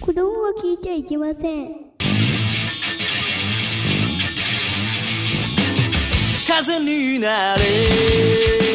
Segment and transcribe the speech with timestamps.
[0.00, 1.86] 子供は聞いちゃいけません。
[6.46, 8.65] 風になれ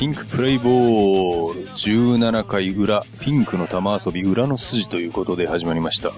[0.00, 6.12] ピンクプレイボール17回裏、ピンクの玉遊び裏の筋ということで始まりました。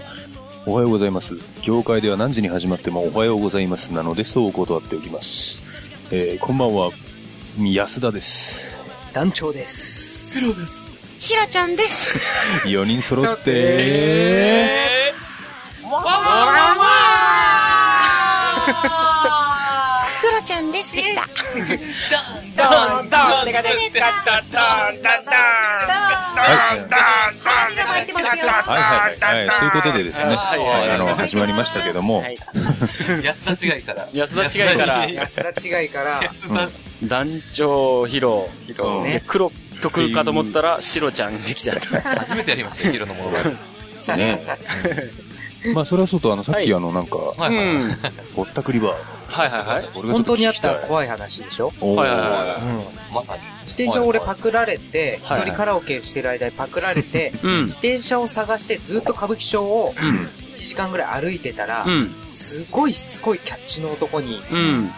[0.67, 1.35] おはようございます。
[1.63, 5.61] 業界では何時に始まってもおはようございますなのでそう断っておきます。
[6.13, 6.93] えー、こんばんは、
[7.59, 8.89] 安田です。
[9.13, 10.41] 団長です。
[10.41, 12.21] 黒ですシロちゃんです。
[12.71, 15.13] 4人揃って、
[15.83, 15.99] クロ
[20.47, 20.95] ちゃんです。
[20.95, 21.23] できた。
[22.63, 25.83] ドンドンデカデカダダンダンダン
[26.35, 28.31] はい、入ってますよ。
[28.31, 32.39] はいはいはい、はい、そういうことでですね、はいあの、始まりましたけども、はい
[33.23, 34.09] 安田違いから。
[34.13, 36.21] 安田違いから安田違いから、
[37.05, 38.49] 団長ヒロ。
[39.27, 42.01] 黒と来るかと思ったら、白ちゃんできちゃった。
[42.21, 44.17] 初めてやりましたよ、ヒロのものまね。
[44.17, 44.43] ね。
[45.75, 47.55] まあ、それはそうと、あの、さっきあの、なんか、はいはい。
[47.55, 47.99] うん。
[48.35, 49.22] ぼったくりバー。
[49.33, 49.85] はいはいはい。
[50.13, 51.73] 本当にあった怖い話でしょ？
[51.81, 53.43] はいはいはまさに。
[53.63, 60.29] 自転車を俺パクられて、一はいはい人カラオケしてる間にパクられて、うん自転車を探してずっと歌舞伎町をうん。
[60.53, 62.11] 1時間ぐらい歩いてたらう、ん。
[62.31, 64.91] すごいしつこいキャッチの男にうん。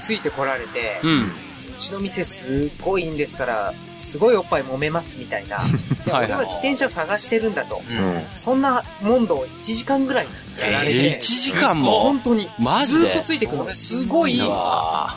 [0.00, 1.08] ついてこられて、う。
[1.08, 1.32] うん
[1.78, 5.58] ちの店すっごいいいんですから、すごいおっぱい揉めますみたいな。
[6.04, 7.82] で、俺は自転車を探してるんだと。
[7.90, 8.22] うん。
[8.36, 10.28] そんな問答を1時間ぐらい
[10.60, 11.90] やられて、えー、1時間も？
[11.90, 13.08] 本当に、マジで？
[13.12, 13.70] ずっとついてくるの。
[13.70, 14.38] すごい、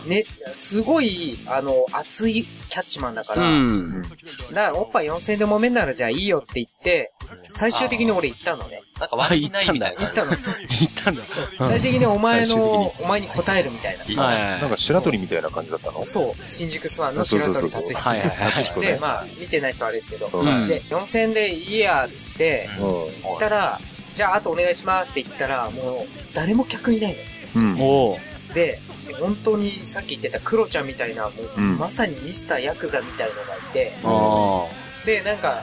[0.05, 4.01] ね、すごい、あの、熱いキャッチマンだかーら、うん。
[4.01, 4.11] だか
[4.53, 7.11] らおっぱい4000円で揉めんならじゃあいいよって言って、
[7.49, 8.81] 最終的に俺行ったのね。
[8.99, 10.01] なんか悪気ないみたいな。
[10.05, 10.31] 行ったの。
[10.31, 11.23] 行ったんだ。
[11.57, 14.05] 最終的にお前の、お前に答えるみたいな。
[14.05, 14.61] いいはいね。
[14.61, 16.03] なんか白鳥みたいな感じだったの？
[16.05, 17.99] そう、新宿スワンの白鳥達彦。
[17.99, 18.81] はいはいはい。
[18.81, 18.97] で。
[19.01, 23.79] まあ、見てない人はあれですけど、うんで、4000円でいいや、つって、う行ったら、
[24.15, 27.15] じゃああとお願いしますって言ったら、もう、誰も客いない
[27.53, 27.61] の。
[27.61, 27.65] ん。
[27.73, 28.53] うん。
[28.53, 28.79] で、
[29.19, 34.65] 本当にさっき言ってたクロちゃんみたいな、もう、うんまさにミスターヤクザみたいのがいて、あ
[35.05, 35.61] で、なんか、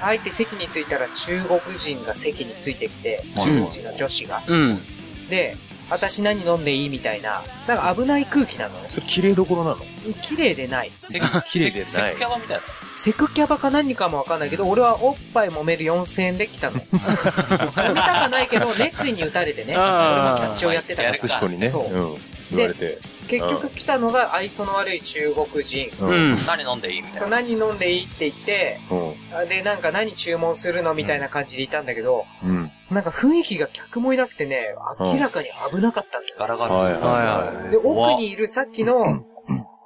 [0.00, 4.40] 入って席に着いたら中国人が席についてきて、中国人の女子が。
[4.40, 4.52] ー。
[4.52, 5.28] うん。
[5.28, 5.56] で、
[5.90, 8.88] 私何飲んでいいみたいな、なんか危ない空気なのね。
[8.88, 9.76] それ綺麗どころなの？
[10.22, 10.92] 綺麗でない。
[10.96, 11.20] セ
[11.50, 12.62] 綺麗でないセッキャバみたいな。
[12.94, 16.80] セクキャバか何かもわかんないけど、俺はおっぱい揉める4000円で来たの。
[16.80, 19.76] 揉めたかないけど、熱意に打たれてね。
[19.76, 21.14] 俺もキャッチをやってたから。
[21.14, 22.16] 敦彦にね、そううん。
[22.50, 22.98] 言われて。
[23.40, 25.90] 結局来たのが愛想の悪い中国人。
[26.00, 26.06] う。
[26.06, 26.36] うんん。
[26.46, 27.40] 何飲んでいいみたいそう、な。
[27.40, 29.48] 何飲んでいいって言って、うん。
[29.48, 32.70] で、なんか何注文するのみたいな感じでいたんだけど、うん。
[32.90, 36.34] なんか雰囲気が客もいなくてね、明らかに危なかったんだよ。
[36.38, 36.74] ガラガラ。
[36.74, 39.24] はいはいはで、奥にいるさっきの、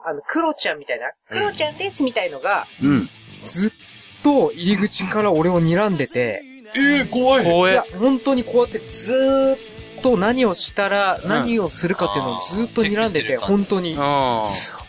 [0.05, 3.09] あの、クロちゃんみたいな、クロちゃんですみたいのが、うん。
[3.45, 3.71] ずっ
[4.23, 6.43] と入り口から俺を睨んでて、
[6.77, 7.45] えー、怖い。
[7.45, 9.59] 怖えいや。、本当にこうやってずーっ
[10.03, 13.97] と何をしたら、ん何をするかっていうのをずーっと睨んでて、本当に。
[13.99, 14.47] あ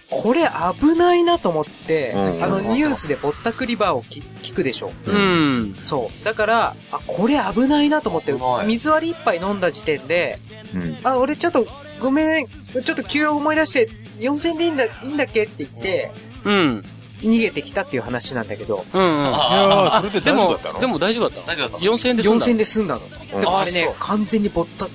[0.09, 0.43] これ
[0.79, 4.91] 危ないなと思って、うんあのニュースでぼったくりバーをき聞くでしょ。
[5.05, 5.11] ー。
[5.11, 5.75] うん。
[5.79, 6.25] そう。
[6.25, 8.33] だから、あ、これ危ないなと思って
[8.65, 10.39] 水割り一杯飲んだ時点で、
[10.73, 10.77] い。
[10.77, 10.97] うん。
[11.03, 11.67] あ、俺ちょっと、
[11.99, 13.89] ごめん、ちょっと急思い出して、
[14.19, 16.11] 4000でいいんだ、いいんだっけって言って、
[16.45, 16.85] うん。
[17.21, 19.01] 逃げてきたっていう話なんだけど、うん。
[19.01, 19.09] うん。
[19.09, 22.45] いやあー、それで大丈夫だったの、でも大丈夫だった大丈夫だった4000円で済んだ。
[22.45, 23.01] 4000で済んだの。
[23.41, 24.87] でもあれねあそう、完全にぼった、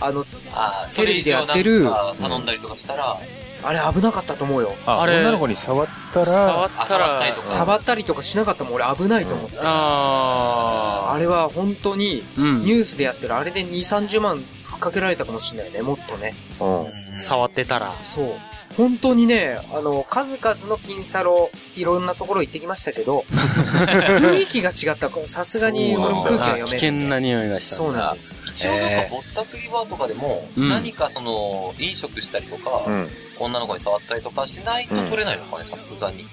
[0.00, 3.18] あの、あー、そテレビでやってるか頼んだりとかしたら、
[3.62, 4.74] あれ危なかったと思うよ。
[4.86, 9.58] あ、あれ女の子に触ったら、触ったあ触らったりとか触ったりとかしなかったもん俺危ないと思って。
[9.60, 12.40] ああれは本当に、ー。
[12.40, 12.72] うんニ。
[12.72, 16.34] ュースでやってるあれで2、30万ふっかけられたかもしれないね、もっとね。
[16.58, 17.20] うん。
[17.20, 17.92] 触ってたら。
[18.02, 18.32] そう。
[18.76, 25.10] 本当にね、あの、数々のピンサロ、いろんなところ行ってきましたけど、雰囲気が違った。
[25.26, 26.66] さすがに俺も空気があ読める。
[26.66, 27.76] 危険な匂いがした。
[27.76, 28.32] そうなんです。
[28.46, 33.08] 一応なんかぼったくりバーとかでも、うん何かその、飲食したりとか、うん。
[33.40, 36.26] 女の子に触ったりとかしないと取れないのかね、さすがに。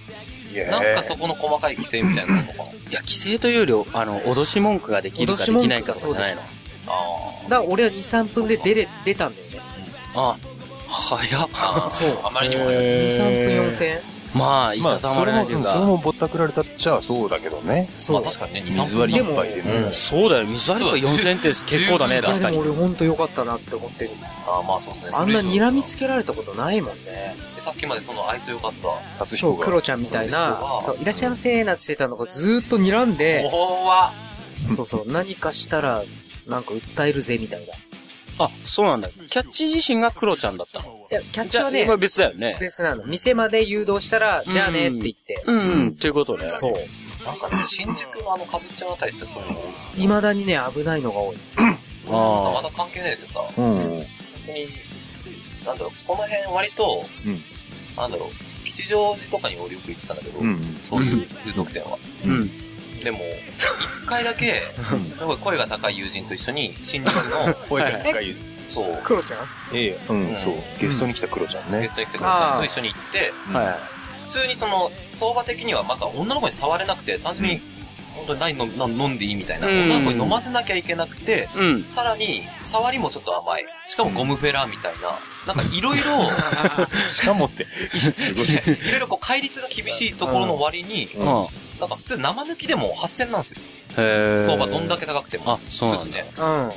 [0.51, 2.63] いやなんかそこの細かい規制みたいなのとか。
[2.63, 6.41] いや、規制というより、あの、脅し文句ができるかできないかとかじゃないの。
[6.41, 6.45] あ
[7.43, 9.59] だから俺は2、3分で出れ、出たんだよね。
[10.15, 10.37] あ、
[10.89, 11.49] 早っ。
[11.53, 11.87] あ。
[11.89, 12.63] そうあまりにも。
[12.63, 15.85] 2、3分4000円まあ、いまあ、たたまれないというそれも、それか。
[15.87, 17.89] もぼったくられたっちゃそうだけどね。
[18.09, 19.45] まあ確かにね、2、3水割り分でも。
[19.45, 19.91] 一杯でね。
[19.91, 22.71] そうだよ、水割りが4000って結構だね、確かにでも。
[22.71, 24.11] 俺ほんと良かったなって思ってる。
[24.45, 25.11] ああ、まあそうですね。
[25.13, 27.35] あんな睨みつけけられたことないもんね。
[27.57, 28.81] さっきまでその愛想良かった。
[28.81, 29.65] そう、初彦が。
[29.65, 34.13] クロちゃんみたいなそう、そう、いらっしゃいませーなんてしてたのがずーっと睨んで、おわ
[34.67, 36.03] そうそう、何かしたら、
[36.47, 37.73] なんか訴えるぜみたいな。
[38.39, 39.09] いあ、そうなんだ。
[39.09, 40.97] キャッチ自身がクロちゃんだったの。
[41.09, 42.57] や、キャッチはねじゃ別だよね。
[42.59, 43.03] 別なの。
[43.05, 45.43] 店まで誘導したら、じゃあねって言って。
[45.45, 46.49] うん、うん、ということね。
[46.49, 46.73] そう。
[47.25, 51.37] なんかね、新宿のあの歌舞伎町あたりってそういうの多い未だにね、危ないのが多い。
[52.09, 53.65] あまだ関係ないけどさ、うん。
[53.65, 54.05] 本
[54.45, 54.67] 当に、
[55.65, 57.41] なんだろう、この辺割と、うん
[57.97, 60.79] なんだろう、吉祥寺とかに俺よく行ってたんだけど、うん。
[60.83, 61.93] そういう風俗店は。
[61.93, 61.97] あ。
[62.25, 62.49] うん。
[63.03, 63.19] でも、
[64.01, 64.61] 一回だけ、
[65.13, 68.44] すごい声が高い友人と一緒に、新宿の、 声が高いです。
[68.69, 69.39] そう、クロちゃん？
[69.73, 70.55] ええ、うん、うんそう。
[70.79, 71.95] ゲストに来たクロちゃんねゲス。
[71.95, 73.77] トに来てくれたと一緒に行って、は
[74.25, 77.61] 普通にその、相場的にはまた女の子に触れなくて、単純に、
[78.15, 81.59] 本当に何飲んでいいみたいな、うん女の子に飲ませなきゃいけなくて、い。
[81.59, 81.83] うん。
[81.83, 83.65] さらに、触りもちょっと甘い。
[83.88, 86.03] しかもゴムフェラーみたいな、なんかいろいろ、
[87.07, 87.65] しかもって、
[87.95, 88.45] す ごい。
[88.51, 91.09] いろいろこう戒律が厳しいところの割に、
[91.79, 93.62] なんか普通生抜きでも8000なんですよ。
[93.97, 94.45] へえ。
[94.45, 95.53] 相場どんだけ高くても。
[95.53, 96.18] あ、そうなんだ。
[96.18, 96.25] ね。
[96.38, 96.71] うん。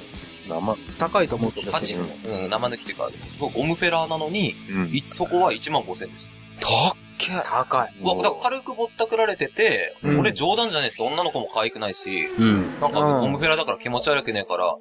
[0.48, 1.70] 生、高いと思うけど。
[1.70, 4.86] 8、うん、生抜きっていうか、ゴムフェラーなのに、うん。
[4.88, 6.28] いそこは1万5000です。
[6.60, 7.32] たっけ。
[7.44, 7.94] 高い。
[8.00, 12.80] うわ、だから軽くぼったくられてて、うん俺冗談じゃないですけど、女の子も可愛くないし、うん。
[12.80, 14.78] なんかうんゴムフェラーだから気持ち悪くねえから、お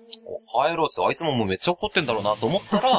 [0.68, 2.90] 帰ろうってあいつももうめっちゃ怒ってんだろうなと思ったら、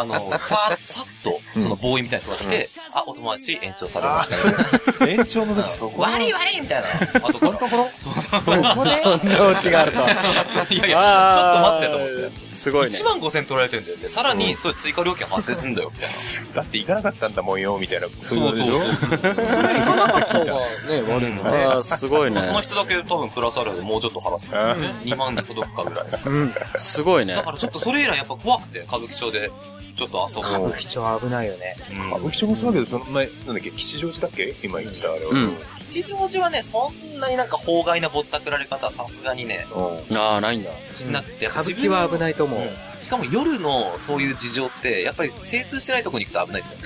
[0.00, 5.12] あの、ファーさっと、そのボーイみたいな人が来て、あ、お友達延長されましたね。
[5.12, 6.02] 延長の時そこ？
[6.02, 6.88] 悪い悪いみたいな。
[7.14, 7.90] あとそのところ？
[7.98, 8.40] そうそう。
[8.40, 9.98] そんなオチがあると。
[10.74, 12.46] いやいや、ちょっと待ってと思って。
[12.46, 12.96] すごいね。
[12.96, 14.08] 1万5千取られてるんだよね。
[14.08, 16.08] さらに、それ追加料金発生するんだよ、みたい
[16.48, 16.54] な。
[16.54, 18.08] だって行かなかったんだもんよ、みたいな。
[18.22, 18.78] そうでしょ？
[18.78, 21.64] 行かなかった方がね、悪いもんね。
[21.64, 22.42] ああ、すごいね。
[22.42, 24.80] その人だけ多分プラスアルファでもうちょっと払ってある。
[24.80, 26.06] 2万に届くかぐらい。
[26.26, 26.52] うん。
[26.78, 27.42] すごいねだ。
[27.42, 29.50] からちょっとそれ以来やっぱ怖くて、歌舞伎町で、
[29.96, 30.68] ちょっと遊歌ぼう。
[30.68, 31.76] 舞伎町は危ないよね。
[31.90, 34.54] うん歌舞伎町もそうだけど、その前、なんだっけ、吉祥寺だっけ？
[34.62, 35.30] 今言ってたあれは。
[35.32, 35.56] うん。
[35.76, 39.66] 吉祥寺はね、そんなになんか法外なぼったくられ方はさすがにね、
[40.10, 40.16] うん。
[40.16, 40.70] ああ、ないんだ。
[40.94, 42.60] しなくて、歌舞伎は危ないと思う。
[42.60, 42.68] うん
[42.98, 46.78] しかも夜のそういう事情って、やっぱり精通してないとこに行くと危ないですよ。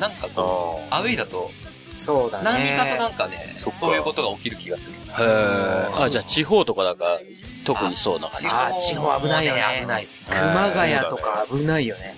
[0.00, 1.50] なんかこう、アウェイだと、
[1.96, 2.44] そうだね。
[2.44, 4.94] 何かとなんかね、そっかそういうことが起きる気がする。
[4.94, 5.88] へえ。
[6.04, 7.18] あ、じゃあ地方とかだから、
[7.64, 8.46] 特にそうな感じ。
[8.50, 10.24] あ地方危ないよね危ないっす。
[10.26, 12.14] 熊谷とか危ないよね。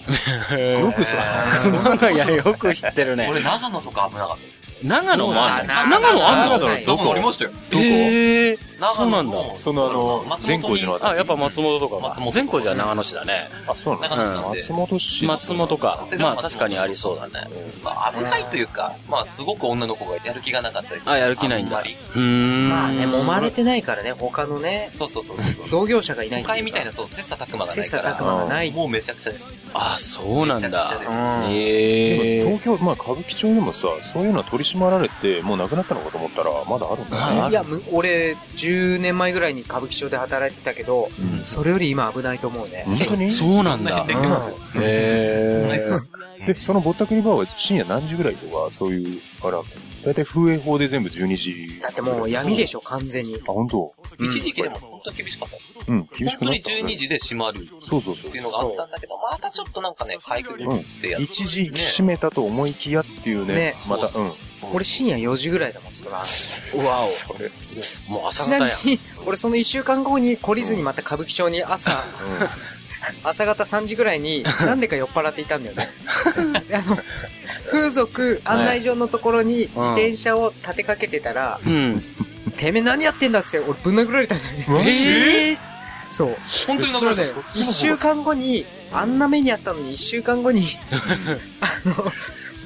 [0.80, 1.16] よくさ、
[1.62, 3.26] 熊谷よく知ってるね。
[3.32, 4.60] 俺長野とか危なかった。
[4.86, 5.74] 長野もあんの？
[5.74, 6.58] 長野あんの？
[6.58, 7.50] 長野どこありましたよ。
[7.70, 7.84] どこ？
[7.84, 8.58] へえ。
[8.88, 9.38] そうなんだ。
[9.56, 11.12] そのあの、善光寺のあたり。
[11.14, 12.08] あ、やっぱ松本とかか。
[12.08, 13.48] 松本善光寺は長野市だね。
[13.66, 15.26] あ、そうなんので松本市。
[15.26, 16.06] 松本か。
[16.18, 17.34] まあ確かにありそうだね。
[17.84, 21.12] まあ危ないというか、まあすごく女の子がやる気がなかったりとか。
[21.12, 21.78] あ、やる気ないんだ。
[21.78, 21.96] あんまり。
[22.14, 22.68] うーん。
[22.70, 25.70] まあね、揉まれてないからね、他のね、そうそうそうそう。
[25.70, 28.24] 同業者がいない都会みたいな、そう、切磋琢磨がない切磋琢。
[28.24, 28.70] 磨がない。
[28.70, 29.52] もうめちゃくちゃです。
[29.74, 30.98] あ、そうなんだめちゃくちゃ。
[30.98, 31.16] ですうん
[31.50, 32.44] ええ。
[32.44, 37.40] でも東京、まあ歌舞伎町でもさ、そういうのは取り締まられて、もうなくなったのかと思ったら、まだあるんだね。
[37.42, 38.36] あいや、む俺、
[38.70, 42.84] 10年前ぐらいに歌舞伎町で働いてたけど、うんそれより今危ないと思うね。
[42.86, 43.30] 本当に？
[43.30, 44.04] そうなんだ。
[44.04, 44.20] でへう
[44.80, 46.46] んえ。
[46.46, 49.64] で、そのぼったくりバーは深夜何時ぐらいとか、そういう、あれなん
[50.00, 51.80] だだいたい風営法で全部12時。
[51.80, 53.36] だってもう闇でしょ、完全に。
[53.36, 53.92] あ、本当？
[54.18, 55.92] 一時期でも本当に厳しかった。
[55.92, 64.32] うん、厳しく本当になった、12時で閉まるっそうそうそうていうのがあったんだけど、またちょっとなんかね、かいくぐってやっ一時閉めたと思いきやっていうね、ねまた、そううん。
[64.72, 66.12] 俺深夜4時ぐらいだもん、そら。
[66.12, 68.12] うわそれすお。
[68.12, 68.58] もう朝ちな。
[68.58, 71.90] みに、俺その1週間後に懲りずにまた歌舞伎町に朝、
[73.22, 75.88] 朝方3時ぐらいに、なんでか酔っ払っていたんだよね。
[76.72, 76.98] あの、
[77.70, 82.04] 風俗案内所のところに自転車を立てかけてたら、うん。
[82.56, 84.90] てめえ何やってんだっつって、俺ぶん殴られたんだよね。
[84.90, 85.58] ええ。
[86.10, 86.36] そう。
[86.66, 90.64] 本当に殴られたよ。、一週間後に、あんな目にあったのに一週間後に、
[91.60, 92.12] あの、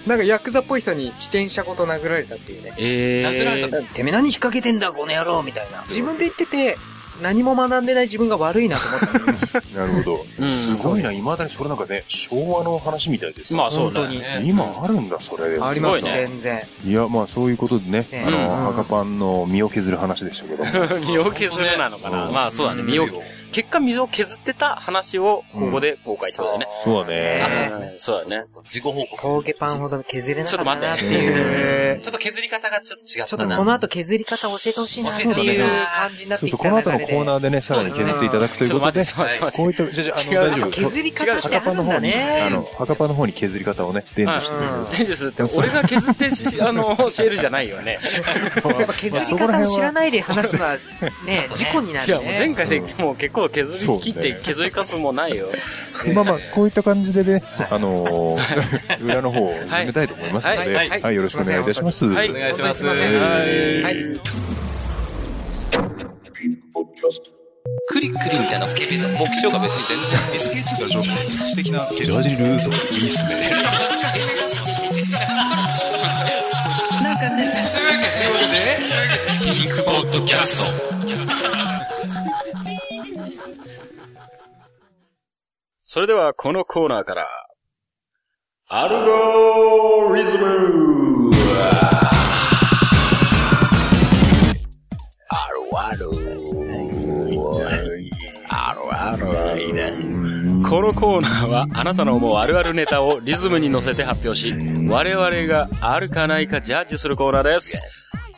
[0.07, 2.75] なんかヤクザっぽい人に自転車ごと殴られたっていうね。
[2.79, 3.27] ええ。
[3.27, 5.83] 殴られたてめえ何引っ掛けてんだ、この野郎みたいな。
[5.89, 6.79] 自分で言ってて、
[7.23, 9.61] 何も学んでない自分が悪いなと思った。
[9.79, 10.27] なるほど。
[10.39, 14.43] うんすごいな、未だにそれなんかね、昭和の話みたいですまあそうだ本当にね。
[14.45, 15.45] 今あるんだ、それ。
[15.61, 16.69] ありますすごいね全然。
[16.87, 21.01] いや、まあそういうことでね、ねあの、うん赤パンの身を削る話でしたけども。
[21.07, 22.31] 身を削るなのかな。
[22.31, 22.83] まあそうだね。
[22.83, 23.09] 身を、
[23.53, 26.69] 結果身を削ってた話をここで公開ってことだよね。
[26.85, 27.51] そうだねあ。
[27.51, 28.45] そうですねうんそうだね。
[28.65, 29.23] 自己報告。
[29.23, 32.01] 峠パンほど削れなかったなってちょっと待っていう。
[32.03, 33.27] ちょっと削り方がちょっと違ったな。
[33.27, 35.67] ちょっとこの後削り方教えてほしいなっていいうな
[36.07, 40.71] 感じになってきそうそう、この後のた流コーナーでね、さらに削っていただくということで、こういった、じゃじゃあ、あの、大丈夫。
[40.71, 42.51] 削り方って墓あるんだパの方に、あね。
[42.51, 44.97] の、墓パの方に削り方をね、伝授して。
[44.97, 47.99] 伝授するって、俺が削ってし、 あの、教えるじゃないよね。
[48.65, 50.77] やっぱ削り方を知らないで話すのは、
[51.25, 52.37] ね、 事故にないるや、もうね。
[52.39, 55.49] 前回でもう結構削り切って削りかすもないよ。
[56.15, 62.07] まあまあ、こういった感じでね、あのー、 裏の方を進めたいと思いますので、はいよろしくお願いいたします。
[62.07, 62.87] はいお願いします。
[62.87, 62.95] は
[63.91, 64.94] い。
[67.89, 73.49] クリックリみたいな目標が別に全然 SK2 からちょっと素敵なジャージルーソスいいっすね。
[77.03, 77.39] なんかね、
[79.45, 80.85] ピンクポッドキャスト。
[85.81, 87.29] それではこのコーナーから、
[88.69, 91.31] アルゴリズム
[100.69, 104.55] このコーナーはあなたの思うあるあるネタをリズムに乗せて発表し、
[104.89, 107.83] 我々があるかないかジャッジするコーナーです。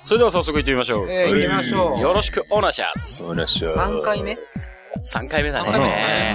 [0.02, 1.10] それでは早速行ってみましょう。
[1.10, 3.24] えー行ってみましょうよろしくお願いします。
[3.24, 3.78] お願いします。
[3.78, 4.36] 3回目
[4.98, 5.70] ？3回目だね。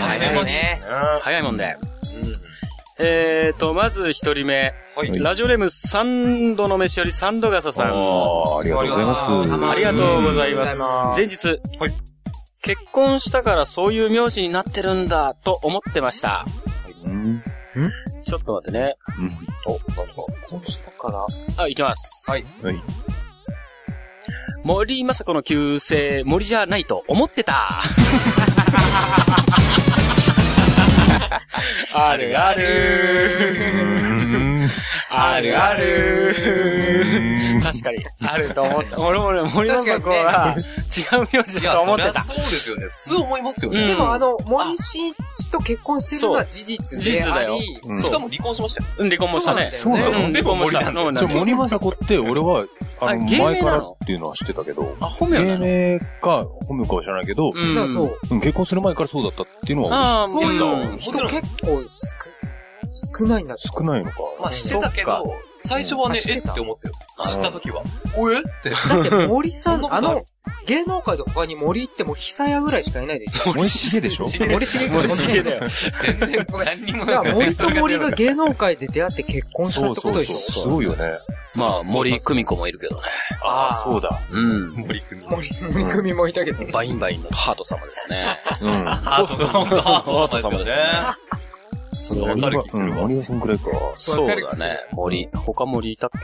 [0.02, 0.82] 早いね。
[1.22, 1.78] 早いもんで。
[3.04, 4.74] えーと、まず一人目。
[4.96, 5.12] はい。
[5.20, 7.88] ラジオネーム三度の飯より三度笠さん。
[7.88, 9.66] あーありがとうございます。
[9.66, 11.16] ありがとうございますありがとうございま。
[11.16, 11.48] す前日、
[11.80, 11.94] はい
[12.64, 16.46] 結婚したからそういう名字になってるんだと思ってました。
[17.04, 17.42] うん
[18.26, 18.98] ちょっと待ってね。
[19.66, 20.14] お、なんか。
[20.14, 21.26] こうしたか
[21.58, 21.64] ら。
[21.64, 22.30] あ、いきます。
[22.30, 22.44] はい。
[22.62, 22.82] はい。
[24.64, 27.82] 森まさこの旧姓、森じゃないと思ってた。
[31.94, 34.11] あるある。
[35.14, 36.34] あるある。
[37.62, 38.98] 確かに、あると思った。
[39.00, 42.24] 俺もね、森まさこは違う名字だと思ってた。
[42.24, 42.86] そうですよね。
[42.86, 43.88] 普通思いますようんね。
[43.88, 48.90] でもあの、森進一と結婚してるのは事実で事実だよしかも離婚しましたよ。
[49.00, 49.70] うん、離婚もしたね。
[49.72, 50.80] そうなのうん、離婚もした。
[50.80, 52.66] でも森じゃあ、森まさこって、俺は、
[53.02, 57.76] あの、前からっていうのは知ってたけど、あ、本名な芸の名か、本名かは知らないけど、うん。
[57.76, 58.18] だからそう。
[58.32, 62.41] うん結婚する前からそうだったっていうのは知っそういううん人結構少
[62.92, 64.18] 少ないんだって少ないのか。
[64.40, 66.40] まあ知ってたけそっど、最初はねえ？
[66.40, 66.94] って思ったよ。
[67.28, 67.84] 知った時は。
[68.18, 68.40] おえ？
[68.40, 68.70] って。
[68.70, 70.24] だって森さん、あの、
[70.66, 73.54] 芸能界と他に森ってもう久屋ぐらいしかいないでしょ？
[73.54, 74.26] 森重でしょ？
[74.26, 75.68] 森重君森重だよ。
[76.02, 80.36] 全然何にもだから森と森が芸能界で出会って結婚したってことでしょ？
[80.36, 81.12] すごいよね。
[81.56, 83.02] まあ、森久美子もいるけどね。
[83.44, 84.22] ああ、そうだ。
[84.32, 84.70] うん。
[84.70, 85.22] 森君。
[85.30, 86.66] 森、森組もいたけど。
[86.72, 88.40] バインバインのハート様ですね。
[88.62, 88.86] うん。
[88.86, 90.84] ハート、ハート様ですよね。
[91.94, 92.30] すごい。
[92.30, 93.66] わかる気するわ森尾さんくらいか。
[93.96, 94.78] そうだね。
[94.94, 95.28] 森。
[95.34, 96.18] 他森いたっけ？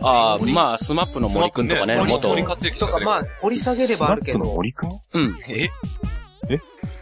[0.00, 2.28] ああ、まあ、スマップの森くんとかね、森元。
[2.28, 4.56] 森克之とか、まあ、掘り下げればあるけスナップのど。
[4.56, 5.00] 森くん？
[5.14, 5.38] うん。
[5.48, 5.68] え？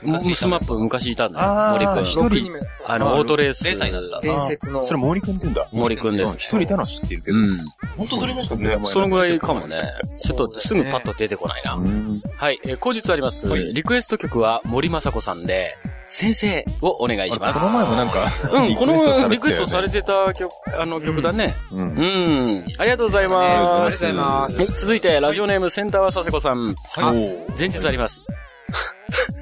[0.03, 1.73] もスマップ昔いたんだよ。
[1.73, 2.05] 森くん。
[2.05, 2.53] 一人
[2.87, 3.65] あの、オートレース。
[3.65, 4.21] 零歳になった。
[4.21, 4.85] 伝説の。
[4.85, 5.69] それ森くんって言うんだ。
[5.73, 7.39] 森くんですう一人いたのは知ってるけど。
[7.39, 7.51] うん。
[7.97, 8.79] 本当それの人ね。
[8.85, 9.77] そのぐらいかもね。
[10.17, 11.75] ちょっとすぐパッと出てこないな。
[11.75, 12.23] うん。
[12.37, 13.49] はい、えー後日あります。
[13.49, 15.77] リクエスト曲は森雅子さんで、
[16.09, 17.59] 先生をお願いします。
[17.59, 18.19] この前もなんか、
[18.53, 21.55] うん、このリクエストされてた曲、あの曲だね。
[21.73, 22.65] うん。
[22.79, 23.59] ありがとうございあります。
[23.59, 24.59] がとうございます。
[24.59, 26.59] はい、続いて、ラジオネームセンターは佐世子さん。
[26.59, 26.75] うん。
[26.99, 28.27] あおー前日あります。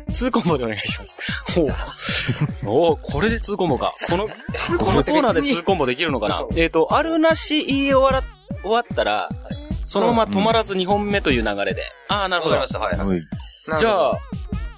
[0.08, 1.18] 2コンボでお願いします。
[1.58, 1.74] おう
[2.66, 3.92] おうこれで2コンボか。
[4.08, 4.28] この、
[4.78, 8.22] このコーナーで2コンボできるのかなえっと、あるなし言い終わら、
[8.62, 9.28] 終わったら、
[9.84, 11.82] そのまま止まらず2本目という流れで。
[12.08, 13.04] ああ、なるほどわかりま。
[13.04, 13.18] した、はい。
[13.72, 13.80] はい。
[13.80, 14.18] じゃあ、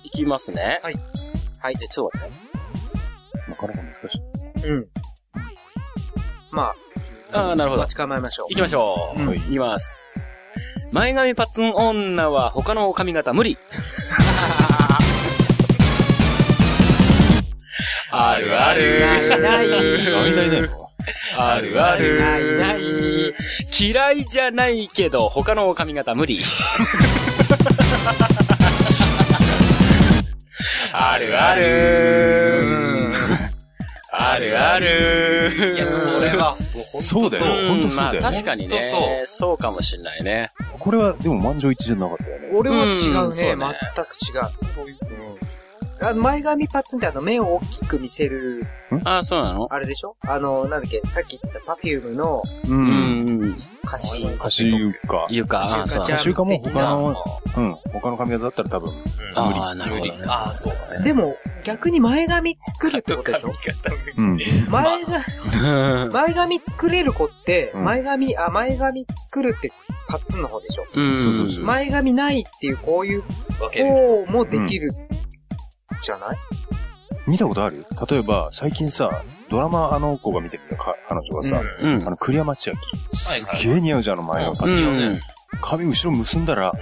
[0.04, 0.80] いきますね。
[0.82, 0.94] はい。
[1.60, 1.76] はい。
[1.76, 2.46] で、ちょっと待ってね。
[3.48, 4.68] なかなか難しい。
[4.68, 4.86] うん。
[6.50, 6.72] ま
[7.32, 7.90] ああ、なるあ、ほど待。
[7.90, 8.46] ち構えましょう。
[8.50, 9.26] 行きましょう。
[9.28, 9.94] はい行きます。
[10.96, 13.58] 前髪パッツン女は他の髪型無理。
[18.10, 19.00] あるある。
[19.00, 20.70] ないないない
[21.36, 22.18] あるある。
[22.18, 23.34] ないない
[23.78, 26.40] 嫌いじゃないけど他の髪型無理。
[30.92, 33.12] あるある。
[34.10, 35.74] あるある。
[35.76, 36.56] いや、これは、
[37.02, 37.44] そうだよ。
[37.68, 38.22] 本当そうまあだよ。
[38.22, 39.26] 確かにねそう。
[39.26, 40.52] そうかもしんないね。
[40.86, 42.50] これは、でも満場一致じゃなかったよね。
[42.54, 43.56] 俺は違ううんそうね。
[43.56, 43.66] ね
[43.96, 45.36] 全く違う。
[45.98, 48.66] あの前髪パッツンってあの目を大きく見せる、
[49.04, 49.66] ああ、そうなの？
[49.70, 50.14] あれでしょ？
[50.26, 52.70] あの、なんだっけ、さっき言ったパフュームの、う。
[52.70, 52.86] うんん。
[53.42, 53.62] うん。
[53.82, 54.22] 歌詞。
[54.22, 55.26] 歌詞床。
[55.30, 57.24] 床、ああ、そうだ歌詞歌詞床も他まあの、
[57.56, 58.92] うん、他の髪型だったら多分、
[59.34, 60.24] ああ、なるほどね。
[60.28, 61.04] ああ、そうだね。
[61.04, 63.52] でも、逆に前髪作るってことでしょ？
[64.16, 64.38] うん。
[64.70, 69.70] 前が、 前髪作れる子って、うん前髪、あ、前髪作るって、
[70.08, 70.84] カッツンの方でしょ？
[70.94, 71.50] うん。
[71.52, 73.22] そう前髪ないっていう、こういう
[73.58, 73.86] 分ける。
[73.90, 74.90] 方もできる、
[76.02, 76.38] じゃない？
[77.26, 77.84] 見たことある？
[78.08, 82.10] 例えば、最近さ、ドラマあの子が見てる彼女がさ、うんあ。
[82.10, 82.76] の、栗山千明。
[83.18, 84.88] すげえ似合うじゃん、あの前のパッチが。
[84.90, 85.20] うん。
[85.60, 86.72] 髪後ろ結んだら、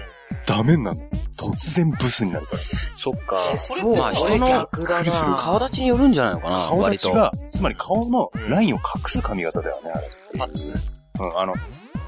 [0.47, 1.03] ダメになるの。
[1.37, 2.59] 突然ブスになるから。
[2.59, 3.39] そっか。
[3.57, 6.89] それまあ人の逆だな顔立ちによるんじゃないのかな、顔。
[6.91, 10.11] 立ちが、つまり顔のラインを隠す髪型だよね、あれ。
[10.39, 10.75] パッツン。
[11.21, 11.55] うん、あの、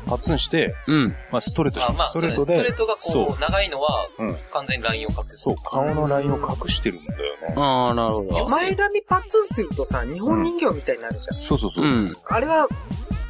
[0.06, 1.16] パッツンして、うん。
[1.32, 5.36] まあ、ストレートしあ、まあ、ストレートでそうねストレー、トがそこう、長いのはうん、完全にラインを隠す。
[5.36, 7.54] そう、顔のラインを隠してるんだよね。
[7.56, 8.48] ああ、なるほど。
[8.48, 11.42] 前髪パッツンするとさ、日本人形みたいになるじゃん。
[11.42, 11.84] そうそうそう。
[11.84, 12.16] うん。
[12.26, 12.68] あれは、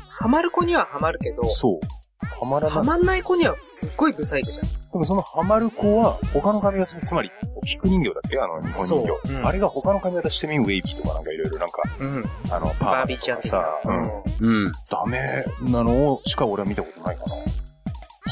[0.09, 1.81] ハマる子にはハマるけど、そう。
[2.21, 2.71] はまらない。
[2.71, 4.67] ハマんない子にはすっごいブサイクじゃん。
[4.67, 7.31] でもそのハマる子は、他の髪型、つまり、
[7.67, 8.39] 菊人形だっけ？
[8.39, 9.33] あの、日本人形。
[9.35, 12.25] うんあれが他の髪型してみん、ウェイビーとかなんかいろいろなんか、うん。
[12.51, 14.65] あの、パーバービーちゃん的なさ、うん。
[14.65, 14.73] うん。
[14.91, 17.37] ダメなのをしか俺は見たことないかな。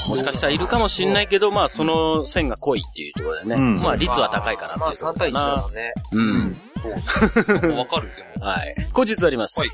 [0.08, 3.54] もしかしたらいるかもしんないけど、まあ、その線が濃いっていうところでね。
[3.54, 5.92] うんまあ、率は高いからまあっていうとこ3対1だなもんね。
[6.12, 6.56] うん。
[6.90, 8.46] わかるでも。
[8.46, 8.74] はい。
[8.92, 9.60] 後日あります。
[9.60, 9.68] はい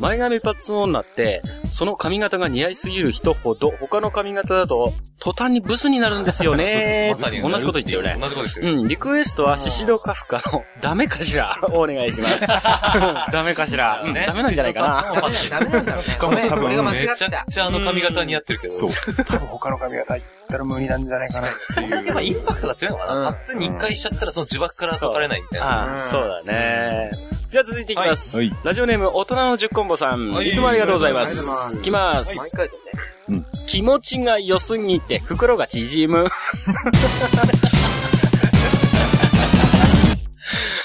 [0.00, 7.10] 前髪パッツン女って、その髪型が似合いすぎる人ほど、他の髪型だと、途端にブスになるんですよね。
[7.10, 8.16] まさに同じこと言ってるね。
[8.18, 8.80] 同じこと言ってる。
[8.80, 12.46] うん、リクエストはシシドカフカのダメかしら お願いします。
[12.46, 15.04] ダメかしら、うんダメなんじゃないかな。
[15.50, 16.18] ダメなんだろうね。
[16.18, 17.52] ごめん、俺が間違ってためちゃく。
[17.52, 18.72] ちゃあの髪型似合ってるけど。
[18.74, 18.90] そう。
[19.24, 22.06] 多分他の髪型言ったら無理なんじゃないかなっていう。
[22.06, 25.98] やっぱインパクトが強いのかな、うんパッツンに一回しちゃったらその呪縛から解かれないみたいな。
[25.98, 27.10] そうだね。
[27.48, 28.36] じゃあ続いていきます。
[28.36, 28.52] はい。
[28.62, 30.30] ラジオネーム、大人の10コンボさん。
[30.30, 31.80] はいいつもありがとうございますす。
[31.80, 32.36] いきます。
[32.36, 33.44] 毎回だね。
[33.66, 36.26] 気持ちが良すぎて袋が縮む。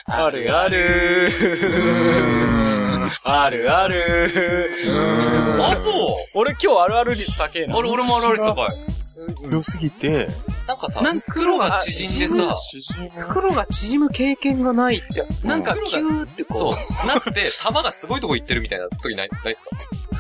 [0.07, 1.31] あるある
[3.23, 4.71] あるある
[5.59, 5.93] あ、そう
[6.35, 7.75] 俺今日あるある率高えな。
[7.75, 8.69] 俺、俺もあるある高い。
[9.51, 10.27] 良すぎて、
[10.67, 12.55] なんかさ、なん袋が縮んでさ、
[13.27, 14.09] 袋が縮む。
[14.09, 14.97] 経験がない。
[14.97, 15.25] って。
[15.43, 16.73] なんかキューってそう。
[16.73, 19.69] こう。、なって、玉がすごいとこ行ってるみたいな時ない、ないですか？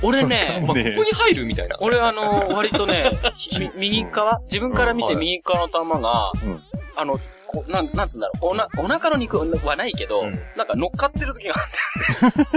[0.03, 1.77] 俺ね、 まあ、ここに入るみたいな。
[1.79, 3.11] 俺あの、割とね、
[3.59, 4.39] み右側？
[4.43, 6.61] 自分から見て右側の玉が、うん。
[6.95, 7.19] あの、
[7.55, 12.49] こうなん、なんつうんだろう、おな、お腹の肉はないけど、うんなんか乗っかってる時があって。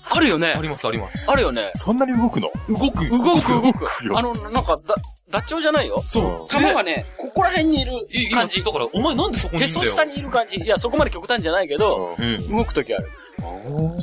[0.10, 1.24] あるよねあります、あります。
[1.26, 2.50] あるよねそんなに動くの？
[2.68, 4.94] 動く動く動くあの、なんか、だ、
[5.30, 6.02] ダッチョウじゃないよ。
[6.06, 7.92] そう玉がね、ここら辺にいる
[8.32, 8.62] 感じ。
[8.62, 9.90] だから、お前なんでそこにいへるんだよ。
[9.90, 10.56] そ下にいる感じ。
[10.56, 12.56] いや、そこまで極端じゃないけど、うん。
[12.56, 13.10] 動く時ある。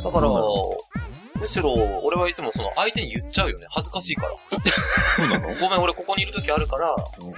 [0.04, 0.28] だから、
[1.42, 1.74] むしろ、
[2.04, 3.66] 俺はいつもその相手に言っちゃうよね。
[3.70, 4.36] 恥ずかしいから。
[5.18, 5.48] そうなの？
[5.60, 6.96] ごめん、俺ここにいる時あるから、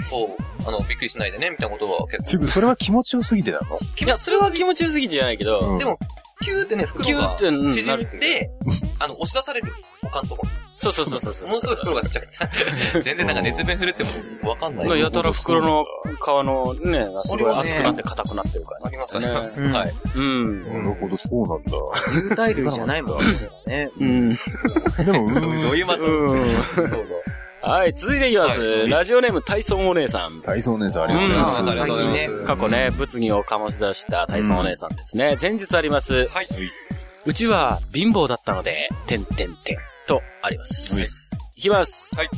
[0.09, 0.29] そう、
[0.67, 3.77] あの、びっくりしないでね、みたいなことは結すぐ、それは気持ちよすぎてなの？
[3.77, 4.05] 構。
[4.05, 5.97] いや、それは気持ちよすぎてじゃないけど、うんでも、
[6.43, 7.71] キューってね、袋が縮ん
[8.19, 8.51] で、
[8.99, 9.87] あの、押し出されるんですよ。
[10.09, 10.49] 他のところ。
[10.75, 11.47] そうそうそうそうそう。
[11.47, 14.03] ものすごい袋がちっちゃくて、全然なんか熱弁振るって
[14.43, 14.99] もわかんない。
[14.99, 19.61] やたら袋の皮のね、すごい熱くなって硬くなってるからあります、あります。
[19.61, 19.93] ねはい。
[20.15, 20.63] うん。
[20.63, 22.49] なるほど、そうなんだ。
[22.49, 23.17] 有袋類じゃないもん
[23.67, 23.87] ね。
[23.99, 24.27] うん。
[24.29, 24.35] で
[25.11, 26.45] も、うどういうまた、うん。
[26.45, 27.07] そうそう。
[27.65, 28.59] はい、続いていきます。
[28.59, 30.41] はいラジオネーム、体操お姉さん。
[30.41, 31.61] 体操お姉さんありがとうございます。
[31.61, 32.19] うんありがとうございます。
[32.19, 35.37] 最近過去ね、物議を醸し出した体操お姉さんですね。
[35.41, 36.27] 前日あります。
[36.27, 36.47] はい。
[37.25, 41.39] うちは貧乏だったので、てんてんてんとあります。
[41.55, 42.13] いきます。
[42.17, 42.29] はい。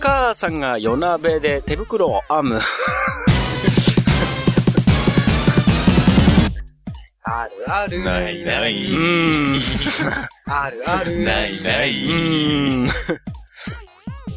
[0.00, 2.60] 母さんが夜鍋で手袋を編む。
[7.24, 8.04] あるある。
[8.04, 8.88] ないなうい。
[8.88, 9.60] ーん。
[10.46, 11.18] あるある。
[11.24, 11.90] ないなうい。
[12.08, 12.88] ーん。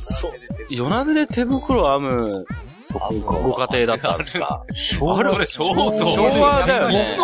[0.01, 0.31] そう。
[0.69, 2.45] 夜鍋で手袋を編む
[3.23, 4.63] ご家庭だったんですか？
[4.73, 7.17] 昭あれ、それ昭和、昭和だよね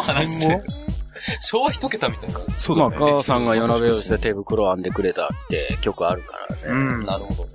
[1.42, 2.40] 昭和一桁みたいな。
[2.56, 2.98] そうだね。
[2.98, 6.62] まあ母さんが夜鍋をして手袋を編んでくれたって曲あるからね。
[6.66, 7.06] うん。
[7.06, 7.50] なるほどね。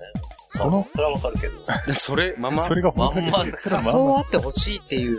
[0.48, 1.60] その、それはわかるけど。
[1.86, 5.18] でそれ、ままそれが本当に、まんまそうあってほしいっていう。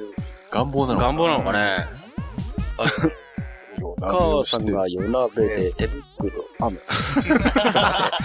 [0.51, 1.87] 願望なの願望なのかね。
[3.99, 4.81] 母さんが。
[4.81, 6.81] が夜鍋で手袋を編む。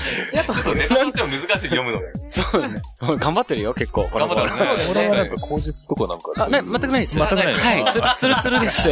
[0.33, 2.07] やっぱちょっとネタとしては難しい読むのが。
[2.29, 2.83] そうね。
[3.18, 4.09] 頑張ってるよ、結構。
[4.12, 6.44] 頑張ってるねこれはなんか口述とかなんか。
[6.44, 7.16] あ、ね、全くないです。
[7.16, 8.83] 全くないはい、つるつるつるです。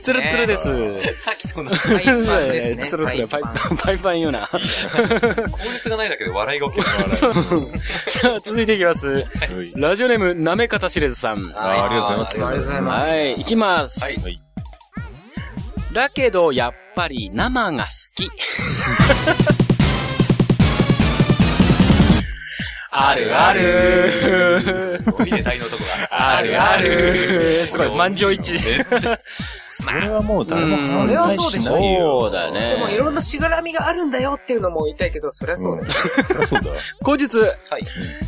[0.00, 0.74] ツルツルです、つね。
[0.74, 1.22] るつるです。
[1.22, 2.86] さっきと同パイパンですね。
[2.88, 4.48] つるつる、パイパンパイパン言うな。
[4.62, 4.84] じ。
[5.50, 6.84] 効率がないだけで笑いが起きる。
[7.14, 9.08] さあ、続いていきます。
[9.08, 9.24] はい
[9.76, 11.52] ラジオネーム、なめかたしれずさん。
[11.56, 13.08] あありがとうございますありがとうございます。
[13.08, 14.20] はい、いきます。
[14.20, 14.36] はい。
[15.92, 18.30] だけど、やっぱり生が好き。
[22.96, 25.00] あるある。
[25.24, 26.36] 見て大の男が。
[26.36, 27.66] あるある。
[27.66, 28.64] すごい、満場一致。
[28.64, 29.18] めっちゃ、
[29.66, 32.20] それはもう誰もうん反対しないよ。
[32.22, 35.90] そうだねでもいろんなしがらみがあるんだよっていうのも言いたいけど、そりゃそうだよ。
[35.90, 36.70] そりゃそうだ。
[37.02, 37.82] 後日、はい。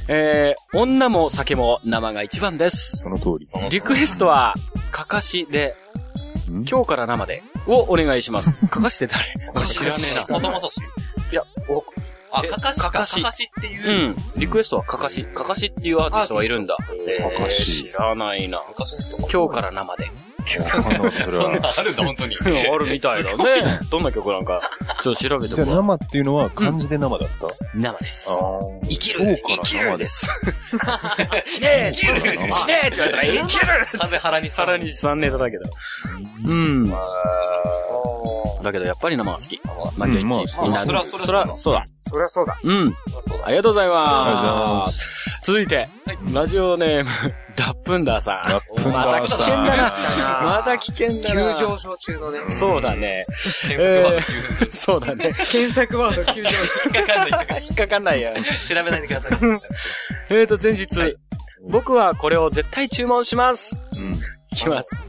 [0.08, 2.96] えー、女も酒も生が一番です。
[2.96, 3.48] その通り。
[3.70, 4.54] リクエストは、
[4.90, 5.76] かかしで、
[6.50, 6.64] ん？
[6.64, 8.54] 今日から生で、をお願いします。
[8.66, 9.24] かかしって誰？
[9.64, 9.96] 知らね
[10.40, 10.60] えな。
[10.60, 10.80] し。
[11.32, 11.84] いや、お、
[12.38, 12.90] あ、えかかしか。
[12.90, 14.08] かかかかししっていうう。
[14.10, 14.16] ん。
[14.36, 15.24] リクエストはかかし。
[15.24, 16.76] かかしっていうアーティストがいるんだ。
[17.08, 18.60] えーかかし知らないな。
[19.32, 20.10] 今日から生で。
[20.60, 21.68] わかんなかそれはそんな。
[21.78, 22.36] あるんだ、本当に。
[22.72, 23.80] あるみたいだね。
[23.90, 24.60] どんな曲なんか、
[25.02, 25.66] ちょっと調べてじゃあ。
[25.66, 27.46] 生っていうのは漢字で生だった？
[27.74, 28.30] 生です。
[28.30, 28.34] あ
[28.88, 30.28] 生きる生きる生です。
[31.46, 32.12] 死ねえ死ね
[32.84, 33.66] えって言われたら生きる
[33.98, 35.64] 完全腹にさらに3ネタだけど。
[36.44, 36.94] うん。
[38.66, 39.60] だけどやっぱり生が好き。
[39.64, 41.84] まあ、じゃあうんまあ一みんな、そらそらそうだ。
[41.98, 42.58] そりゃそうだ。
[42.62, 42.94] うん。
[43.26, 44.74] そうだありがとうございありがとうございま。
[44.84, 45.88] ます続いて、
[46.32, 47.10] ラジオネーム、
[47.56, 48.48] ダップンダーさん。
[48.50, 50.42] ダップンダーさんまた危険だな。
[50.42, 51.54] また危険だ急な。
[51.54, 52.40] 上昇中のね。
[52.50, 53.26] そうだね。
[53.62, 55.34] 検索ワード急にそうだね。
[55.34, 56.56] 検索ワード急上昇。
[56.86, 57.62] 引っかかんない、引っかかんない。
[57.62, 58.32] 引っかかんないよ。
[58.68, 59.38] 調べないでください。
[60.30, 61.16] えーと、前日、
[61.68, 63.78] 僕はこれを絶対注文します。
[63.92, 64.20] うん。
[64.52, 65.08] いきます。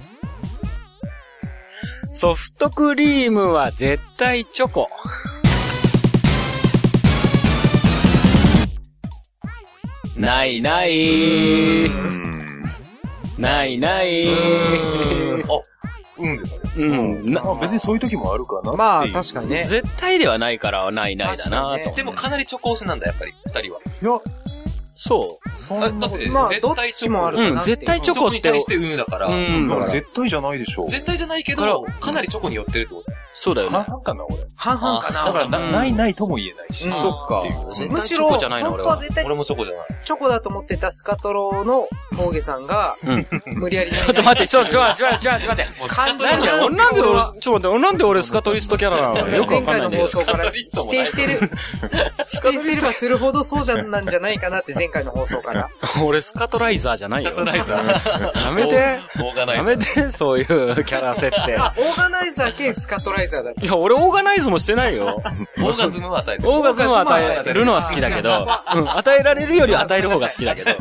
[2.17, 4.89] ソフトクリームは絶対チョコ。
[10.17, 11.85] ないない。
[11.85, 12.63] うん。
[13.37, 14.27] ないない。
[14.29, 14.33] あ、
[16.17, 16.71] うんですよね。
[16.75, 17.33] うん。
[17.33, 19.61] なまあ別にそういう時もあるかなまあ確かにね。
[19.63, 21.97] 絶対ではないからないないだな確かにねと。
[21.97, 23.79] でもかなりチョコ推しなんだ、やっぱり、二人は。
[24.01, 24.19] いや、
[24.99, 26.75] そあそんなことだって、まあ絶対チョコ。
[26.75, 30.89] どっちもあるかなうん絶対チョコってチョコに対してうんだから、うんだから絶対じゃないでしょう。
[30.89, 33.15] 絶対じゃないけだからど、かなりチョコに寄ってるってことう。
[33.33, 33.85] そうだよ半ね。
[33.89, 34.37] 々かな、俺。
[34.55, 35.25] 半々かな。
[35.25, 36.87] だからな、うんないないとも言えないし。
[36.89, 37.75] うんそっかっていう。
[37.75, 38.89] 絶対チョむしろ、コじゃないな、俺は。
[38.89, 39.87] 本当は絶対俺もチョコじゃない。
[40.03, 42.95] チョコだと思ってたスカトロの峠さんが、
[43.45, 45.79] 無理やりちょっと待って、ちょ、ちょ、ちょ、ちょ、ちょ、待って。
[45.79, 50.05] もう感じなんで、俺なんで俺、ちょっと待って、俺なんで俺スカトリストキャラなのよくわ前回のかんないんだ。
[50.05, 51.51] 放送から否定してる。
[52.25, 55.69] 否定すればするほどそうじゃなんじゃないかなって前回の放送から。
[56.03, 57.31] 俺スカトライザーじゃないよ。
[57.31, 58.99] スカトライザーやめて。
[59.19, 60.45] オーガナイザーやめて、そういう
[60.83, 61.57] キャラ設定。
[61.57, 63.51] あ、オーガナイザー兼スカトライザーだ。
[63.51, 65.21] いや、俺オーガナイズもしてないよ。
[65.57, 66.49] オーガズムは与えてる。
[66.49, 70.71] オーガズムを与えるのは好きだけど、うん、与えられるより与える方が好きだけど。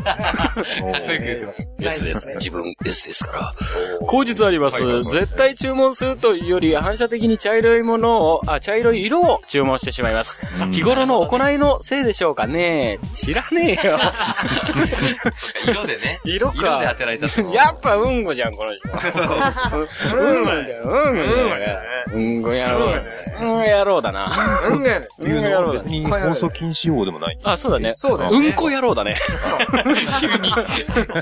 [1.79, 2.27] S です。
[2.35, 3.53] 自分 S ですから。
[4.05, 5.03] 口実あります。
[5.03, 10.39] 絶対注文するというより反射的に茶色いものを、あ、茶色い色を注文してしまいます。
[10.71, 13.96] 日頃の行いのせいでしょうかね知らねえよ。
[15.65, 16.19] 色でね。
[16.23, 16.55] 色か。
[16.57, 17.53] 色で当てられちゃったの。
[17.53, 18.87] やっぱうんこじゃん、この人。
[18.89, 22.13] うんこじゃん、うんこじゃん。
[22.13, 22.85] うんこ野郎。
[22.87, 24.67] うんこ野郎だな。
[24.69, 25.89] うんがうんこ野郎だ別。
[25.89, 27.39] に放送禁止用でもない。
[27.43, 27.93] あ、そうだね。
[27.93, 29.15] そうだよねうんこ野郎だね。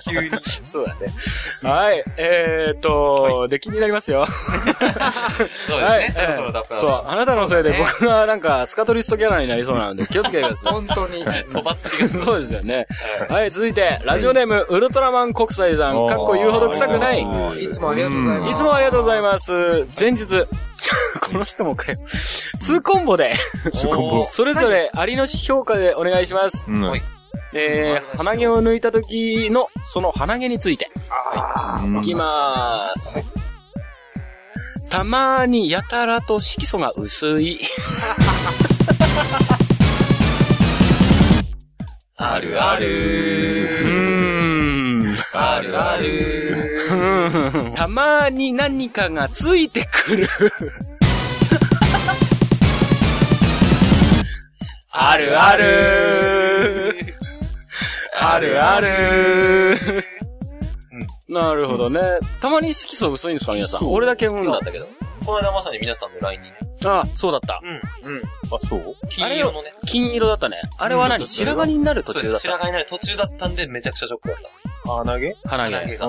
[0.04, 0.30] 急に。
[0.66, 1.00] そうだね。
[1.62, 2.04] はい。
[2.18, 4.26] えーっと、で気になりますよ。
[4.26, 6.02] そうはい。
[6.02, 6.26] ですね。
[6.26, 10.74] そろそろダップラそう、あなたのせいで僕がなんかスカトリストキャラになりそうなので気をつけてください。
[10.74, 11.26] 本当に。
[11.52, 12.88] とばっちりがそうですよね。
[13.30, 17.22] はい、続いて、ラジオネーム、ウルトラマン国際さん、かっこ言うほど臭くない。
[17.22, 17.26] い
[17.72, 18.52] つもありがとうございます。
[18.52, 19.52] いつもありがとうございます。
[20.00, 20.46] 前日、
[21.22, 21.98] この人もかよ。
[22.60, 23.36] 2コンボで。
[24.28, 26.66] それぞれありの評価でお願いします。
[26.68, 26.82] うん。
[26.82, 27.02] はい
[27.58, 30.92] えー、鼻毛を抜いた時の、その鼻毛について。
[31.84, 33.24] うんいきまーす。
[34.90, 37.60] たまーにやたらと色素が薄い。
[42.18, 42.88] あるあうる。
[43.84, 45.16] ーん。
[45.34, 47.74] あるある。
[47.76, 50.30] たまーに何かがついてくる。
[54.92, 56.96] あるある。
[58.18, 59.76] あるある。
[61.28, 62.00] なるほどね。
[62.40, 63.92] たまに色素薄いんですか皆さん？
[63.92, 64.88] 俺だけうんだったけど。
[65.26, 66.56] この間まさに皆さんの LINE にね。
[66.86, 67.60] あ、そうだった。
[67.64, 67.82] うん。
[68.54, 68.96] あ、そう？
[69.10, 69.74] 金色のね。
[69.88, 70.62] 金色だったね。
[70.78, 71.22] あれは何？
[71.22, 72.42] うん白髪になる途そうです。
[72.42, 72.58] 中だった。
[72.58, 74.72] 白髪になる途中だったんでめちゃくちゃショックだったんですよ。
[74.86, 75.36] 鼻毛？
[75.46, 75.76] 鼻毛。
[75.76, 76.08] 鼻毛が。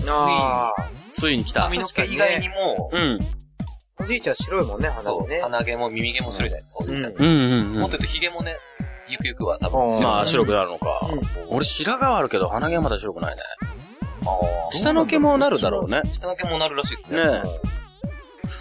[0.00, 1.62] ついあについに来た。
[1.62, 3.00] 髪の毛以外にも、うん。
[3.00, 3.20] ー
[4.00, 5.40] おじいちゃん白いもんね、鼻そう、がね。
[5.40, 7.12] 鼻毛も耳毛も白いじゃないですか、おじいちゃん。
[7.12, 7.98] うんうんうんもっと。
[7.98, 8.56] 言うと髭もね、
[9.08, 11.00] ゆくゆくは多うん分まあ、白くなるのか。
[11.02, 13.42] うん俺白髪はあるけど、鼻毛はまだ白くないね。
[14.26, 16.02] あー下の毛もなるだろうね。
[16.12, 17.24] 下の毛もなるらしいですね。
[17.24, 17.77] ねえ。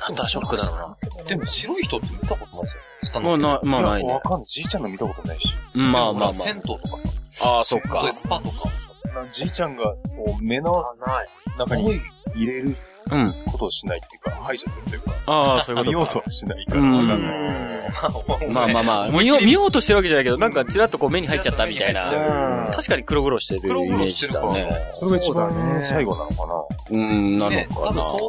[0.07, 1.23] なんだショックだろうな。
[1.25, 2.81] でも白い人って見たことないですよ。
[3.03, 4.19] 下まあ、のな、まあないねわ。
[4.19, 4.43] かんない。
[4.45, 5.55] じいちゃんの見たことないし。
[5.75, 7.09] うんまあまあま銭湯とかさ、
[7.43, 7.47] あ。
[7.57, 8.13] ああ、そっかそういう。
[8.13, 8.69] スパとか、
[9.15, 11.27] なじいちゃんがこう目のあ、ない。
[11.57, 11.99] 中に
[12.35, 12.75] 入れる
[13.11, 13.33] うん。
[13.51, 15.91] ことをしないっていうか、排除するというか、ああ、そういうことか。
[15.91, 16.81] 見ようとはしないから。
[16.81, 22.09] うんまあまあまあ、見よう、見ようとしてるわけじゃないけど、なんかちらっとこう目に入っちゃったみたいな。
[22.09, 24.69] うん確かに黒々してるイメージだね。
[24.99, 27.91] それが一番そうだね最後なのかうん、なのね、多かな。
[27.93, 28.27] 分相当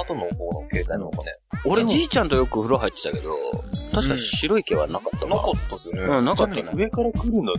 [0.00, 1.32] 後の方の携帯なのかね。
[1.64, 3.34] 俺じいちゃんとよく風呂入ってたけど、
[3.92, 5.36] 確かに白い毛はなかったな。
[5.36, 6.00] なかったですよね。
[6.02, 6.36] うん、なな。
[6.36, 6.64] かったね。
[6.74, 7.54] 上から来るんだっ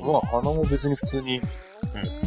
[0.00, 1.40] たら、まあ鼻も別に普通に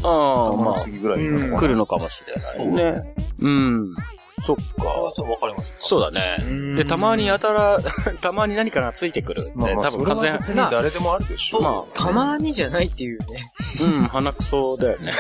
[0.04, 3.02] ああ、ま玉すぎぐらいなのあ、かな来るのかもしれないね。
[3.42, 3.96] うん。
[4.42, 5.14] そっあか。
[5.18, 5.70] そう、わかります。
[5.82, 6.38] そうだね。
[6.78, 7.78] で、たまにやたら、
[8.22, 9.52] たまに何かがついてくる。
[9.54, 11.62] まあまあ、多分完全それは別に誰でもあるでしょ。
[11.62, 13.52] またまにじゃないっていうね。
[13.82, 15.12] あ、うん、鼻くそだよね。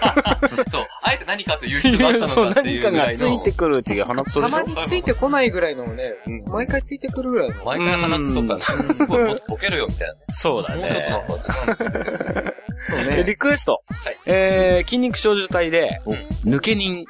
[0.68, 0.84] そう。
[1.02, 3.18] あえて何かという人があったそう、のかってい何かがうぐらいの。
[3.18, 6.14] ついてくるっていう鼻くそでしょたまについてこないぐらいのね、
[6.46, 7.64] 毎回ついてくるぐらいの。
[7.64, 8.58] 毎回鼻くそか。
[9.06, 10.14] そう、ボケるよみたいな。
[10.26, 11.92] そうだもうちょっとなんね。
[11.92, 12.54] か違うんですよね。
[12.88, 13.82] そうでリクエスト。
[13.88, 16.00] はいえー、筋肉少女隊で、
[16.44, 17.06] 抜け人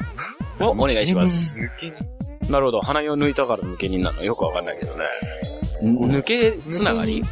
[0.60, 1.56] をお願いします。
[1.56, 2.80] 抜きなるほど。
[2.80, 5.04] 鼻を抜いたから抜け人なのよくわかんないけどね。
[5.82, 7.24] 抜けつながり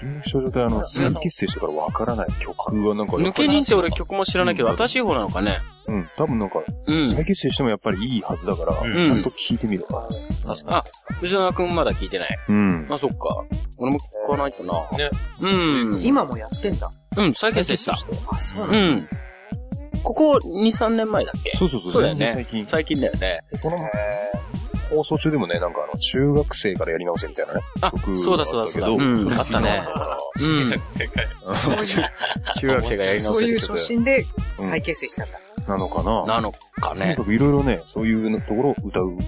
[0.00, 2.56] 金少女隊あの、再結成してからわからない曲
[2.86, 5.58] はなんか、抜け人って俺曲も知らないけど、新しい方なのかね。
[5.86, 7.10] うん、多分なんか、うん。
[7.14, 9.86] 再結成してもやっぱりいいはずだから、うんちゃんと聞いてみろ。
[10.46, 10.84] 確か
[11.20, 12.38] 藤原くんまだ聞いてない。
[12.48, 12.86] うん。
[12.90, 13.16] あ、そっか。
[13.78, 14.72] 俺も聞かないとな。
[14.98, 16.02] ねうん。
[16.04, 16.90] 今もやってんだ。
[17.16, 17.92] うん、再結成した。
[18.30, 18.78] あ、そうなんだ。
[18.78, 19.08] うん。
[20.02, 21.50] ここ2、3年前だっけ？
[21.56, 21.92] そうそうそう。
[21.92, 22.66] そうだよね最近。
[22.66, 23.40] 最近だよね。
[23.62, 23.76] この、
[24.90, 27.60] 放送中でもね、なんかあの、中学生からやり直せみたいなね。
[27.80, 28.88] あ、そうだそうだそうだ。
[28.88, 29.82] うん、あったね。
[30.36, 30.78] 中
[32.56, 35.38] 中学生がやり直そういう初心で再結成したんだ。
[35.68, 36.24] なのかな。
[36.24, 37.24] なのかねとにか。
[37.24, 39.18] くいろいろね、そういうところを歌う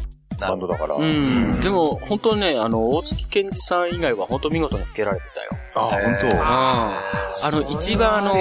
[0.40, 0.96] バンドだから。
[0.96, 1.60] うん。
[1.60, 5.50] でも、本当ね、あの、大月健二さん以外は本当見事に吹けられてたよ。
[5.74, 6.00] あ、本
[7.42, 8.34] あの、一番あの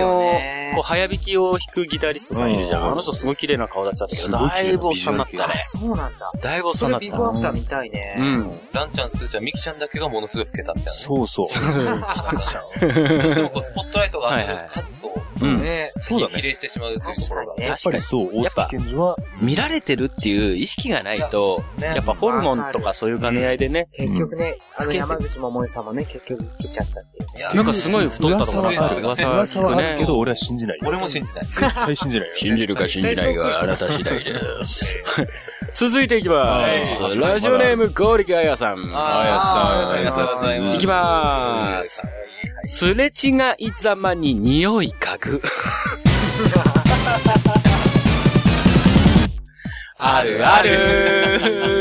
[0.74, 2.82] こう、早弾きを弾くギタリストさんいるじゃん。
[2.84, 5.58] うんあの人すごい綺麗な顔立ちだったけど、だいぶおっさんになってたねあ、。
[5.58, 6.32] そうなんだ。
[6.42, 7.06] だいぶおっさそんになった。
[7.06, 8.16] れビフォーアフター見たいね。
[8.18, 8.60] うん。
[8.74, 10.98] ランちゃん、スーちゃん、ミキちゃんだけがものすごい老けたみたいなね。
[10.98, 11.48] そうそう。
[11.48, 11.72] しか
[13.44, 15.62] もこう、スポットライトが当たる数と、うん。
[15.62, 17.54] ねそうだね比例してしまうっていうところが。
[17.56, 17.68] 確かにね。
[17.68, 18.70] やっぱりそう、大やっぱ
[19.42, 27.40] 見られてるっていう意識がないと、ねやっぱホルモンとかそういう兼ね合いでね、結局ね、あのうん山口百恵さんもね、結局受けちゃったっていうね。
[27.40, 29.98] いやなんかすごい太ったとか、噂はある噂は噂はある。
[29.98, 30.84] けど、俺は信じないよ。
[30.88, 31.46] 俺も信じない。
[31.46, 32.36] 絶対信じないよ。
[32.36, 35.02] 信じるか信じないか、あなた次第です。
[35.74, 37.02] 続いていきます。
[37.02, 38.90] はいラジオネーム、ゴーリキあやさん。
[38.94, 40.76] あーありがとうございます。
[40.76, 42.04] いきまーす。
[42.66, 45.42] すれ違いざまに匂い嗅ぐ。
[50.02, 51.76] あるある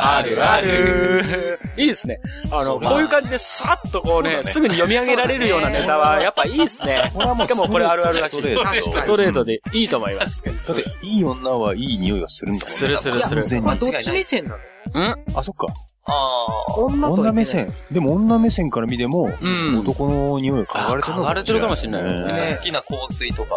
[0.00, 2.20] あるあるいいですね。
[2.50, 7.10] あの、こういう感じでさっとこうね、すぐに読み上げられるようなネタは、やっぱいいですね。
[7.12, 8.42] しかもこれあるあるらしい。
[8.42, 10.44] ストレート確かにストレートでいいと思います。
[10.44, 12.74] だって、いい女はいい匂いがするんだもんね。
[12.74, 14.56] するするするどっち目線な
[14.94, 15.16] の？
[15.34, 15.66] あ、そっか。
[16.08, 16.74] ああ。
[16.76, 17.72] 女と女目線。
[17.90, 23.48] でも女目線から見ても、うん男の匂いが嗅がれてるのあ嗅がれてるかもしれないよねなんか好きな香水とか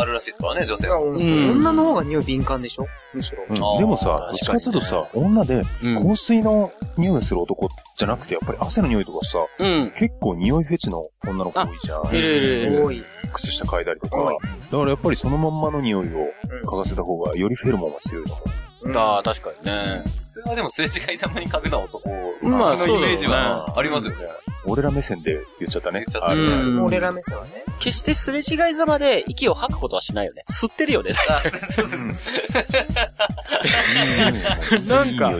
[0.00, 0.98] あるらしいですからね、女性は。
[0.98, 2.86] うんん女の方が匂い敏感でしょ？
[3.14, 3.44] むしろ。
[3.48, 6.08] うんあーでもさ、どっちかっていうとさ、女でうん。
[6.08, 9.90] 香水の匂いがする男じゃなくて、やっぱり汗の匂いとかさ、うん。
[9.96, 12.06] 結構匂いフェチの女の子多いじゃん。
[12.14, 12.84] いるいるいる。
[12.84, 13.02] 多い。
[13.32, 14.18] 靴下嗅いだりとか。
[14.18, 14.24] だ
[14.78, 16.24] からやっぱりそのまんまの匂いを
[16.64, 18.48] 嗅がせた方が、よりフェロモンが強いと思う。
[18.94, 20.02] ああ、確かにね。
[20.16, 22.08] 普通はでもすれ違いざまに嗅ぐな男
[22.42, 24.26] まあのイメージはねありますよね。
[24.64, 26.04] 俺ら目線で言っちゃったね。
[26.06, 27.64] 言っちゃった俺ら目線はね。
[27.78, 30.42] 決してすれ違いざまで息を吐くことはしないよね。
[30.50, 31.12] 吸ってるよね。
[34.86, 35.32] なんか。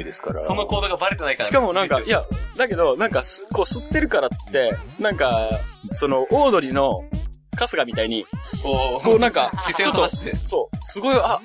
[0.47, 1.49] その行動がバレてないから。
[1.49, 2.25] しかもなんか、いや、
[2.57, 5.51] だけど、なんかす、こう吸ってるからっつって、なんか、
[5.93, 6.91] その、オードリーの、
[7.57, 8.25] 春日みたいに、
[8.63, 10.37] こう、こうなんか、 ちょっと正して。
[10.45, 11.41] そう、すごい、あ、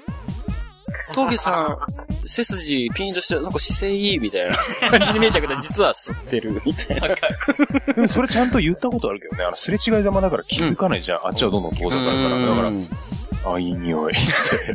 [1.13, 1.77] 峠さん、
[2.25, 4.55] 背筋ピンとして、なんか姿勢いいみたいな
[4.89, 7.07] 感じに見えちゃうけど、実は吸ってるみたいな。
[7.93, 9.43] でもそれちゃんと言ったことあるけどね。
[9.43, 11.27] あの、すれ違いざまだから気づかないじゃん。
[11.27, 12.45] あっちはどんどん遠ざかるから。
[12.45, 12.71] だから、
[13.45, 14.21] あ、いい匂いって。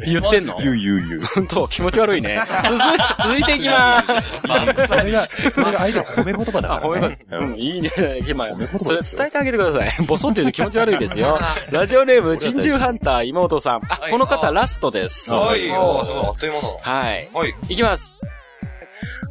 [0.07, 0.57] 言ってんの？
[0.59, 1.21] 言う言う言う。
[1.35, 1.69] 本当？
[1.69, 2.41] 気持ち悪いね。
[2.65, 2.79] 続い、
[3.25, 4.87] 続いていきまーす。
[4.87, 7.19] それが、それが相手の褒め言葉だあ、から、褒めね。
[7.31, 7.91] ば、うん、いいね。
[8.27, 8.47] 今
[8.83, 9.97] それよ伝えてあげてください。
[10.07, 11.39] ボソって言うと気持ち悪いですよ。
[11.71, 13.81] ラジオネーム、珍獣ハンター妹さん。
[13.89, 15.33] あ、はいこの方ラストです。
[15.33, 16.69] ははい、おーすごい、あっという間だ
[17.21, 17.29] い。
[17.33, 17.39] な。
[17.41, 17.55] はい。
[17.69, 18.19] いきます。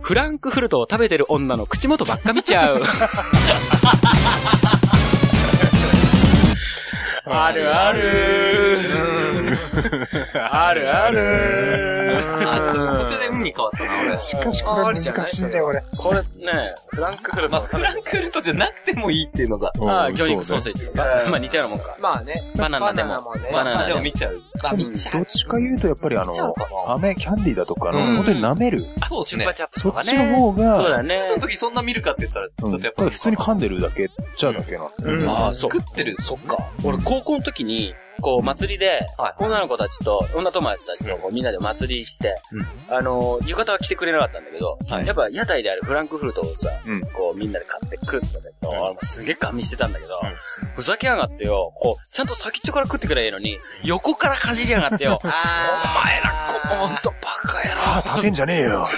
[0.01, 2.81] フランクフルトを食べてる女の口元ばっか見ちゃう。
[7.29, 9.16] あるある。
[10.51, 12.17] あるある。
[12.47, 14.17] あ、ちょっと途中でに変わったな、俺。
[14.19, 15.81] しかしこれ難しいんだよ、俺。
[15.97, 16.27] これね、
[16.87, 19.71] フランクフルトまあ、フランクフルトじゃなくてもいいっていうのが。
[19.81, 20.91] ああ、うん魚肉ソーセージ。
[20.95, 21.95] まあ似たようなもんか。
[22.01, 22.41] まあね。
[22.55, 23.49] バナナでももね。
[23.51, 24.41] まあ、まあでも見見ちゃう。
[24.63, 25.15] あ、見ちゃう。
[25.15, 26.33] どっちか言うとやっぱりあの
[26.87, 28.85] 飴、キャンディーだとかの、うん本当に舐める。
[29.07, 30.31] そうですねそっちとかね。
[30.31, 31.35] の方が、そうだねそ。
[31.35, 34.89] の時そんな見るかって言ったら、ちうんょっとやっぱ普通に噛んでるだけじゃだけな。
[35.03, 35.71] うんああ、そう。
[35.71, 36.15] 食ってる。
[36.19, 36.57] そっか。
[36.83, 42.35] 俺、高校の時に、こう、祭りではい、女の子たちと、女友達たちと、こう、みんなで祭りして、
[42.89, 45.05] あの、浴衣は着てくれなかったんだけど、はい。
[45.05, 50.21] やっぱ屋台であるフランクフルトをさうん、こう、みんなで買って食うんだけど、俺もすげえガン見してたんだけど、
[50.75, 55.33] ふざけやがってよ、こう、ちゃんと先っちょから食ってくればいいのに、横からかじりやがってよ、 お前
[56.21, 56.31] ら、
[56.69, 57.81] こほんとバカ野郎。
[57.81, 58.85] あ、立てんじゃねえよ。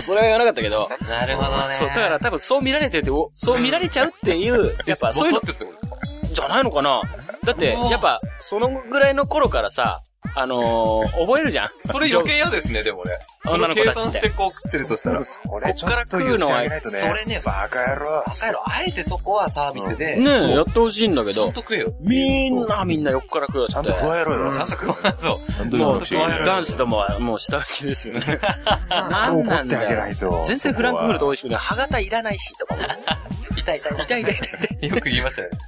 [0.00, 1.74] それは言わなかったけど、なるほどね。
[1.74, 5.96] そう、だから多分そう見られてて、おそう見られちゃうっていう、やっぱそういうの分かってってこと。
[5.96, 7.02] ですかじゃないのかな。
[7.44, 10.02] だって、やっぱ、そのぐらいの頃からさ、
[10.34, 11.70] あのー、覚えるじゃん？
[11.84, 13.12] それ余計嫌ですね、でもね。
[13.44, 15.24] そ女の子たちって算してこう食ってるとしたら。
[15.24, 18.22] そこっから食うのは、ねそれね、バカ野郎。
[18.24, 20.16] バカ野郎、あえてそこはサービスで。
[20.18, 21.92] え、やってほしいんだけどちゃんと、食えよ。
[22.00, 23.72] みんなみんな横から食うよって。
[23.74, 24.52] ちゃんと加えろよ。
[24.52, 24.94] ちゃんと食う。
[25.18, 25.76] そう。
[25.76, 26.00] もう、
[26.44, 28.20] 男子どもはもう下打ちですよね。
[28.88, 29.98] なんなんだよ。
[29.98, 30.42] ないと。
[30.46, 31.58] 全然フランクフルト美味しくない。
[31.60, 32.82] 歯型いらないし、とかも。
[33.54, 35.58] 痛い痛い痛い痛い痛いよく言いましたよね。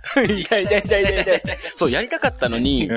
[0.41, 0.65] 痛い。
[0.65, 1.59] 痛い痛い痛い痛い痛い。
[1.77, 2.89] そう、やりたかったのに、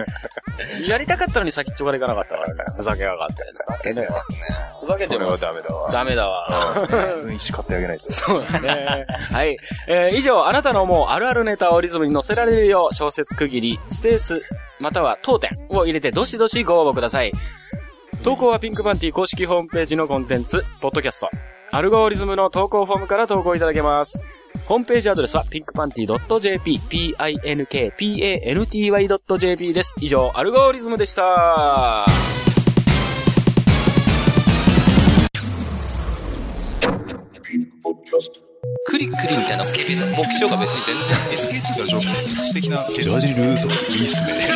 [0.88, 2.64] やりたかったのに先っちょから行かなかったからね。
[2.76, 3.36] ふざけやがって。
[3.44, 4.38] ふざけてますね。
[4.82, 5.42] ふざけそれはてます。
[5.42, 5.92] ダメだわ。
[5.92, 7.34] ダメだわ。
[7.34, 8.12] 石買ってあげないと。
[8.12, 9.06] そうだね。
[9.32, 9.58] はい。
[9.88, 14.42] えー以上、あなたの思うあるあるネタをリズムに乗せられるよう、小説区切り、スペース、
[14.80, 17.32] または当店を入れてどしどしご応募ください。
[18.24, 21.30] 投稿はピンクパンティ公式ホームページのコンテンツ、ポッドキャスト。
[21.72, 24.24] アルゴリズムの投稿フォームから投稿いただけます。
[24.68, 27.74] ホームページアドレスは pinkpanty.jp、p-i-n-k-p-a-n-t-y.jp
[29.74, 29.96] です。
[30.02, 32.06] 以上、アルゴリズムでした。
[38.86, 41.16] クリクリみたいな目標が別に全然
[41.62, 44.48] SK2 から素敵なジャージルーソースいいっすね。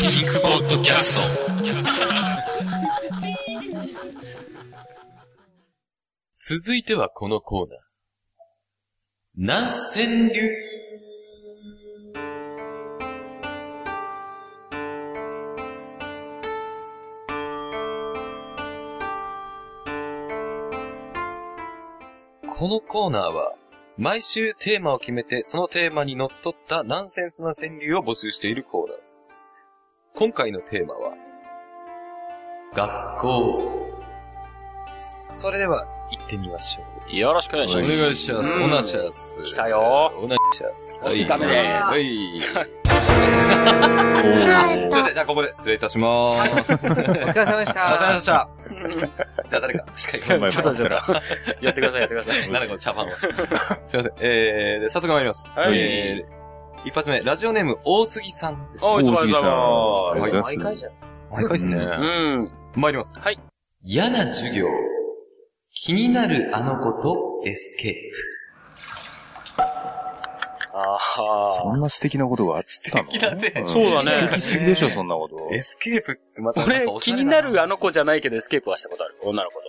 [0.00, 1.30] ピンクポッドキャス
[2.00, 2.05] ト。
[6.48, 7.78] 続いてはこのコーナー。
[9.34, 10.42] 南川流。
[22.48, 23.56] このコーナーは、
[23.98, 29.42] 毎週テーマを決めて、そのテーマにのっとったナンセンスな川柳を募集しているコーナーです。
[30.14, 31.16] 今回のテーマは、
[32.72, 33.90] 学校。
[34.96, 37.16] それでは、行ってみましょう。
[37.16, 38.12] よろしくお願いしお願ます。
[38.12, 38.56] いします。
[38.58, 39.42] うんお願いします。
[39.44, 41.00] 来たよお願いします。
[41.04, 41.26] はい。
[41.26, 42.40] ダメねはい。
[42.40, 42.54] すい
[44.90, 46.72] ません、じゃあここで失礼いたします。
[46.72, 47.86] お疲れ様でした。
[47.86, 48.48] ありがとうございました。
[49.48, 50.94] じゃあ誰か、しっかり先輩ちょっとちょっと。
[51.64, 52.50] やってください、やってください。
[52.50, 53.12] なんだこの茶番は。
[53.84, 54.12] すいません。
[54.20, 55.50] えー、で、早速参ります。
[55.54, 58.90] はいえー、一発目、ラジオネーム、大杉さんです、ね。
[58.90, 59.42] おいつも大杉さん
[60.42, 60.92] 毎回じゃん。
[61.30, 61.76] 毎回ですね。
[61.76, 62.50] うん。
[62.74, 63.20] 参ります。
[63.20, 63.38] はい。
[63.82, 64.66] 嫌な授業。
[65.78, 69.62] 気になるあの子とエスケー
[70.72, 70.98] あ
[71.62, 73.04] そんな素敵なことがあったの？
[73.04, 75.54] 素敵だねんそうだね素敵すぎでしょ、そんなことプ。。
[75.54, 76.64] エスケープってまたあ。
[76.64, 79.14] 俺、気になるあの子じゃないけどエスケープはしたことある。
[79.22, 79.66] 女の子と。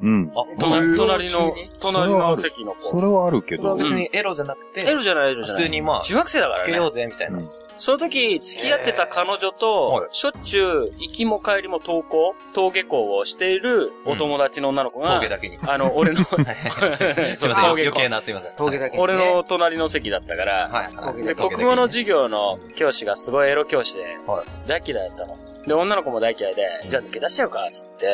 [0.00, 0.32] うん。
[0.34, 2.82] あ、隣隣の隣の席の子。
[2.82, 3.76] それはあるけど。
[3.76, 5.62] 別にエロじゃなくて、エロじゃない、エロじゃない。
[5.62, 6.64] 普通にまあ、中学生だからね。
[6.64, 7.38] つけようぜ、みたいな。
[7.82, 15.58] その時、付き合ってた彼女はと、いしょっちゅう、行きも帰りも登校、登下校をしているお友達の女の子が、峠だけに。
[15.62, 18.52] あの、俺の、 すいません、余計な、すいません。
[18.54, 19.02] 峠だけにね。
[19.02, 20.94] 俺の隣の席だったから、はい。
[20.94, 25.36] 峠で、峠だけ国語の授業の教師がすごいエロ教師で、は大嫌いだったの。
[25.66, 28.06] で、女の子も大嫌いで、じゃあ抜け出しちゃうか、つって、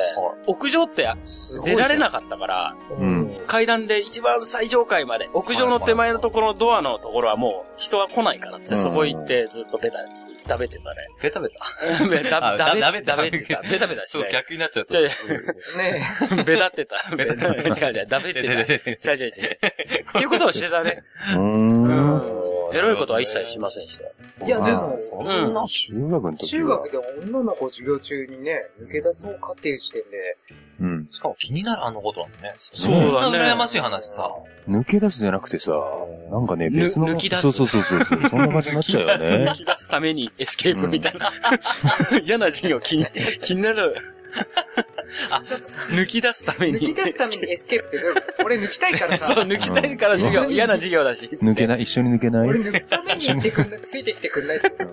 [0.46, 1.08] 屋上って
[1.64, 3.36] 出られなかったから、うん。
[3.46, 9.98] 階段で一番最上階まで、屋上の手前のところのドアのところはもう人が来ないからって、うんそこ行ってずっとベタ、
[10.46, 10.96] ダベってたね。
[11.20, 11.56] ベタベタ。
[12.08, 13.62] ベタ、ベ、ダメダベってた。
[13.62, 14.26] ベタベタしそう。
[14.30, 14.92] 逆になっちゃうと。
[14.92, 16.96] じゃねあ、 ベタってた。
[17.16, 19.12] ベタ、違う違う、ダベってた。
[19.12, 19.30] 違う違う違う。
[19.30, 19.32] っ
[20.12, 21.02] ていうことをしてたね。
[21.34, 22.76] うーん。
[22.76, 24.46] エロいことは一切しませんでした。
[24.46, 25.66] いや、でも、うん。
[25.66, 26.78] 中学の時中は。
[26.78, 30.36] 学で女の子授業中にね、抜け出そうかっていう時点で、
[30.80, 31.08] うん。
[31.10, 32.54] しかも気になるあの子となんだね。
[32.58, 34.30] そうだねそんな羨ましい話さ。
[34.68, 35.72] 抜け出すじゃなくてさ、
[36.30, 37.08] なんかね、ぬ別の。
[37.08, 38.28] 抜き出すそうそうそうそう。
[38.28, 39.54] そんな感じになっちゃうよね 抜。
[39.54, 41.30] き出すためにエスケープみたいな。
[42.24, 43.06] 嫌な授業気に、
[43.42, 44.17] 気になる。
[45.46, 46.74] ちょっとさ、抜き出すために。
[46.74, 49.24] 抜き出すためにエスケープってどういうこと俺抜きたいからさ。
[49.34, 51.26] そう、抜きたいから授業、嫌な授業だし。
[51.42, 51.82] 抜けない？
[51.82, 52.48] 一緒に抜けない？
[52.48, 54.90] 俺抜くためにやってくんない、ついてきてくんないってこと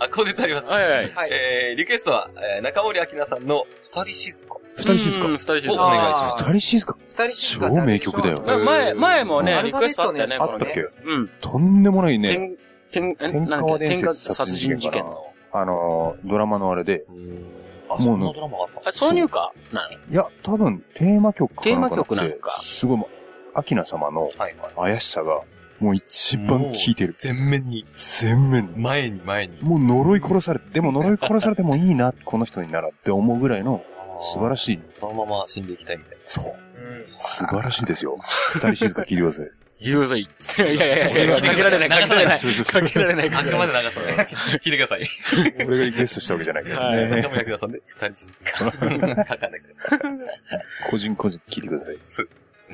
[0.00, 0.68] あ、後日あります。
[0.68, 1.12] はいはい。
[1.12, 1.30] はい。
[1.32, 4.56] えー、リクエストは、えー、中森明菜さんの二人静か。
[4.76, 5.82] 二人静かうん二人静おか。
[5.82, 6.44] 願いします。
[6.44, 10.80] 二人静か二人静か超名曲だよま前、前もね、リクエストあったよね、あったっけ？
[11.04, 11.28] うん。
[11.40, 12.28] とんでもないね。
[12.28, 12.56] 天、
[12.90, 15.16] 天、え天川伝説殺人事件の。
[15.52, 17.04] あのー、ドラマのあれで。
[17.90, 19.52] あ、そんなドラマがあったあ、挿入歌？
[19.72, 23.00] なのいや、多分、テーマ曲かテーマな曲なんかすごい、
[23.54, 24.30] アキナ様の。
[24.76, 25.42] 怪しさが、
[25.80, 27.14] もう一番効いてる。
[27.18, 28.78] 全面に、全面に。
[28.78, 29.58] 前に前に。
[29.62, 33.82] もう呪い殺されて、でも呪い殺されてもいいな、この人にならって思うぐらいの
[34.20, 34.80] 素晴らしい。
[34.90, 36.24] そのまま死んでいきたいみたいな。
[36.24, 36.44] そう。
[36.44, 36.60] うん
[37.06, 38.16] 素晴らしいですよ。
[38.52, 39.50] 二人静か聞いてください。
[39.80, 40.20] 言うぞい。
[40.20, 40.28] い
[40.58, 42.38] やいやいやいや、かけられない、かけられない。
[42.38, 43.56] かけられない、かあく。
[43.56, 44.06] まで長さね。
[44.62, 45.00] 聞いてください。
[45.66, 47.22] 俺がリクエストしたわけじゃないけどはいね。
[47.22, 48.58] 中森明菜さんで二人静か。
[48.58, 49.36] 書かないか
[49.96, 50.00] ら。
[50.90, 51.98] 個人個人聞いてください。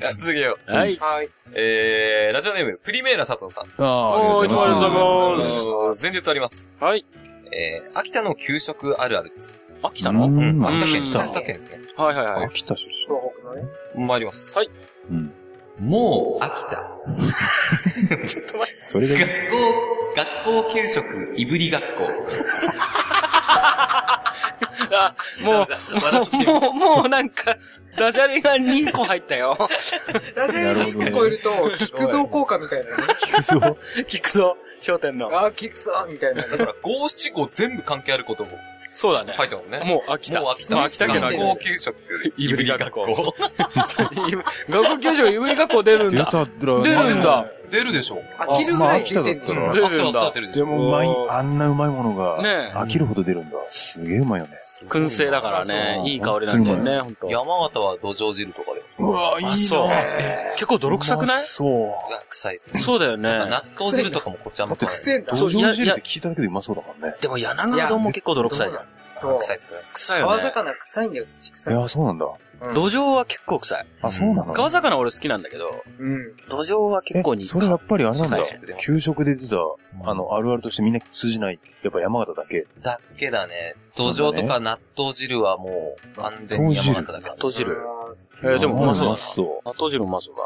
[0.03, 0.69] あ続けよう。
[0.71, 0.95] はい。
[0.97, 1.29] はい。
[1.53, 3.63] えー、ラジオネーム、プリメーラ佐藤さん。
[3.77, 4.97] あおーいつもありがとうござ
[5.37, 6.73] いますあのー前日あります。
[6.79, 7.05] はい。
[7.51, 9.63] えー、秋田の給食あるあるです。
[9.81, 10.25] 秋田の？
[10.27, 10.59] ううん。
[10.59, 11.79] ん秋田県、うん秋田県ですね。
[11.95, 12.45] はいはいはい。
[12.45, 13.07] 秋田出東
[13.41, 13.63] 北のね。
[13.95, 14.57] 参ります。
[14.57, 14.69] はい。
[15.09, 15.17] 身。
[15.17, 15.33] うん。
[15.79, 16.83] もう飽きた。
[18.79, 19.33] それが学校、
[20.15, 22.07] 学校給食、いぶり学校。
[24.89, 27.57] あ、もう、もう、もうなんか、
[27.97, 29.57] ダジャレが2個入ったよ。
[30.35, 33.03] ダジャレが1個超えると、菊蔵効果みたいなね。
[33.25, 33.77] 聞くぞ。
[34.07, 35.27] 聞くぞ、商店の。
[35.27, 36.49] あー、菊蔵みたいなね。
[36.49, 38.51] だから、五七五全部関係あることも
[38.89, 39.33] そうだね。
[39.33, 39.79] 入ってますね。
[39.79, 40.41] もう飽きた。
[40.41, 40.75] もう飽きた。
[40.75, 41.95] もう飽きたけど学校給食、
[42.37, 43.33] いぶり学校。
[44.69, 46.25] 学校給食、夢学校出るんだ。
[46.25, 47.45] 出たら出るんだ。
[47.69, 48.21] 出るでしょ。
[48.37, 49.73] 飽きるぐらい出てんでしょまあ。
[49.73, 50.51] 出るんだでしょ。
[50.53, 53.57] でもうまい、あんなうまいものが、ねえ飽きるほど出るんだ。
[53.69, 54.57] すげえうまいよね。
[54.87, 56.91] 燻製だからね、いい香りなんだよね。
[57.29, 58.86] 山形は土壌汁とかで。
[58.99, 59.87] うわいあ、そう。
[60.55, 61.43] 結構泥臭くない？
[61.43, 61.69] そう。
[61.69, 61.97] うわ、
[62.29, 62.79] 臭いですね。
[62.79, 63.29] そうだよね。
[63.31, 65.33] 納豆汁とかもこっちあんまくせんだ。
[65.33, 67.15] 土そういや壌汁って聞いただけでうまそうだもんね。
[67.21, 68.87] でも柳川丼も結構泥臭いじゃん。
[69.15, 69.39] そう。
[69.39, 69.77] 臭いですね。
[69.93, 70.29] 臭いよね。
[70.29, 71.73] 川魚臭いんだよ、土い臭い。
[71.75, 72.25] や、そうなんだ。
[72.73, 73.85] 土壌は結構臭い。
[74.01, 74.53] あ、そうなの？
[74.53, 75.65] 川魚俺好きなんだけど、
[75.99, 76.35] うん。
[76.49, 77.43] 土壌は結構に。
[77.43, 78.37] それやっぱりあれなんだ。
[78.81, 79.57] 給食で出た、
[80.03, 81.59] あの、あるあるとしてみんな通じない。
[81.83, 82.65] やっぱ山形だけ？
[82.81, 83.75] だけだね。
[83.95, 87.35] 土壌とか納豆汁はもう完全に山形だけだ。
[87.35, 87.75] 納豆汁。
[88.43, 89.07] えー、でもうまそう。
[89.65, 90.43] 納豆汁うまそうだ。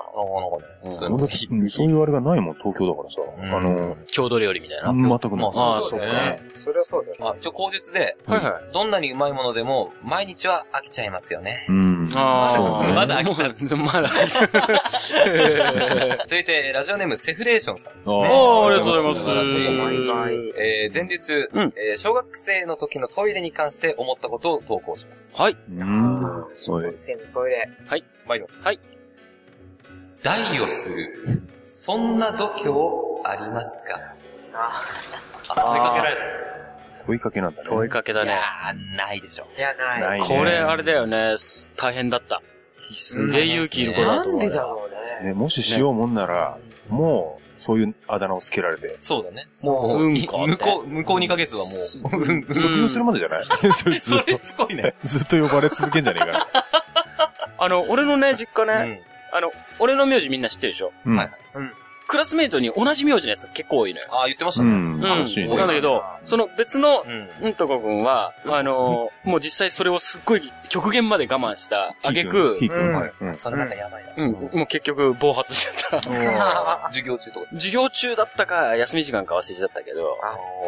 [0.91, 1.69] なかなかね。
[1.69, 3.21] そういうあれがないもん、東京だからさ。
[3.37, 4.93] うんあの、郷土料理みたいな。
[4.93, 5.39] 全くない。
[5.39, 6.41] まあああ、そううかね。
[6.53, 7.17] それはそうだよ。
[7.19, 8.73] まあ、一応口述で、はいはい。
[8.73, 11.65] どんなにうまいものでも、毎日は飽きちゃいますよね。
[11.67, 12.00] うん。
[12.15, 13.75] ああ、そうですねまだ飽きた。
[13.75, 14.47] まだ飽きた。
[16.25, 18.05] 続いて、ラジオネームセフレーションさんですね。
[18.05, 19.19] おー、ありがとうございます。
[19.23, 19.95] 素晴らしい毎
[20.57, 25.33] えー前日、うんえー小学生の時のトイレに関して思ったことを投稿します。
[25.35, 25.57] はい。
[25.69, 26.45] うん。
[26.55, 26.93] そうね。
[26.97, 27.69] 先のトイレ。
[27.87, 28.03] 参
[28.39, 28.63] ります。
[28.65, 28.79] はい。
[30.23, 31.41] 代をする。
[31.65, 32.69] そんな度胸
[33.29, 33.99] ありますか？
[34.53, 34.71] あ
[35.49, 36.21] あ、問いかけられた。
[37.05, 37.67] 問いかけなんだね。
[37.69, 38.27] 問いかけだね。
[38.27, 39.47] いやー、ないでしょ。
[39.57, 40.01] いや、ない。
[40.01, 41.37] ないねこれ、あれだよね。
[41.37, 42.41] す大変だった。
[42.77, 44.39] すげえ勇気いる子だと思う。
[44.41, 44.89] なんでだろ
[45.19, 45.27] うね。
[45.29, 46.57] ね、もししようもんなら、
[46.89, 48.95] もう、そういうあだ名をつけられて。
[48.99, 49.45] そうだね。
[49.65, 53.45] もう、いうんこって向こう、向こう2ヶ月はもう、うん、うん卒業するまでじゃない？
[53.73, 54.95] それずっそれしつこいね。
[55.03, 56.47] と、ずっと呼ばれ続けんじゃねえか
[57.59, 58.99] あの、俺のね、実家うね、ん。
[59.33, 60.91] あの、俺の名字みんな知ってるでしょ？
[61.05, 61.29] うんはい
[62.11, 64.07] クラスメイトに同じ名字のやつ結構多いのよ。
[64.11, 64.71] あー、言ってましたね。
[64.73, 64.99] うん。
[64.99, 67.29] なんだけど、その別の、うん。
[67.47, 72.89] うんとこくんは、あのー、もう実際それをすっごい極限まで我慢した、あげくヒ、ー君。
[72.89, 74.11] うんはいうんそれなんかやばいな。
[74.17, 76.03] うん、もう結局暴発しちゃった。
[76.91, 77.45] 授業中とか。
[77.53, 80.17] 授業中だったか、休み時間か忘れちゃったけど、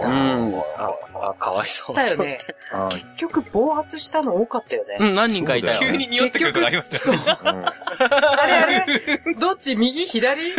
[0.01, 0.55] うあん。
[0.77, 1.95] あ、あかわいそう。
[1.95, 2.39] だよね。
[2.71, 4.95] あ 結局、暴発したの多かったよね。
[4.97, 5.79] うん、何人かいたよ。
[5.81, 7.19] 急に匂ってくるとかありましたよね。
[7.99, 9.75] あれあれどっち？
[9.75, 10.05] 右？
[10.05, 10.53] 左？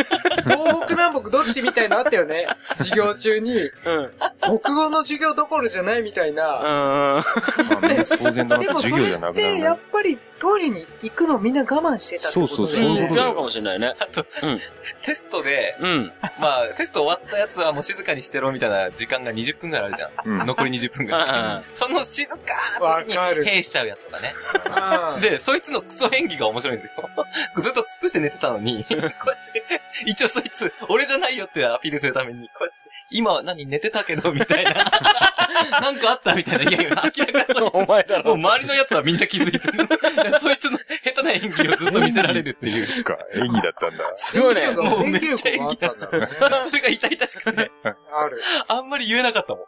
[0.75, 2.47] 東北南北どっちみたいなのあったよね。
[2.77, 3.71] 授業中に、うん。
[4.41, 6.43] 国語の授業どころじゃないみたいな。
[6.43, 6.63] うん。
[6.63, 7.23] まあ
[7.81, 12.95] みんな騒然となってでもそ授業じれゃなくなて、やっぱりトイレに行くのみんな我慢してたってことそうそうだよね。
[12.95, 13.95] そういうことなのかもしれないね。
[15.03, 16.13] テストで、うん。
[16.39, 20.39] まあ、テスト終わったやつはもう静かにしてろみたいな時間が20分ぐらいあるじゃん。
[20.39, 21.73] うん残り20分ぐらい。
[21.73, 22.35] その静か
[22.81, 24.33] な時わかるに、へいしちゃうやつとかね。
[25.15, 27.09] うんで、そいつのクソ演技が面白いんですよ。
[27.61, 32.75] ずっと突っ伏して寝てたのに、こうやって、一応そいつ、 俺じゃないよってアピールするために、こうやって、
[33.11, 34.73] 今何寝てたけど、みたいな。
[35.79, 36.71] なんかあったみたいな。
[36.71, 40.39] いやいや、明らかにそう お前だもう周りのやつはみんな気づいてる。
[40.39, 43.03] そいつの下手な演技をずっと見せられるっていう。
[43.03, 44.03] か、演技だったんだ。
[44.15, 44.71] すごいね。
[44.71, 46.65] もう演めっちゃ技力があったんだ。
[46.65, 48.41] それが痛々しくて、ある。
[48.67, 49.65] あんまり言えなかったもん。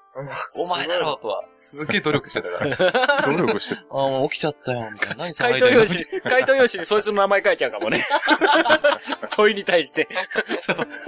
[0.58, 1.44] お前だろうとは。
[1.56, 3.22] すっげえ努力してたから。
[3.38, 3.82] 努力してる。
[3.92, 5.26] ああ、もう起きちゃったよ、みたいな。
[5.26, 5.60] 何回。
[5.60, 8.08] 答用紙、回答用紙にそいつの名前書いちゃうかもね。
[9.32, 10.08] 問いに対して。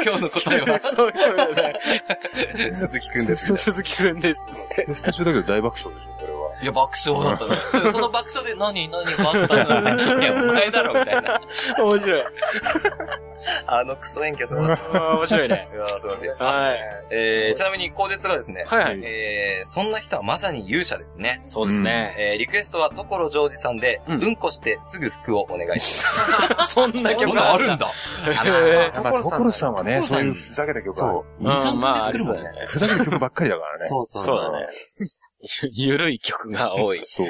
[0.04, 3.58] 今日の答えは、 そういうことで 鈴木くんです。
[3.58, 4.86] 鈴木くんですって。
[4.86, 6.39] テスト中だけど大爆笑でしょ、これは。
[6.62, 7.58] いや、爆笑だったね。
[7.92, 10.26] その爆笑で何、何があったのって。
[10.26, 11.42] いや、お前だろ、みたいな。
[11.78, 12.24] 面白い。
[13.68, 14.84] あのクソ演技はすごかった。
[14.84, 15.70] あ ー面白いね。
[15.72, 16.44] いやー、すごいです。
[16.44, 16.80] はい。
[17.12, 19.00] えー、ちなみに、口述がですね、はいはい。
[19.04, 21.42] えー、そんな人はまさに勇者ですね。
[21.46, 22.16] そうですね。
[22.18, 26.74] えー、リクエストは所ジョージさんで、ううんん、こしてすぐ服をお願いします。
[26.76, 27.88] そんな曲あるんだ。
[28.26, 31.44] へまあ、所さんはね、そういうふざけた曲はそ、う。
[31.44, 32.66] 2、3まあ分で作るもんね。
[32.68, 33.86] ふざける曲ばっかりだからね。
[33.86, 34.24] そうそう。
[34.24, 34.68] そうだね。
[35.72, 37.00] ゆるい曲が多い。
[37.04, 37.28] そう。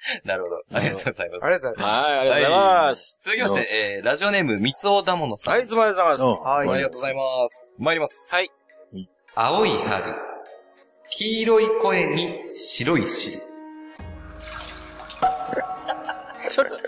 [0.24, 0.62] なるほど。
[0.72, 1.48] ありがとうございますあ。
[1.48, 2.50] りがとうございまはい、ありがとうござい
[2.88, 3.18] ます。
[3.22, 5.54] 続きまして、えー、ラジオネーム、三つおだものさん。
[5.54, 6.40] はい、いつもありがとうございます。
[6.42, 7.74] はいありがとうございます。
[7.78, 8.34] 参ります。
[8.34, 8.50] はい。
[9.34, 10.14] 青い春。
[11.10, 13.49] 黄色い声に白い汁。
[16.48, 16.80] ちょっと、こ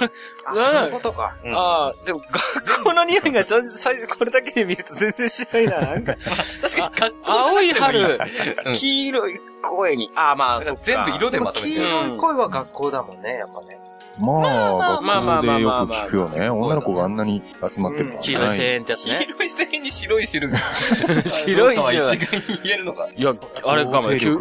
[0.00, 0.54] れ、す。
[0.54, 1.36] なそういうことか。
[1.44, 5.80] うんああ、でも学校の匂いが全然最初これだけで見ると全然しないな。
[5.80, 6.14] なんか、
[6.62, 8.18] 確かに、学校青い春
[8.66, 11.86] うん、黄色い声に、ああまあ、全部色でまとめ黄てる。
[11.88, 13.78] 色い声は学校だもんね、やっぱね。
[14.18, 16.48] まあ、まあまあ学校でよまあまあく聞くよね。
[16.48, 18.22] 女の子があんなに集まってるからね。
[18.22, 19.26] 黄色い声援ってやつ黄ね。
[19.28, 20.58] 色い線に白い汁が。
[21.28, 23.08] 白い汁一概に言えるのか。
[23.14, 23.32] いや、
[23.64, 24.38] あれかも給。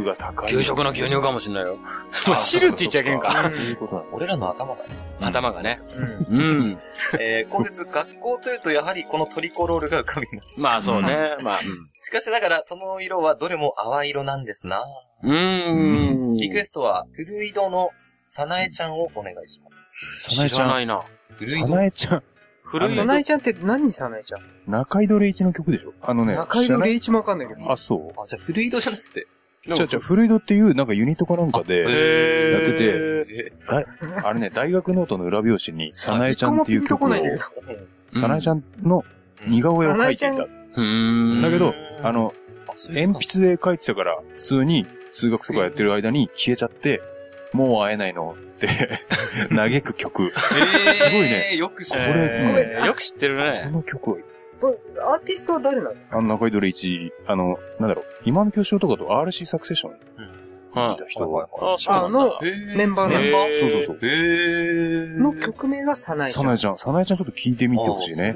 [0.48, 1.78] 給食の牛乳かもしんないよ。
[2.28, 3.32] もう 汁って言っちゃいけんか。
[3.32, 4.10] そういうことなんだ。
[4.14, 4.90] 俺らの頭がね。
[5.22, 5.80] 頭がね。
[6.30, 6.40] うん。
[6.40, 6.80] うん。
[7.20, 10.62] えー、後日、学校というとやはりこのトリコロールが浮かびます。
[10.62, 11.36] まあそうね。
[11.42, 14.84] まあ、うんしかしながら、その色はどれも淡い色なんですな。
[15.24, 16.34] うーん。
[16.34, 17.90] リクエストは、古井戸の
[18.28, 19.88] さなえちゃんをお願いします。
[20.30, 20.68] 知さなえちゃん。
[20.68, 21.04] らないな。
[21.30, 22.24] 古井戸さなえちゃん。
[22.64, 24.42] 古いさなえちゃんって何さなえちゃん？
[24.68, 25.94] 中井戸礼一の曲でしょ？
[26.02, 26.34] あのね。
[26.34, 27.72] 中井戸礼一もわかんないけど。
[27.72, 28.20] あ、そう。
[28.20, 29.28] あ、じゃあ古井戸じゃなくて？
[29.68, 32.92] じゃあ、じゃあ、古井戸っていう、なんかユニットかなんかで、やってて、
[33.32, 33.52] え
[34.24, 39.04] あれね、大学ノートの裏表紙に、さなえちゃんっていう一個曲を、もピンとこないんだけどさなえちゃんの
[39.48, 40.44] 似顔絵を描いていた。
[40.44, 41.42] うーん。
[41.42, 41.74] だけど、
[42.04, 42.34] あの、
[42.68, 47.02] あそういう鉛筆で描いてたから、普通に数学とかやってる間に消えちゃって、
[47.54, 48.68] もう会えないのって、
[49.56, 50.32] 嘆く曲。
[50.32, 51.56] すごいね。
[51.56, 52.20] よく知こってる。
[52.54, 53.70] れ、えーよく知ってるこね。
[53.72, 54.18] の曲は、
[54.62, 55.96] これアーティストは誰なの？
[56.12, 59.94] あの中井戸礼一、あの、なんだろう、今の教師とかと RC サクセッション
[60.76, 61.48] にうんいた人はい
[61.88, 62.10] あ。
[62.10, 62.40] の、
[62.76, 63.98] メンバーなのメンバーそうそうそう。
[64.02, 65.20] へー。
[65.20, 66.44] の曲名がさなえちゃん。
[66.44, 68.36] さなえちゃん、さなえちゃんちょっと聞いてみてほしいね。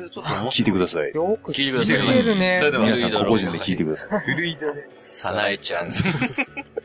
[0.49, 1.11] 聞いてください。
[1.13, 4.19] よく聞いてください聞いてるね皆さん、個々人で聞いてください。
[4.21, 4.89] 古い戸で。
[4.97, 5.89] さなえちゃん。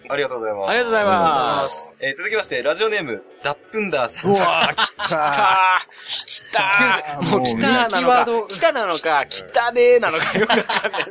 [0.09, 0.71] ありがとうございます。
[0.71, 1.97] ありがとうございます。
[2.01, 4.31] えー続きまして、ラジオネーム、ダップンダーさん。
[4.31, 5.79] うわー、来来たた
[6.17, 11.05] 来たもう来たなのかキーワード、来たなのか、来たねーなのかよくわかんない。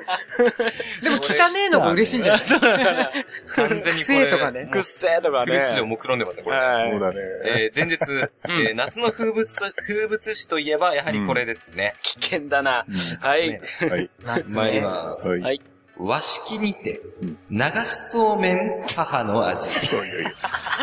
[1.04, 2.44] でも汚ねえのが嬉しいんじゃない？
[2.44, 4.33] 完全にこれ。
[4.38, 5.58] とかねくっせーとかね。
[5.60, 6.58] 苦しいを目論んでますね、これ。
[6.58, 7.16] はいそうだね。
[7.46, 7.96] えー前日、
[8.50, 11.96] えー夏の風物と、風物詩といえば、やはりこれですね。
[12.02, 12.86] 危険だな。
[13.20, 13.50] はい。
[13.50, 14.10] ねはい。
[14.26, 14.86] 夏参りね。
[14.86, 15.30] ます。
[15.30, 15.42] はい。
[15.42, 15.62] はい。
[15.96, 17.02] 和式にて、
[17.52, 19.70] 流しそうめん母の味。
[19.70, 20.28] ちょっと待って。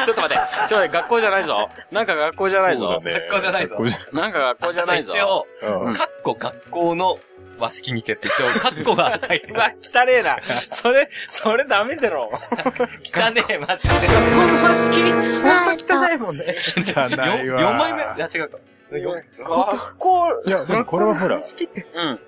[0.07, 0.37] ちょっと待
[0.85, 1.69] って、学校じゃないぞ。
[1.91, 3.01] なんか学校じゃないぞ。
[3.03, 3.77] ね学校じゃないぞ
[4.13, 5.13] なんか学校じゃないぞ。
[5.13, 5.47] 一応、
[5.85, 7.19] うんかっこ学校の
[7.61, 9.55] 和式にてって一応、かっこが入ってる。
[9.55, 10.39] うわ、汚ねえな。
[10.71, 12.31] それ、それダメだろ。
[13.05, 13.95] 汚ねえ、マジで。
[13.95, 16.57] 学校の和式、ほんと汚いもんね。
[16.77, 17.61] 汚いわ。
[17.61, 18.59] 4枚目いや、違うか。
[18.99, 21.87] よ学校、いや、でもこれはほら和、式って。
[21.95, 22.21] うん。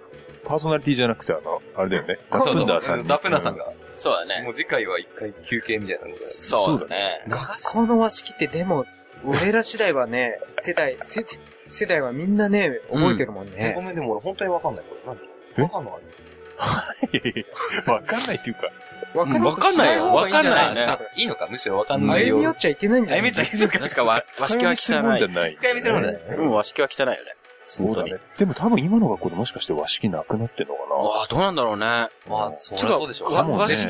[0.45, 2.19] パーソナリティじゃなくて、あの、あれだよね。
[2.31, 2.65] ダッそうそう。
[2.65, 3.09] プンダーさんに。
[3.09, 3.67] ダップナーさんが。
[3.95, 4.43] そうだね。
[4.45, 6.29] もう次回は一回休憩みたいなので。
[6.29, 7.25] そうだね。
[7.29, 8.87] 学校の和式ってでも、
[9.25, 11.25] 俺ら次第はね、世代、世
[11.67, 13.53] 世代はみんなね、覚えてるもんね。
[13.59, 14.85] えごめん、でも俺本当にわかんない。
[14.85, 15.17] これ。
[15.57, 15.61] え？
[15.61, 16.09] 何母の味。
[16.09, 17.47] いやい
[17.87, 18.71] やわかんないっていうか、
[19.15, 22.37] わかんないよ方がいいんないわかんないいいのかむしろわかんないよ。
[22.37, 25.35] 歩み寄っちゃいけないんじゃない歩み寄っちゃいけない確か和、和式は使いじゃ汚い。
[25.35, 25.53] ない。
[25.55, 26.21] 一回見せるもんじゃない？
[26.39, 27.17] うん、和式は汚いよね。
[27.65, 28.15] そうだね。
[28.39, 31.87] でも多分今の学校でもしかして和式なくなってんのかわあ、どうなんだろうね。
[31.87, 33.35] まあ、そうでしょう。
[33.35, 33.87] 和式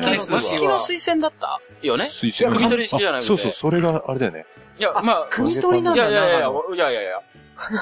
[0.65, 4.45] の、推薦だったよねな推薦組取り式じゃなくてあそうそう、それがあれだよね。
[4.79, 7.21] いや、まあ、組取りなんいやだいやいやいやいやいやいや。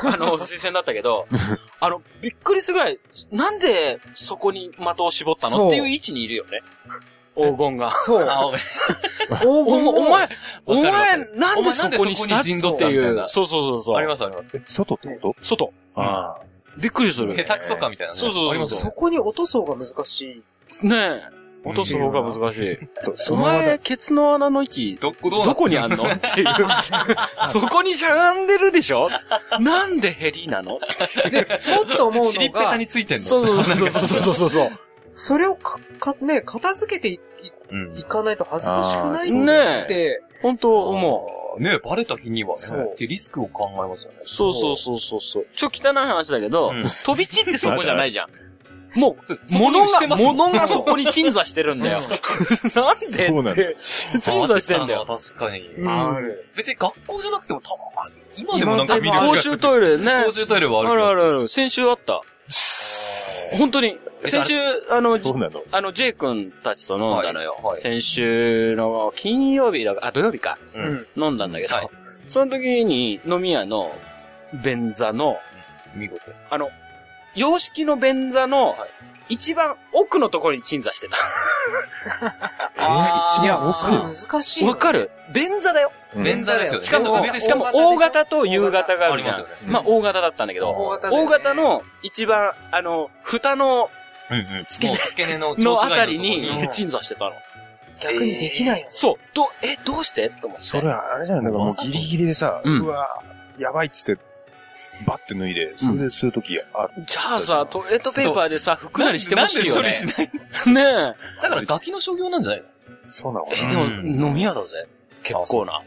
[0.04, 1.28] あの、 推薦だったけど、
[1.80, 3.00] あの、びっくりするぐらい、
[3.32, 5.68] なんでそこに的を絞ったの？
[5.68, 6.62] っていう位置にいるよね。
[7.36, 7.92] 黄金が。
[8.04, 8.26] そう。
[8.28, 10.30] 黄お金をお前、
[10.66, 13.02] お前なんでそこにしたお前なんでそこに陣取っっていう。
[13.04, 13.96] たみたいなそうそうそうそう。
[13.98, 14.58] ありますあります。
[14.58, 15.66] え外ってこ外。
[15.68, 16.38] とあ
[16.78, 17.34] びっくりする。
[17.36, 18.20] 下手くそかみたいなね。
[18.20, 18.84] そうそうそうありますよね。
[18.86, 20.44] そこに落とそうが難し
[20.84, 20.88] い。
[20.88, 21.41] ねえ。
[21.64, 22.78] 落とす方が難しい。
[23.16, 26.06] その話お前、ケツの穴の位置、どこどこにあんの？
[26.06, 26.48] っていう。
[27.52, 29.10] そこにしゃがんでるでしょ？
[29.60, 30.72] なんでヘリなの？
[30.72, 30.82] もっ
[31.96, 33.24] と思うのが尻っぺたに、ついてんの？
[33.24, 34.70] そうそうそうそうそうそうそう。
[35.14, 37.20] それをか、か、ね、片付けてい
[37.70, 38.96] うんいかないと恥ずかし
[39.32, 39.84] くない。
[39.84, 41.62] って、本当思う。
[41.62, 42.62] ねバレた日にはね。
[42.62, 44.18] そうってリスクを考えますよね。
[44.20, 45.48] そうそうそうそうそう。
[45.54, 48.30] ちょ、汚い話だけど、うん飛び散ってそこじゃないじゃん。
[48.94, 49.18] も
[49.52, 52.00] う、物が、物がそこに鎮座してるんだよ。
[52.02, 55.06] なんそうなんだでって、鎮座してんだよ。
[55.06, 55.70] 確かに。
[55.88, 56.50] ある。
[56.56, 60.24] 別に学校じゃなくてもたまに、今でもなんか見る公衆トイレね。
[60.26, 60.96] 公衆トイレはあるあ。
[60.96, 61.48] るあるある。
[61.48, 62.22] 先週あった。
[63.58, 63.98] 本当に。
[64.26, 64.54] 先週、
[64.92, 65.16] あの、
[65.72, 67.54] あの、ジェイ君たちと飲んだのよ。
[67.54, 70.60] はいはい先週の金曜日だか、あ、土曜日か。
[70.76, 71.24] うん。
[71.24, 71.88] 飲んだんだけど、はい
[72.28, 73.92] その時に飲み屋の
[74.64, 75.38] 便座の、
[75.96, 76.22] 見事。
[76.50, 76.70] あの、
[77.36, 78.76] 洋式の便座の
[79.30, 81.18] 一番奥のところに鎮座してた。
[83.44, 84.72] いや、奥難しいよ。
[84.72, 85.12] わかる？
[85.34, 85.92] 便座だよ。
[86.16, 86.86] うん便座ですよね。
[86.86, 93.90] しかも、しかも大型と夕型があるじゃんまあ大型だったんだけど、大型の一番、あの、蓋の、
[94.30, 94.66] うんうん。
[94.68, 95.38] 付け根。
[95.38, 97.32] ののあたりに鎮座してたの。
[98.02, 98.92] 逆にできないよね。
[98.92, 99.16] そう。
[99.34, 100.30] ど、え、どうして？
[100.30, 100.66] と思って。
[100.66, 101.46] それはあれじゃない？
[101.46, 103.08] だからもうギリギリでさ、うんうわ
[103.58, 104.22] やばいっつって、
[105.06, 107.04] バッて脱いで、それでするときある。
[107.06, 109.84] じゃあさ、トイレットペーパーでさ、服なりしてほしいよね。
[109.84, 110.26] なんでそれ
[110.64, 110.84] し ね
[111.42, 112.68] だからガキの商業なんじゃないの？
[113.12, 113.62] そうなのかえ。
[113.64, 114.88] なえ、でも、うん飲み屋だぜ。
[115.24, 115.82] 結構な。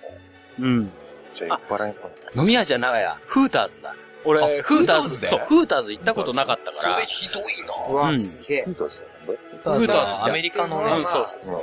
[0.61, 0.90] うん。
[1.34, 1.95] じゃあ酔っ払い
[2.34, 3.18] の飲み屋じゃないや。
[3.26, 3.95] フーターズだ。
[4.24, 7.01] 俺、あフーターズ、でそう、フーターズ行ったことなかったから。
[7.01, 8.62] ひどいなうわ、うんすげえ。
[8.64, 8.97] フーターズ
[9.80, 11.55] フーターズアメリカのまあねうん、そうそうそう。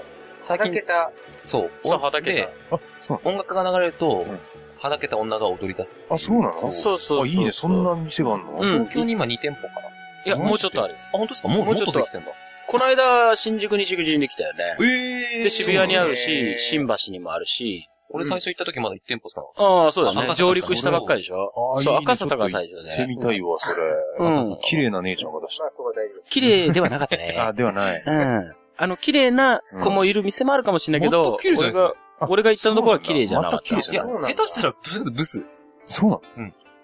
[0.51, 1.11] はだけ、た、
[1.43, 1.71] そう。
[1.81, 2.75] そう、はだけでた。
[2.75, 4.39] あ、そうな音楽が流れるとん、
[4.81, 5.99] はだけた女が踊り出す。
[6.09, 6.57] のあ、そうなの？
[6.57, 7.23] そうそうそう。
[7.23, 8.57] あ、いいね、そんな店があんの？
[8.59, 9.13] うん東京に？
[9.13, 9.79] 今2店舗かな。
[9.79, 9.91] あ、
[10.25, 10.95] いや、もうちょっとある。
[11.11, 11.47] 本当ですか？
[11.47, 12.27] もう、もうちょっとできてんだ。
[12.67, 14.63] この間、新宿西口にできたよね。
[14.81, 17.87] ええで、渋谷にあるし、新橋にもあるし。
[18.13, 19.53] 俺最初行った時まだ1店舗しかなかっ
[19.85, 20.33] ああ、そうだね。
[20.35, 23.07] 上陸したばっかりでしょそう、あいいね赤坂が最初行ってね。
[23.07, 23.87] みたいわ、それ。
[24.19, 24.57] うん。
[24.63, 26.29] 綺麗な姉ちゃんが出しまあ、そこは大丈夫です。
[26.31, 27.31] 綺麗ではなかったね。
[27.35, 27.47] た。
[27.47, 28.03] あ、ではない。
[28.05, 28.53] うん。
[28.77, 31.83] あの、綺麗な子もいる店もあるかもしれないけど全く綺麗、じゃないですか？
[31.85, 31.95] 俺が、
[32.27, 33.75] 俺が行ったところは綺麗じゃなかった。
[33.75, 35.61] いや、下手したら、どちらかとブスです。
[35.83, 36.19] そうな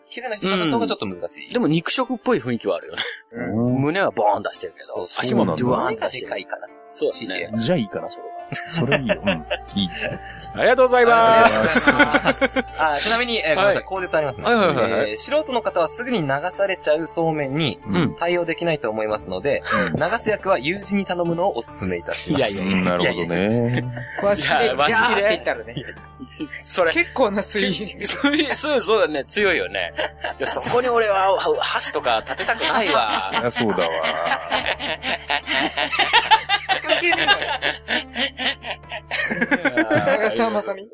[0.10, 1.54] 綺麗な人探すのがちょっと難しい。
[1.54, 3.02] でも肉食っぽい雰囲気はあるよね。
[3.54, 6.28] の胸はボーン出してるけど、足もドゥワーン胸が出してる。
[6.28, 6.68] でかいかな。
[6.92, 7.52] そうだね。
[7.58, 8.37] じゃあいいかな、それは。
[8.72, 9.16] それいいよ。
[9.24, 9.30] うん。
[9.76, 9.90] いい。
[10.56, 11.90] ありがとうございます。
[12.78, 14.46] あ、ちなみに、えーごめんなさい、口舌ありますね。
[14.46, 18.16] はいはいはいはいえー素人の方はすぐに流されちゃうそうめんにうん。
[18.16, 19.64] 対応できないと思いますので、
[19.96, 22.54] 流す役は友人に頼むのをお勧めいたします。
[22.54, 23.84] いやいやうんなるほどね。
[24.24, 25.76] 和式で、和式でって言ったらね。
[26.62, 27.72] それ、結構な水
[28.08, 29.94] そうそう、そうだね、強いよね。
[30.40, 33.30] いや、そこに俺はは箸とか立てたくないわ。
[33.32, 33.84] いや、そうだわ。
[36.88, 37.38] 関係ねえのよ。
[40.06, 40.84] 長澤まさみ。
[40.84, 40.88] ち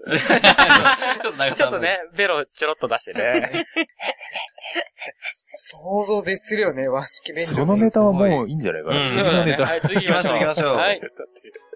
[1.28, 3.66] ょっと長ちょっとね、ベロちょろっと出してね。
[5.56, 7.56] 想像でするよね、和式便所。
[7.56, 8.98] そのネタはもういいんじゃないかな。
[8.98, 9.66] うん次のネタ。
[9.66, 10.34] はい、次行きましょう。
[10.34, 11.02] 行きましょうはい。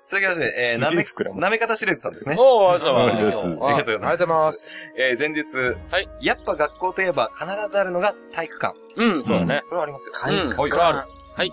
[0.10, 1.04] 続きまして、えー、すなめ、
[1.42, 2.36] なめ方しれずさんですね。
[2.40, 3.48] おー、ありがとうございありがとうます。
[3.48, 4.72] ございますありがとうございますありがとうございます。
[4.98, 5.44] えー、前日、
[5.92, 6.10] はい。
[6.22, 8.76] やっぱ学校といえば必ずあるのが体育館。
[8.96, 9.62] うん、そうだね。
[9.66, 10.14] それはありますよ。
[10.14, 10.72] 体育はい。
[10.72, 11.52] 館はい。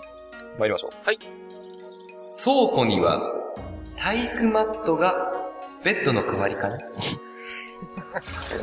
[0.57, 0.91] 参りましょう。
[1.05, 1.19] はい。
[2.17, 3.21] 倉庫には、
[3.97, 5.31] 体育マットが、
[5.83, 6.77] ベッドの代わりかな？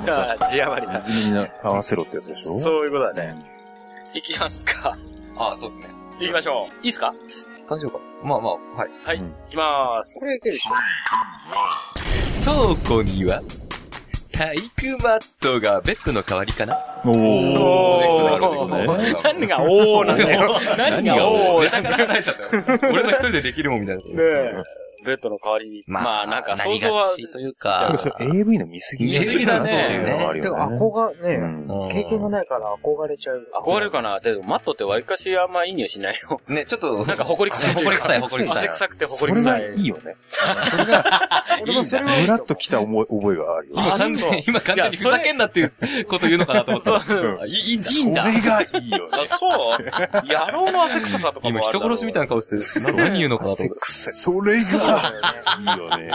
[0.07, 0.99] あー字余りだ。
[0.99, 2.53] 泉に合わせろってやつでしょ？
[2.59, 3.37] そういうことだね。
[4.15, 4.97] 行きますか。
[5.37, 5.95] あ、そうですね。
[6.21, 6.75] 行きましょう。
[6.83, 7.15] いいっすか？
[7.69, 8.05] 大丈夫か？
[8.23, 8.91] まあまあ、はい。
[9.05, 9.17] はい。
[9.19, 10.21] うん行きまーす。
[10.21, 10.73] これいけるでしょ。
[12.33, 13.43] 倉庫には、
[14.33, 16.79] 体育マットがベッドの代わりかな？
[17.05, 17.15] おー。
[17.59, 18.99] お。
[19.25, 20.07] 何がおー。
[20.07, 20.55] なんだよ。
[20.77, 21.65] 何がおー。
[21.65, 22.79] ネタから離れちゃったよ。
[22.93, 24.03] 俺の一人でできるもんみたいな。
[24.03, 24.63] ねえ。
[25.05, 25.85] ベッドの代わりに。
[25.87, 30.79] まあ、なんか想像はなりがちというか、それ AV の見過ぎ見過ぎだねそういうのもあるてか、よね。
[30.79, 33.47] 憧れ、ね、うん経験がないから憧れちゃう。
[33.65, 34.21] 憧れるかな？
[34.21, 36.41] でも、マットって割かしあんまいい匂いしないよ。
[36.49, 38.09] ね、ちょっと、なんか、埃臭いというか。
[38.09, 38.57] 埃臭い、埃臭い。
[38.59, 39.83] 汗臭くてそれが埃臭い。
[39.83, 40.17] いいよね。
[40.27, 41.21] それが、
[41.63, 43.75] 俺もそれはいいムラっときた思い覚えがあるよ。
[43.79, 45.73] あ完全に、今完全にふざけんなっていう
[46.07, 47.91] こと言うのかなと思ったいいいいんだ。
[47.93, 49.19] いいんだ それがいいよね。
[49.23, 49.53] あ、そう
[50.27, 52.97] 野郎の汗臭さとかも今人殺しみたいな顔してる。
[52.97, 54.15] 何言うのかなと汗思っ臭い。
[54.15, 56.11] それがいいよね。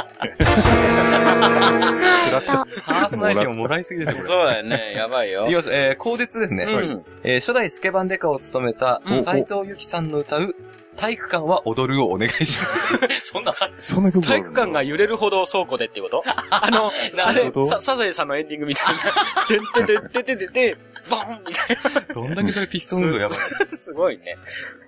[2.46, 2.66] た。
[2.86, 4.24] パーソナリティをもらいすぎでしょ、これ。
[4.24, 4.94] そうだよね。
[4.96, 5.56] やばいよいき。
[5.56, 5.70] ます。
[5.74, 6.64] えー、口述ですね。
[6.64, 7.06] うん。
[7.24, 10.56] えー、初代スケバンデカを務めたうん斎藤由貴さんの歌う、
[10.98, 12.98] 体育館は踊るをお願いします。
[13.32, 16.24] そんなそんな曲体育館が揺れるほど倉庫でっていうこと？
[16.50, 16.92] あの、
[17.24, 19.02] あれサザエさんのエンディングみたいな。
[19.48, 20.78] てんてんてんてんてんてん、
[21.10, 21.78] ボンみたい
[22.14, 23.40] どんだけそれピストン運動やばい。
[23.40, 23.78] な。
[23.78, 24.38] すごいね。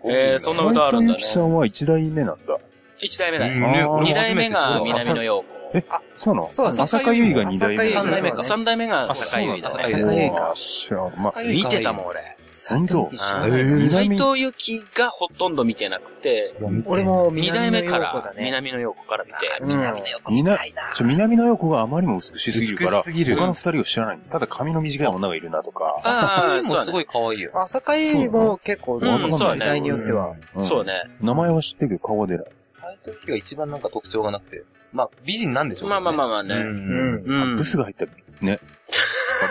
[0.05, 1.19] えー、そんな歌あるんだね。
[1.19, 2.57] さんは一代目なんだ。
[3.01, 3.87] 一代目だうんね。
[4.01, 5.58] 二代目が南野陽子。
[5.73, 5.83] え、
[6.15, 6.49] そうなの？
[6.49, 7.85] そう浅香唯が二代目。
[7.85, 8.43] 浅香唯三代目か。
[8.43, 9.83] 三代目が坂井だあね。
[9.83, 11.23] 坂井かあ知らん。
[11.23, 12.21] まあ、見てたもん、俺。
[12.69, 13.03] 本当？
[13.03, 13.85] うんへー。
[13.85, 16.55] 斎藤由貴がほとんど見てなくて、
[16.85, 17.99] 俺も二代目か。
[17.99, 18.39] 南の陽子ら。
[18.39, 20.57] 南野陽子から見て、南の陽みな、
[20.95, 23.35] ちょ、南の陽子があまりにも美しすぎるから、美しすぎる。
[23.35, 24.19] 他の二人を知らない。
[24.29, 26.01] ただ髪の短い女がいるなとか。
[26.03, 27.51] ああ、もすごい可愛いよ。
[27.53, 30.33] 朝会も結構、時代によっては。
[30.57, 30.65] ん。
[30.65, 31.03] そうね。
[31.21, 32.45] 名前は知ってるけど顔は出ない。
[32.59, 34.63] 斎藤由貴が一番なんか特徴がなくて。
[34.91, 36.55] まあ、美人なんでしょうまあまあまあまああね。
[36.55, 37.23] うん。
[37.25, 37.55] うん。
[37.55, 38.05] ブスが入った、
[38.41, 38.59] ね。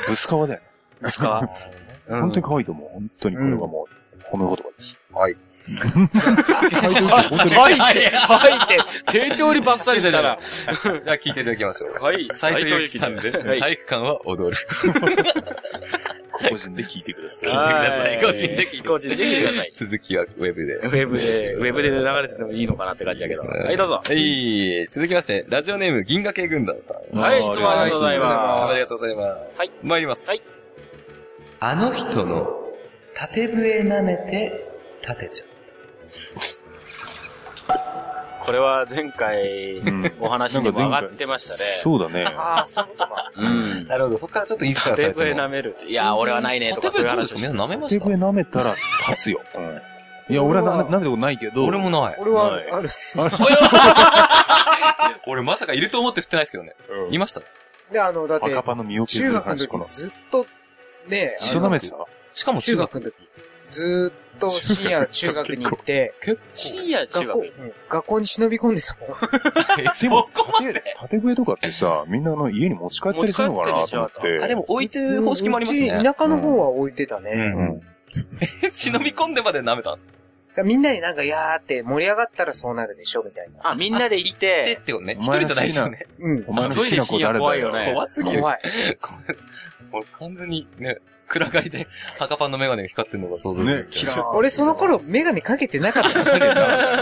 [0.09, 0.67] ブス革だよね。
[1.01, 1.49] ブスか
[2.09, 2.89] 本当に可愛いと思う。
[2.89, 3.87] 本当にこれはも
[4.33, 5.01] う、褒め言葉です。
[5.13, 5.37] はい。
[5.69, 7.83] はいって、
[8.17, 8.79] はいって、
[9.29, 10.39] 丁重にバッサリ出たら。
[10.43, 11.93] じゃあ聞いていただきましょう。
[12.03, 14.57] はい、斎藤由貴さんで、はい体育館は踊る。
[16.51, 17.51] 個人で聞いてください。
[17.51, 18.21] 聞いてください。
[18.21, 18.99] 個人で聞いてください。
[18.99, 19.71] 個人で聞いてください。
[19.75, 20.77] 続きはウェブで。
[20.77, 23.43] ウェブで、ウェブで流れててもいいのかなって感じだけど。
[23.43, 24.01] はい、どうぞ。
[24.05, 24.87] はい。
[24.87, 27.19] 続きまして、ラジオネーム、銀河系軍団さん。
[27.19, 29.59] はい、いつもありがとうございあまりがとうございます。
[29.59, 29.71] はい。
[29.83, 30.29] 参ります。
[30.29, 30.41] はい。
[31.61, 32.53] あの人の、
[33.15, 34.65] 縦笛舐めて、
[35.03, 35.48] 立てちゃう。
[36.09, 36.61] す。
[38.41, 39.83] これは前回、
[40.21, 41.71] お話にも上がってましたね。
[41.83, 42.25] そうだね。
[42.25, 43.33] ああ、そういうことか。
[43.37, 43.87] うん。
[43.87, 45.35] なるほど、そっからちょっとインスパイアさ縦れてる。
[45.35, 45.77] 笛舐める。
[45.87, 48.75] いや、俺はないね、とかそういう話をし舐めま手した笛舐めたら
[49.11, 49.43] 立つよ。
[49.55, 49.81] うん。
[50.31, 51.67] いや、俺はな舐めたことないけど。
[51.67, 52.17] 俺もない。
[52.19, 53.19] 俺ははい、あるし。
[55.27, 56.75] 俺まさかいると思って振ってないですけどね。
[57.09, 57.43] うんいました。
[57.93, 59.87] で、あの、だって赤、パンの身を削中学の時この。
[59.91, 60.47] ずっと、
[61.07, 61.97] ね、ずっと舐めてた
[62.33, 63.15] しかも中学の時、
[63.71, 66.15] ずーっと深夜中学に行って、
[66.53, 67.33] 深夜中学？
[67.33, 67.59] 校、学。
[67.59, 69.09] うん学校に忍び込んでたもん。
[70.01, 70.09] で？
[70.09, 74.45] も、縦縦笛とかってさ、みんなあの家に持ち帰ったりするのかなと思ってて。
[74.45, 75.99] あ、でも置いてる方式もありますうね。
[75.99, 77.31] ち田舎の方は置いてたね。
[77.33, 77.83] うんうん。
[78.73, 80.05] 忍び込んでまで舐めたんです
[80.59, 83.71] らみんなになんか、やーって盛り上がったらそうなるでしょ、みたいな。
[83.71, 85.17] あ、みんなで行っでて、ってことね。
[85.19, 86.07] お前の一人じゃないですよね。
[86.19, 86.53] うんお。
[86.53, 87.73] 前の好きな子誰だ怖いよよ。
[87.75, 88.41] ね怖すぎる。
[88.41, 88.61] 怖い。
[89.01, 89.37] これ
[89.91, 90.99] もう完全にね、
[91.29, 91.87] 暗がりで
[92.21, 93.79] 赤パンのメガネが光ってるのが想像できる。
[93.83, 96.47] ねキラー俺その頃メガネかけてなかった んですけど、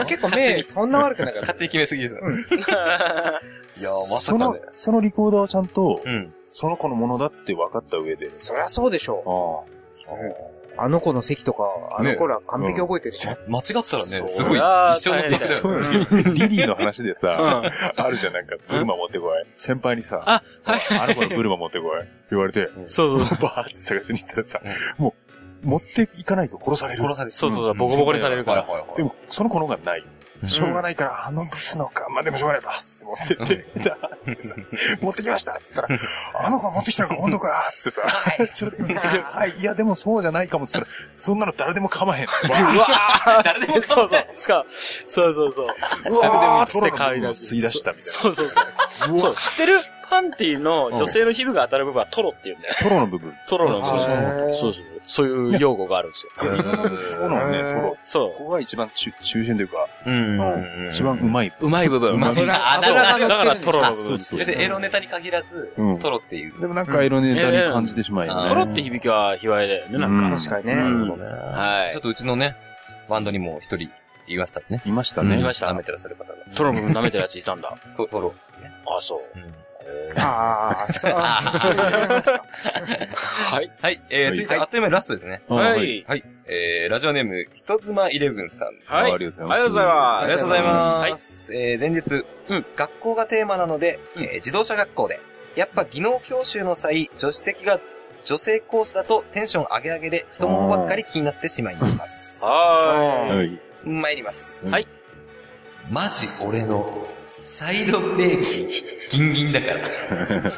[0.07, 1.59] 結構目そんな悪くなかった勝。
[1.59, 2.20] 手に決めすぎですね。
[2.20, 6.33] いやー、まさそのかね。、そのリコーダーはちゃんと、うん。
[6.51, 8.31] その子のものだって分かった上で。
[8.35, 9.66] そりゃそうでしょ
[10.09, 10.14] ああ。
[10.14, 10.55] う。
[10.79, 11.64] あの子の席とか、
[11.99, 13.27] あの子ら完璧覚えてるし。
[13.27, 16.33] 間違ったらね、すごい、一生のことだよね。
[16.35, 17.62] リリーの話でさ、
[17.97, 19.45] あるじゃん、なんか、ブルマ持ってこい。
[19.53, 22.05] 先輩にさ、あ、あの子のブルマ持ってこい。
[22.31, 23.39] 言われて、そうそう。
[23.39, 24.61] バーって探しに行ったらさ、
[24.99, 25.14] も
[25.64, 27.03] う、持っていかないと殺される。
[27.03, 28.62] 殺されてそうそうそう、ボコボコにされるから。
[28.62, 30.05] はいはいはいでも、その子の方がない。
[30.47, 34.55] しょうがないから、あのブスのか、まあ、でもしょうがないば、つって持ってって、だってさ
[35.01, 35.89] 持ってきましたつったら、
[36.34, 38.03] あの子持ってきたのか、本当かつってさ、
[38.49, 42.26] それで、はい、いや、でもそうじゃないかも、つったら、そんなの誰でも構わへん。
[42.26, 42.28] う
[42.78, 42.87] わ
[43.45, 44.28] 誰でもそうそう。
[44.37, 44.64] つか、
[45.07, 45.66] そうそうそう。
[46.11, 47.55] うわーっつって買い出す。
[47.55, 48.61] 吸い出したみたいなそうそうそ
[49.14, 49.18] う。
[49.18, 49.84] そう、知ってる？
[50.09, 52.74] パンティの女性の皮膚が当たる部分はトロって言うんだよ。
[52.78, 53.34] トロの部分。
[53.48, 54.54] トロの部分。
[54.54, 54.84] そうそう。
[55.04, 56.32] そういう用語があるんですよ。
[57.18, 57.96] そうなのね、トロ。
[58.02, 60.88] そここが一番中中心というか、うん。
[60.90, 61.52] 一番うまい。
[61.61, 61.66] う。
[61.66, 62.12] うまい部分。
[62.14, 64.12] うまいあ油が乗だからトロの部分。
[64.12, 66.61] 別にエロネタに限らずうん、トロっていう。
[66.61, 70.26] でもなんか色ネタに感じてしまいトロって響きは卑猥だよね、なんか。
[70.26, 70.74] うん確かにね。
[70.74, 72.57] はいちょっとうちのね、
[73.09, 73.90] バンドにも一人
[74.28, 74.82] いましたね。
[74.84, 75.38] いましたね。
[75.38, 76.34] いました舐めてらっしゃる方が。
[76.54, 77.76] トロの部分舐めてるやついたんだ。
[77.92, 78.34] そう、トロ。
[78.86, 79.65] あ、そう。
[79.87, 81.12] うんああ、そう。
[81.12, 81.39] は
[83.62, 83.70] い。
[83.80, 85.43] はい、えー、続いてあっという間にラストですね。
[85.49, 85.61] あは。
[85.70, 88.68] はいはい、えー、ラジオネーム、人妻イレブンさん。
[88.87, 89.12] はい。
[89.12, 90.22] ありがとうございますありがとうございます。
[90.22, 91.18] ありがとうございまはい。
[91.18, 91.55] す。
[91.55, 95.20] えー、前日、うん学校がテーマなので、えー自動車学校で、
[95.55, 97.78] やっぱ技能教習の際、助手席が
[98.24, 102.45] 女性講師だとテンション上げ上げで太ももばっかり気になってしまいます。
[102.45, 102.51] は
[103.28, 103.59] はい。
[103.84, 104.68] 参ります。
[104.68, 104.87] はい。
[105.91, 108.41] マジ俺のサイドブレー
[109.11, 110.53] キギンギンだから。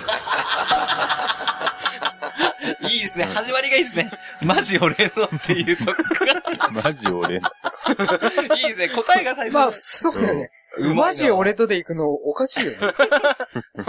[2.89, 3.25] いいですね。
[3.25, 4.11] 始まりがいいですね。
[4.43, 6.71] マジ俺のっていうとこが。
[6.83, 7.37] マジ俺。
[7.37, 8.89] いいですね。
[8.89, 9.55] 答えが最初。
[9.55, 10.51] まあ、そうだよね。
[10.95, 12.77] マジ俺とで行くのおかしいよね。
[12.79, 12.81] い。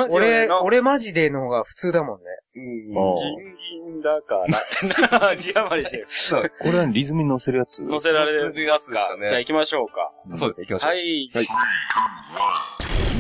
[0.10, 2.26] 俺、の俺マジでの方が普通だもんね。
[2.56, 6.08] ギあンギンだから 字余りしてる。
[6.10, 6.52] そう。
[6.60, 10.12] これはリズムに乗せるやつ乗せられるやつですかねじゃあ行きましょうか。
[10.36, 10.68] そうですね。
[10.68, 10.90] 行きましょう。
[10.90, 11.30] はい。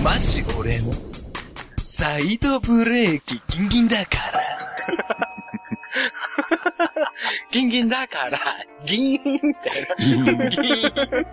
[0.03, 0.91] マジ俺の
[1.81, 5.28] サイドブレーキギンギンだから。
[7.51, 8.37] ギンギンだから、
[8.85, 10.49] ギーンってな。
[10.49, 11.25] ギーン。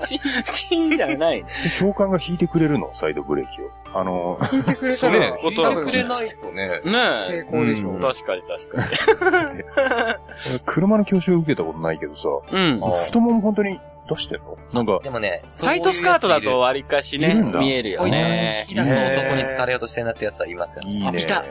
[0.00, 0.20] チン、
[0.52, 1.44] チンじゃない。
[1.78, 2.92] 教官が引いてくれるの？
[2.92, 3.70] サイドブレーキを。
[3.94, 6.68] あの、聞いてくれたそうねら、、聞いてくれないとね。
[6.68, 6.80] ね
[7.26, 7.90] 成功でしょ。
[7.90, 10.60] うん確かに確かに。
[10.66, 12.80] 車の教習受けたことないけどさ、うん。
[13.06, 14.56] 太もも本当に出してんの？
[14.72, 18.64] なんか、でもね、タイトスカートだと割かしねいるん、だ見えるよこいつね。
[18.68, 20.82] 飛騨の男に好かれようとしてんなってやつはいますよ。
[20.90, 21.20] いいね。
[21.20, 21.44] いた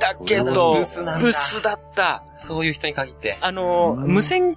[0.00, 2.24] だけど、ブスなんだブスだった。
[2.34, 3.38] そういう人に限って。
[3.40, 4.56] あの、うん無線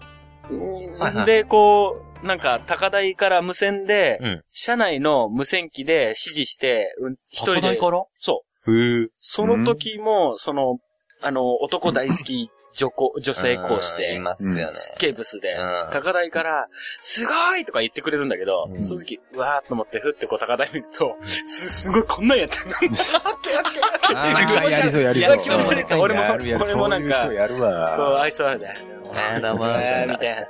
[1.25, 4.43] で、こう、なんか、高台から無線で、うん。
[4.49, 8.03] 車内の無線機で指示して、うん一人で、から？
[8.17, 8.75] そう。
[8.75, 9.07] へえ。
[9.15, 10.77] その時も、その、
[11.21, 14.67] あの、男大好き女子、女性講師うんいで、ますよね。
[14.73, 15.55] すっげえブスでう
[15.89, 16.67] ん、高台から、
[17.01, 21.15] すごいとか言ってくれるんだけど、うんその時、うわーっと思って、ふってこう高台見ると、
[21.47, 22.75] す、すごいこんなんやってんの。
[24.15, 25.35] あーやりそうやりそう。
[25.35, 28.21] いや気持ち悪いから俺もやるやる俺もなんかそういう人やるこう、わ。
[28.21, 28.73] 愛想あるね。
[29.13, 30.47] あーだまあみたいなみたいな。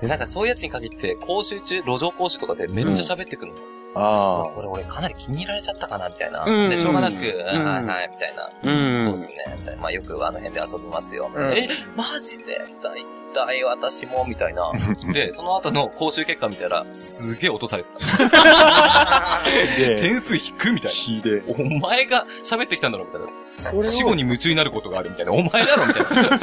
[0.00, 3.58] で、なんかそういうやつに限って、講習中、路上講習とかでめっちゃ喋ってくるの。
[3.94, 6.44] あこれ俺かなり気に入られちゃったかなみたいな。
[6.44, 8.50] うんで、しょうがなく、んはいはい、みたいな。
[8.62, 9.56] うんそうですね。
[9.60, 11.30] みたいなまあよくあの辺で遊びますよ。
[11.34, 12.60] うんえ、マジで？
[12.82, 14.70] 大体私もみたいな。
[15.12, 19.42] で、その後の講習結果見たら、すげえ落とされてた。
[19.76, 20.92] で、点数低くみたい。
[20.92, 21.54] な。
[21.58, 23.26] お前が喋ってきたんだろみたいな。
[23.50, 25.32] それ死後に夢中になることがあるみたいな。
[25.32, 26.38] お前だろみたいな。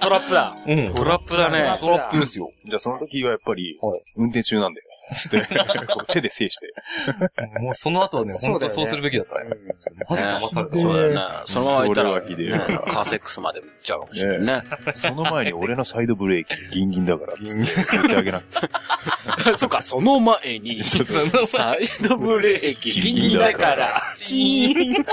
[0.00, 0.56] トラップだ。
[0.66, 0.94] うん。
[0.94, 1.78] トラップだね。
[1.80, 2.50] トラップですよ。
[2.64, 4.86] じゃあその時はやっぱりはい、運転中なんだよ。
[5.10, 5.40] つって、
[5.86, 6.72] こう手で制して。
[7.60, 9.50] もうその後はね、本当そうするべきだったね。
[10.08, 10.76] マジ騙された。
[10.76, 11.20] そうだよね。
[11.46, 12.12] そのまま行ったら、
[12.82, 14.62] カーセックスまで行っちゃうかもしれないね。
[14.94, 18.60] その前に俺のサイドブレーキギンギンだから、つって言ってあげなくて。
[19.56, 25.04] そうか、その前に、サイドブレーキ、ギンギンだから、チーン。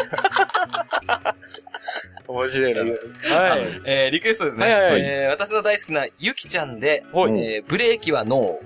[2.29, 2.81] 面白いな。
[2.81, 3.81] はい。
[3.85, 4.63] えー、リクエストですね。
[4.63, 8.59] はいはいはいえー、私の大好きなゆきちゃんで、はいえー、ブレーキはノーを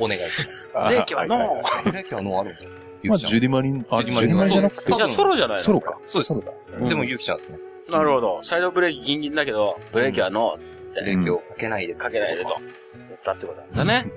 [0.00, 0.74] お願いします。
[0.88, 1.82] ブレーキはノー。
[1.84, 2.60] ブレーキはノーあるんだ。
[3.02, 5.64] ゆまあ、きちゃんジュディマリン、あ、ジュディマリンジュディマリンじゃなくてそう、いや、ソロじゃないの？
[5.64, 5.98] ソロか。
[6.06, 6.34] そうです。
[6.34, 7.58] うんでもゆきちゃんですね。
[7.92, 8.42] なるほど。
[8.42, 11.94] サイドブレーキギンギンだけど、ブレーキはノーブレーキをかけないで。
[11.94, 12.56] かけないでと。
[13.08, 14.10] 言ったってことなんだね。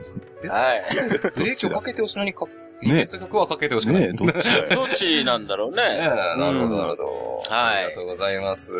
[0.48, 0.84] はい。
[1.36, 2.46] ブレーキをかけてほしいのにか、
[2.88, 4.02] ねね、そういう曲はかけてほしくない。
[4.04, 4.50] ねえ、どっち。
[4.70, 6.08] どっちなんだろうええね。
[6.38, 7.44] なるほど、なるほど。
[7.50, 8.72] はいありがとうございます。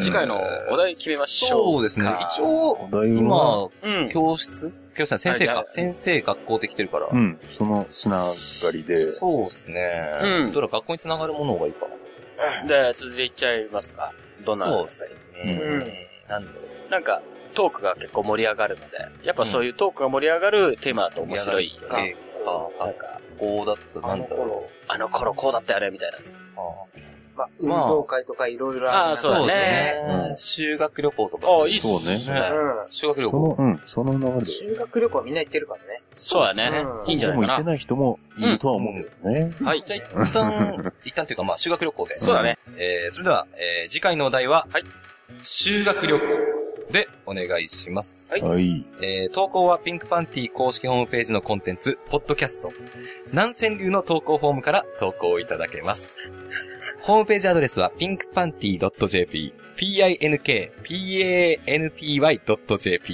[0.00, 0.40] 次回の
[0.70, 1.64] お題決めましょう。
[1.64, 2.06] そうですね。
[2.32, 4.08] 一お応、今、うん。
[4.10, 4.72] 教室？
[4.96, 5.64] 教室は先生はい。
[5.64, 7.08] か先生学校で来てるから。
[7.12, 10.10] うん、そのつながりで、そうですね。
[10.22, 11.86] うんどれ学校につながるものがいいか
[12.62, 12.68] な。
[12.68, 14.12] で、続いていっちゃいますか。
[14.44, 14.66] どんな？
[14.66, 15.08] そうですね。
[15.44, 15.78] うん
[16.28, 16.90] なんだろう。
[16.90, 17.22] なんか、
[17.54, 22.16] トークが結構盛り上がるので、やっぱそういうトークが盛り上がるテーマだと面白いよあね。
[22.46, 22.88] あ、あ、
[23.40, 26.22] こうだった、なんだろあの頃こうだったよね、みたいなや。
[27.36, 29.64] まあ、運動会とかいろいろあるあそうだそうですね
[30.28, 30.36] ね。
[30.36, 31.46] 修学旅行とか。
[31.48, 32.48] ああ、いいっすそうねね。
[32.50, 32.88] うん。
[32.90, 34.46] 修学旅その行。、うん、その流れで。
[34.46, 36.02] 修学旅行はみんな行ってるからね。
[36.12, 37.06] そうだねう。
[37.06, 37.46] んいいんじゃないかな。
[37.46, 39.54] でも行ってない人もいるとは思うんだよね。
[39.62, 39.82] はい。
[39.86, 42.16] じゃあ一旦、一旦というかまあ修学旅行で。
[42.16, 42.58] そうだね。
[42.76, 44.84] えー、それでは、えー、次回のお題は、はい。
[45.40, 46.59] 修学旅行
[46.90, 48.32] でお願いします。
[48.32, 48.84] はいはい。
[49.02, 52.72] えー、投稿はピンクパンティ公式ホームページのコンテンツ、ポッドキャスト。
[53.32, 56.14] 南川流の投稿フォームから投稿いただけます。
[57.00, 60.70] ホームページアドレスは pinkpanty.jp、p-i-n-k-p-a-n-t-y.jp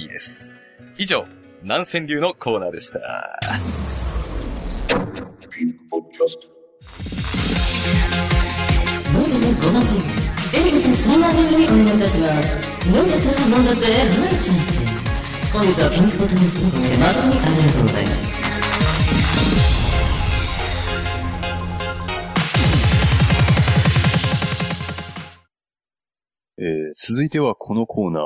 [0.07, 0.55] です。
[0.97, 1.25] 以上、
[1.61, 3.39] 南川流のコーナーでした。
[9.13, 9.89] 飲んでね、ごまんで。
[10.53, 12.76] エルビス3万円にお願いいたします。
[12.87, 14.57] 飲んじゃった飲んだぜ、はいちゃん。
[15.51, 18.37] 本日はピンクボトルに続いて誠にありがとうございます。
[26.59, 28.23] えー、続いてはこのコーナー。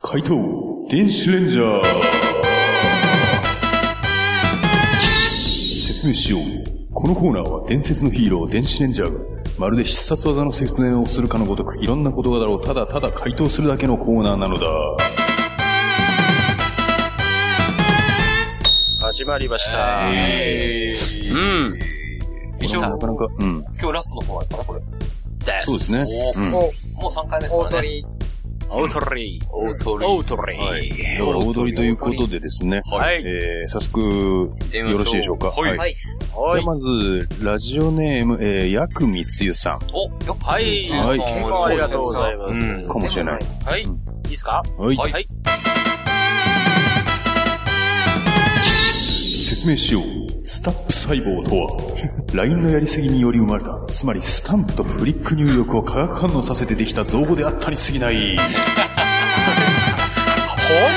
[0.00, 1.84] 怪盗、電子レンジャー。
[5.86, 6.42] 説明しよう。
[6.94, 9.20] このコーナーは伝説のヒーロー、電子レンジャーが、
[9.58, 14.66] まるで必殺技の説明をするかのごとく、いろんなことがだろう、ただただ回答するだけのコーナーなのだ。
[19.00, 20.06] 始まりました。
[20.06, 21.78] うん。
[22.60, 23.64] 以上、なかなか、うん。
[23.80, 24.80] 今日ラストのコーナーですかね、これ。
[24.80, 24.86] で
[25.60, 25.66] す。
[25.66, 26.04] そうですね。
[26.36, 26.50] うん。
[26.52, 28.27] ももう3回目う、ですからね。
[28.70, 29.46] オートリー。
[29.50, 31.18] 大鳥オートリー。
[31.18, 32.82] だから踊りということでですね。
[32.84, 33.22] はい。
[33.24, 34.00] えー、早速、
[34.72, 35.48] よろしいでしょうか？
[35.48, 35.94] はいはい。
[36.34, 36.66] はいで。
[36.66, 39.78] まず、ラジオネーム、えー、ヤクミつゆさん。
[39.92, 40.88] お、よっはい。
[40.90, 42.50] はいどうもありがとうございます。
[42.50, 43.38] うんかもしれない。
[43.64, 43.82] はい。
[43.82, 43.88] いい
[44.30, 44.62] ですか？
[44.76, 44.96] はい。
[44.96, 45.26] はいはい。
[48.60, 50.04] 説明しよう。
[50.50, 51.76] スタップ細胞とは、
[52.32, 58.38] LINE のやりすぎにより生まれた、つまりスタンプとフリック入力を化学反応させてできた造語であったにすぎない。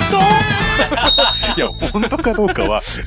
[0.10, 0.22] 本
[1.20, 1.31] 当？
[1.58, 3.02] いや、本当かどうかは、ス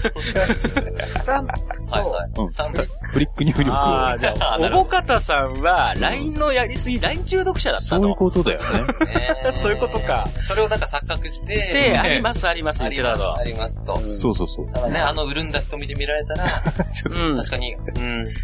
[1.25, 2.31] タンプと、はいはい。
[2.37, 2.89] うんスタンプ。
[3.13, 4.19] フリック入力ああ、を。
[4.19, 8.15] じゃあ、おぼかたさんは、LINE のやりすぎ、LINE 中毒者だったそういうの。
[8.15, 8.69] ことだよね。
[9.07, 10.27] ね そういうことか。
[10.43, 11.61] それをなんか錯覚して。
[11.61, 13.99] して、あります、あります、言ってたとあります、あ。
[13.99, 14.09] りますと。
[14.09, 14.67] そうそうそう。
[14.67, 16.45] だからね、あの潤んだ瞳で見られたら、
[17.29, 17.37] うん。
[17.37, 18.35] 確かに、うん、うん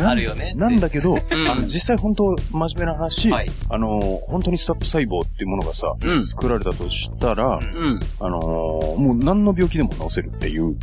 [0.06, 0.52] あるよね。
[0.56, 8.00] なんだけど、んあの実際本当真面目な話、はいあのー、本当にスタップ細胞っていうものがさ、うん作られたとしたら、うんうん。
[8.20, 10.80] あのー、もう何の病気でも治せるっていうこ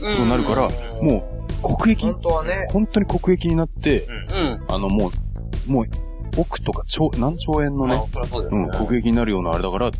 [0.00, 4.64] とになるから、うんもう国益、本当はね、本当に国益になって、うん。
[4.68, 5.10] あのも
[5.66, 5.86] う、もう、
[6.36, 8.00] 億とか兆、何兆円のね
[8.50, 8.70] うん。
[8.86, 9.90] 国益になるようなあれだから、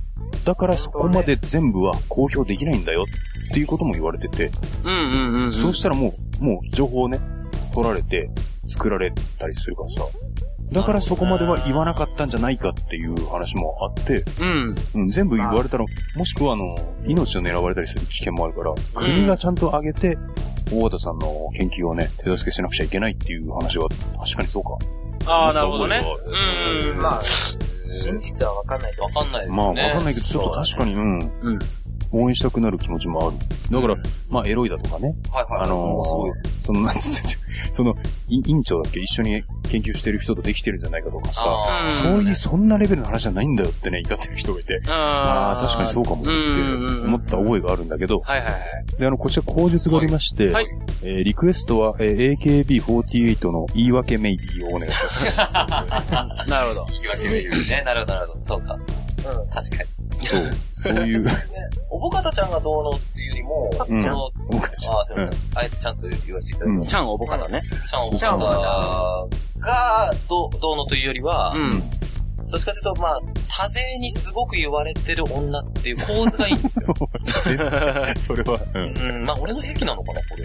[0.45, 3.07] だからそこまで全部は公表できないんだよ
[3.51, 4.51] っていうことも言われてて、
[4.85, 5.53] うんうんうん。
[5.53, 7.19] そうしたらもう、もう情報をね、
[7.73, 8.29] 取られて
[8.67, 10.03] 作られたりするからさ、
[10.73, 14.75] だからそこまでは言わなかったんじゃないかっていう話もあって、うん。
[14.95, 15.85] うん、全部言われたら、
[16.17, 20.19] もしくはあの、命を狙われたりする危険もあるから、国がちゃんと上げて、
[20.73, 23.89] 大和田さんの研究をね、手助けしなくちゃいけないっていう話は、
[24.19, 24.71] 確かにそうか。
[25.27, 26.03] ああ、なるほどね
[26.91, 26.99] うん。
[26.99, 27.23] まあ、
[27.87, 29.91] 真実はわかんないわかんないですまあ、わね。
[29.93, 31.59] かんないけど、ちょっと確かに、うん、うん。
[32.13, 33.37] 応援したくなる気持ちもある。
[33.71, 33.97] だから、
[34.29, 35.65] まあ、エロいだとかね、はいはい。
[35.65, 36.57] あのもうすごいです。
[36.59, 37.95] ー、その、なんつって、その、
[38.29, 41.43] い院長だっけ一緒に研究してる人とできてるんじゃないかとかさ、
[41.91, 48.61] そういう、そんなレベルの話じゃないんだよってね、怒ってる人がいて、ああ、確かにそうかもって思った覚えがあるんだけど、はいはいはい。
[48.99, 50.67] で、あの、こちら口述がありまして、はい
[51.03, 55.39] えーリクエストは、えー AKB48 の言い訳メイビーをお願いします。
[56.49, 56.87] なるほど。
[56.91, 57.83] 言い訳で言うね。
[57.85, 58.45] なるほど、なるほど。
[58.45, 58.75] そうか。
[58.75, 58.83] うん。
[59.51, 60.04] 確かに。
[60.21, 60.51] そう。
[60.73, 61.25] そういう、
[61.91, 64.89] おぼかたちゃんがどうのっていうよりも、うんその、僕たち。
[64.89, 65.41] ああ、すいまうんせん。
[65.55, 66.91] あえてちゃんと言わせていただきうんます。
[66.91, 67.63] ちゃんおぼかだね。
[67.89, 71.91] ちゃんおぼかたが、どう、どうのというよりは、うん。
[72.51, 76.95] どっちかというと、まあ、多勢にすごく言われてる女っていう構図がいいんですよ。
[78.19, 78.95] それは、うん。
[78.97, 80.45] うん、まあ、俺の癖なのかな、これ。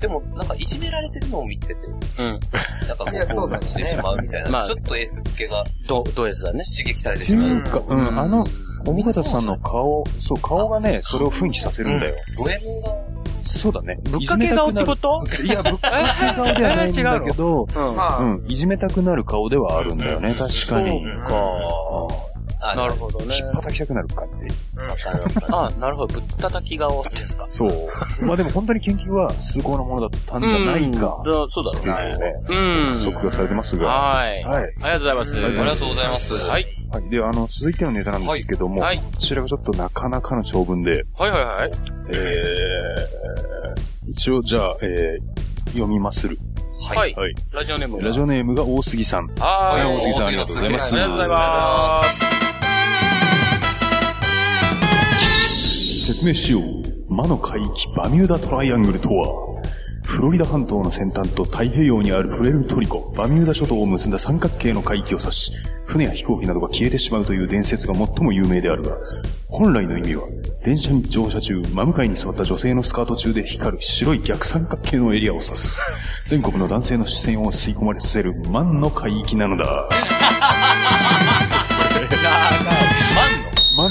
[0.00, 1.74] でも、なんか、いじめられてるのを見てて、
[2.18, 2.26] うん。
[2.26, 2.48] なんか
[2.96, 4.50] こう、いやそうだよねしてしまうみたいな。
[4.50, 6.62] まあちょっと S っ気がど、どうやつだね。
[6.64, 7.56] 刺激されてしまう。
[7.58, 8.44] うか、うん、あの、
[8.84, 12.14] 小方さんの顔、そう、顔がね、それを奮起させるんだよ。
[12.36, 12.94] ド M が、
[13.42, 13.98] そうだね。
[14.04, 17.96] ぶっかけ顔ってこといや、ぶっかけ顔ではないんだけど、うん。
[17.96, 21.04] まあ、うん、いじめたくなる顔ではあるんだよね、確かに。
[22.62, 23.34] あなるほどね。
[23.36, 24.46] 引っ叩きたくなる感じ。
[25.50, 26.14] あなるほど。
[26.14, 27.44] ぶったたき顔ってやつか。
[27.46, 28.24] そう。
[28.24, 32.32] まあでも本当に研究は崇高なものだったんじゃないか、うんだそうだろっていううね。
[32.32, 33.12] ね、うん。
[33.12, 33.88] 測がされてますが。
[33.88, 34.42] はい。
[34.44, 34.62] はい。
[34.62, 35.36] ありがとうございます。
[35.36, 36.34] ありありがとうございます。
[36.34, 36.66] はい。
[36.92, 37.08] はい。
[37.08, 41.70] で、あの、続いてのネタなんですけども、はいはいこちらがちょっとなかなかの長文で、はいはいはい。
[42.12, 46.38] えー、一応じゃあ、えー、読みまする。
[46.82, 47.14] はい。
[47.14, 47.34] はい。
[47.52, 48.04] ラジオネームが。
[48.04, 49.26] ラジオネームが大杉さん。
[49.38, 49.84] ははい、い。
[49.84, 50.94] 大杉さんありがとうございます。
[50.94, 52.40] ありがとうございます。
[56.06, 56.62] 説明しよう。
[57.12, 59.59] 魔の海域バミューダトライアングルとは、
[60.10, 65.52] フロリダ半島の先端と太平洋にあるフレルトリコ、バミューダ諸島を結んだ三角形の海域を指し、
[65.84, 68.96] 船や飛行機などが消えてしまうという伝説が最も有名であるが、
[69.48, 70.24] 本来の意味は、
[70.64, 75.80] 電車に乗車中、真向かいに座った女性のスカート中で光る白い逆三角形のエリアを指す。
[76.26, 79.88] 全国の男性の視線を吸い込まれさせる万の海域なのだ。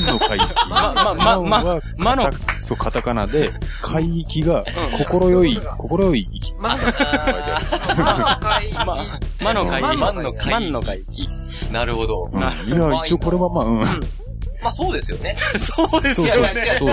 [0.10, 0.48] の海域。
[0.70, 2.30] ま、ま、ま、ま、まの、
[2.60, 3.52] そう、カタカナで、
[3.82, 4.64] 海域が、
[4.98, 6.54] 心よい、心よい域。
[6.60, 6.78] まあ、
[8.86, 8.96] ま、
[9.44, 9.98] まの海域。
[9.98, 11.74] 万の海域万の海域。
[11.74, 12.30] なるほど。
[12.32, 14.00] うんいや、一応これはまあ、うん。
[14.62, 15.36] まあそうですよね。
[15.58, 16.90] そうですよそうそう、ですね。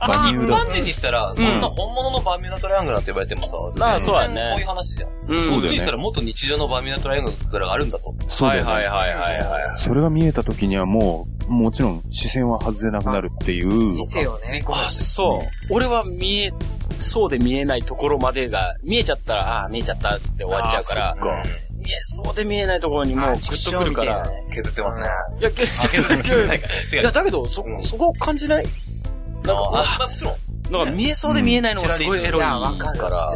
[0.00, 0.70] バニューダ一般。
[0.70, 5.10] 人にしたら、そんな本物のバミューダトライアングルなんて言われてもさ、まあそうだね全然こういう話じゃん。
[5.10, 8.14] うんそうだよねこっちにしたらもっと日常のバミューダトライアングルがあるんだと。
[8.28, 8.72] そうだよね。
[8.72, 9.78] はいはいはいはい。
[9.78, 13.70] それが見えた時にはもう、もちろん視線は外れなくなるっていう。
[14.04, 14.64] 姿勢をね。
[14.68, 15.74] あ、そう。
[15.74, 16.52] 俺は見え、
[17.00, 21.42] そうで見えないところまでが、見えちゃったら、ああ、見えちゃったって終わっちゃうから、あーそっか
[21.84, 24.28] 見えそうで見えないところにもうグッとくるから。
[24.52, 25.06] 削ってますね。
[25.40, 26.66] いや、削ってないか。
[26.92, 27.00] 違う。
[27.00, 28.64] いや、だけど、そ、そこを感じない？
[28.64, 30.34] なんか、あ、まあもちろん。
[30.70, 33.30] なんか見えそうで見えないのがすごいエロいいやわかるから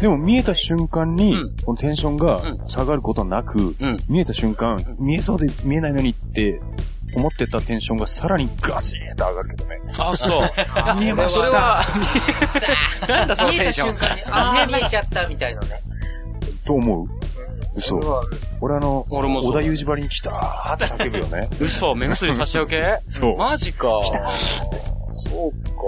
[0.00, 6.60] でも見えた瞬間にうん、このテンションがうん下がることなく、うん見えた瞬間、見えそうで見えないのにって
[7.14, 9.76] 思ってたテンションがさらにガチーンと上がるけどね。
[9.98, 10.50] あ、そう。
[10.98, 11.84] 見えましたそれは、
[13.08, 13.86] なんだその見えたテンション。
[13.90, 15.80] 瞬間に、ああ、見えちゃったみたいなね。
[16.66, 17.06] と思う
[17.76, 18.00] 嘘
[18.60, 21.48] 俺あの、俺もそう小田裕二張りに来たーって叫ぶよね。
[21.60, 23.88] 嘘、目薬さしちゃう系そうマジか。
[25.08, 25.80] そうか。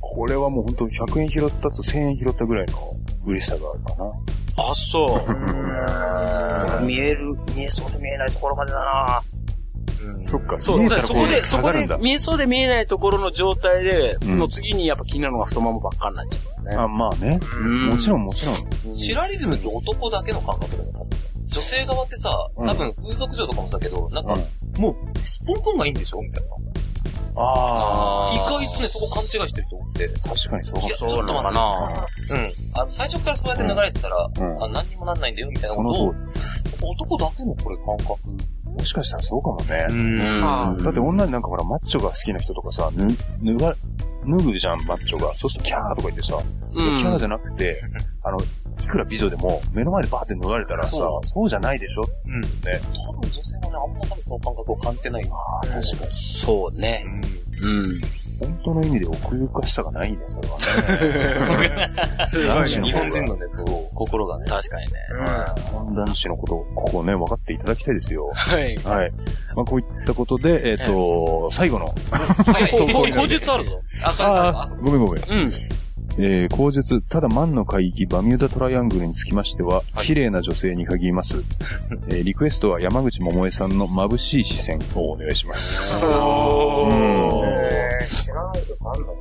[0.00, 2.94] これはもう本当100円拾ったと1000円拾ったぐらいの
[3.26, 4.10] 嬉しさがあるかな。
[4.70, 6.80] あ、そう。
[6.84, 9.22] 見える、見えそうで見えないところまでだな
[10.22, 10.58] そっか。
[10.58, 11.86] そう、だそこで、そこで。
[12.00, 16.76] 見えそうで見えないところの状態で、うんの次にやっぱ気になるのが太ももばっかになっちゃうね。
[16.76, 17.40] あ、まあね。
[17.60, 18.94] うんもちろんもちろん。
[18.94, 21.08] シラリズムって男だけの感覚だよね、多分
[21.46, 24.34] 女性側ってさ、多分風俗嬢とかもだけど、なんか、
[24.78, 26.20] もう、スポンポンがいいんでしょ？
[26.20, 26.48] みたいな。
[27.38, 30.10] あ意外とね、そこ勘違いしてると思って。
[30.24, 30.28] あ。
[30.30, 32.32] 確かにそういや、ちょっそうなのかと待って。
[32.32, 32.52] なうん。
[32.80, 36.18] あの、最初からそうやって流れてたら、うんあ何にもなんないんだよ、みたいなことを通、
[36.82, 38.14] 男だけのこれ感覚。
[38.76, 38.80] り。
[38.80, 39.86] もしかしたらそうかもね。
[39.90, 43.06] うんあだって女になんかほら、マッチョが好きな人とかさ、ぬ、
[43.58, 43.74] 脱が、
[44.26, 45.34] 脱ぐじゃん、マッチョが。
[45.36, 47.80] そうするとキャーとか言ってさ、うんキャーじゃなくて、
[48.24, 48.38] あの、
[48.82, 52.08] いくら美女でも、目の前でバーって脱がれたらさ、そそうじゃないでしょ？
[52.26, 52.40] うん。
[52.40, 52.48] ね。
[53.06, 55.28] 多分女性はね、あんま多分その感覚を感じてない。
[55.30, 56.12] ああ、確かに。
[56.12, 57.04] そうね。
[57.62, 58.00] うん。
[58.40, 62.46] 本当の意味で奥ゆかしさがないね、それはね。
[62.46, 64.46] 男子の日本人のね、そう、心がね。
[64.46, 64.92] 確かにね。
[65.94, 68.30] 男子のこと、ここね、分かっていただきたいですよ。
[68.34, 68.76] はい。
[68.76, 69.10] はい。
[69.54, 73.80] まあ、こういったことで、えっ、と、最後の、はい、こ こ口述あるぞ。
[74.02, 75.24] あ、あ、あ、ごめんごめん。
[75.30, 75.52] うん。
[76.18, 81.42] えー、口述、ただ万の海域バミューダトライアングルにつきましては、綺麗な女性に限ります。
[82.08, 85.94] えー、リクエストは山口百恵さんの眩しい視線をお願いします。
[86.02, 87.65] うん。
[88.06, 89.14] 知らないとかあんの？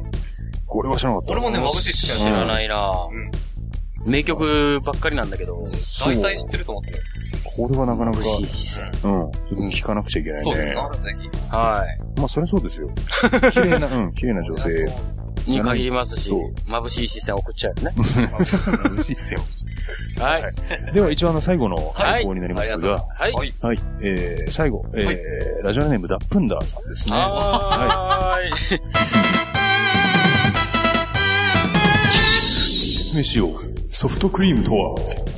[0.66, 1.32] これは知らなかった。
[1.32, 3.08] 俺もね、眩しい視線知らないな
[4.06, 5.68] 名曲ばっかりなんだけど。
[6.06, 7.02] 大体知ってると思ってる。
[7.56, 8.86] これはなかなか、眩しい視線。
[8.86, 8.92] うん。
[8.92, 10.44] ちょっと聞かなくちゃいけないね。
[10.44, 10.76] そうですね。
[11.50, 12.20] はい。
[12.20, 12.90] まあ、それそうですよ。
[13.52, 14.86] 綺麗な、うん、綺麗な女性。
[15.48, 17.94] に限りますし眩しい視線送っちゃうよね。
[17.98, 20.24] 眩しい視線を。
[20.24, 20.94] はい。
[20.94, 23.34] では、一応あの、最後のはい投稿になりますが、はい。
[23.34, 23.54] はい。
[23.62, 23.80] はい。
[24.02, 27.16] えー、最後、えー、ラジオネームダップンダーさんですね。
[27.16, 28.80] はーい。
[33.16, 33.76] 説明しよう。
[33.92, 34.96] ソフトクリームとは、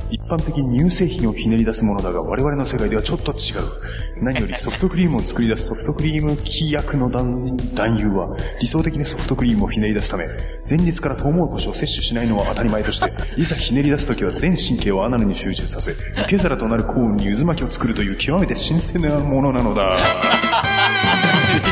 [0.10, 4.24] 一般的に乳製品をひねり出すものだが、我々の世界ではちょっと違う。
[4.24, 10.28] 何よりソフトクリームを作り出す ソフトクリーム規約の男男優は、理想的にソフトクリームをひねり出すため、
[10.68, 19.98] 前日からトウモロコシを摂取しないのは当たり前として、 いざひねり出すときは全神経をアナルに集中させ、受け皿となるコーンに渦巻きを作るという極めて新鮮なものなのだ。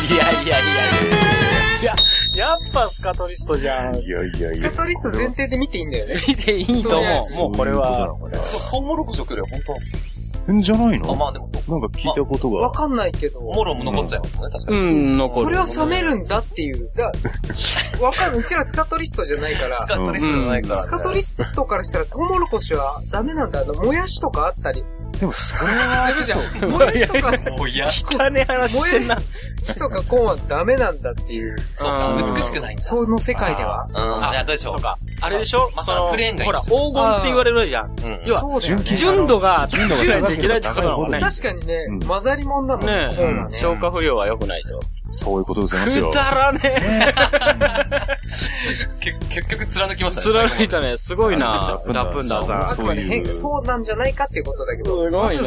[0.09, 1.24] いやいやいやじゃ、
[2.35, 3.95] やっぱスカトリストじゃん。
[3.95, 4.69] いやいやいや。
[4.71, 6.15] カトリスト前提で見ていいんだよね。
[6.27, 7.37] 見ていいと思う。
[7.37, 8.13] もうこれは。
[8.71, 9.75] トウモロコシを食うよ、本当
[10.53, 11.79] んじゃないのあ、まあでもそう。
[11.79, 12.61] なんか聞いたことが。
[12.61, 13.41] わかんないけど。
[13.41, 14.77] もろも残っちゃいますもんね、確かに。
[14.77, 15.45] うん、残る。
[15.45, 16.91] それは冷めるんだっていう。
[16.95, 17.11] だ
[18.01, 18.41] わかんない。
[18.41, 19.77] うちらスカトリストじゃないから。
[19.77, 20.81] スカトリストじゃないからね。
[20.81, 23.61] スカトリストからしたらトウモロコシはダメなんだ。
[23.61, 24.83] あの、もやしとかあったり
[25.15, 26.69] でもそれは、するじゃん。
[26.71, 29.15] もやしとか、汚ね話してんな。
[29.15, 31.55] もやしとかコーンはダメなんだっていう。
[31.73, 32.83] そうか、美しくないんだ。
[32.83, 33.85] その世界では。
[33.87, 34.97] うん、じゃあどうでしょうそうか。
[35.21, 35.71] あれでしょ？
[35.75, 37.89] まあその、プレーンがいいほら、黄金って言われるじゃん。
[37.89, 37.95] うん。
[38.25, 38.59] 要は。
[38.61, 39.89] 純度が高い
[40.23, 41.19] といけないってことなのね。
[41.19, 42.85] 確かにねうん、混ざりもんなの。
[42.85, 43.09] ね。
[43.51, 44.79] 消化不良は良くないと。
[45.09, 46.15] そういうことでございますよく。
[46.15, 46.59] だらね
[48.99, 50.11] け結局貫きまえ。
[50.11, 50.49] したね。
[50.49, 50.97] 貫いたね。
[50.97, 51.79] すごいな。
[51.87, 52.69] ダダップンダーさん。
[52.71, 55.03] あくまでそういう変、そうなんじゃないかっていうことだけど。
[55.05, 55.43] すごいな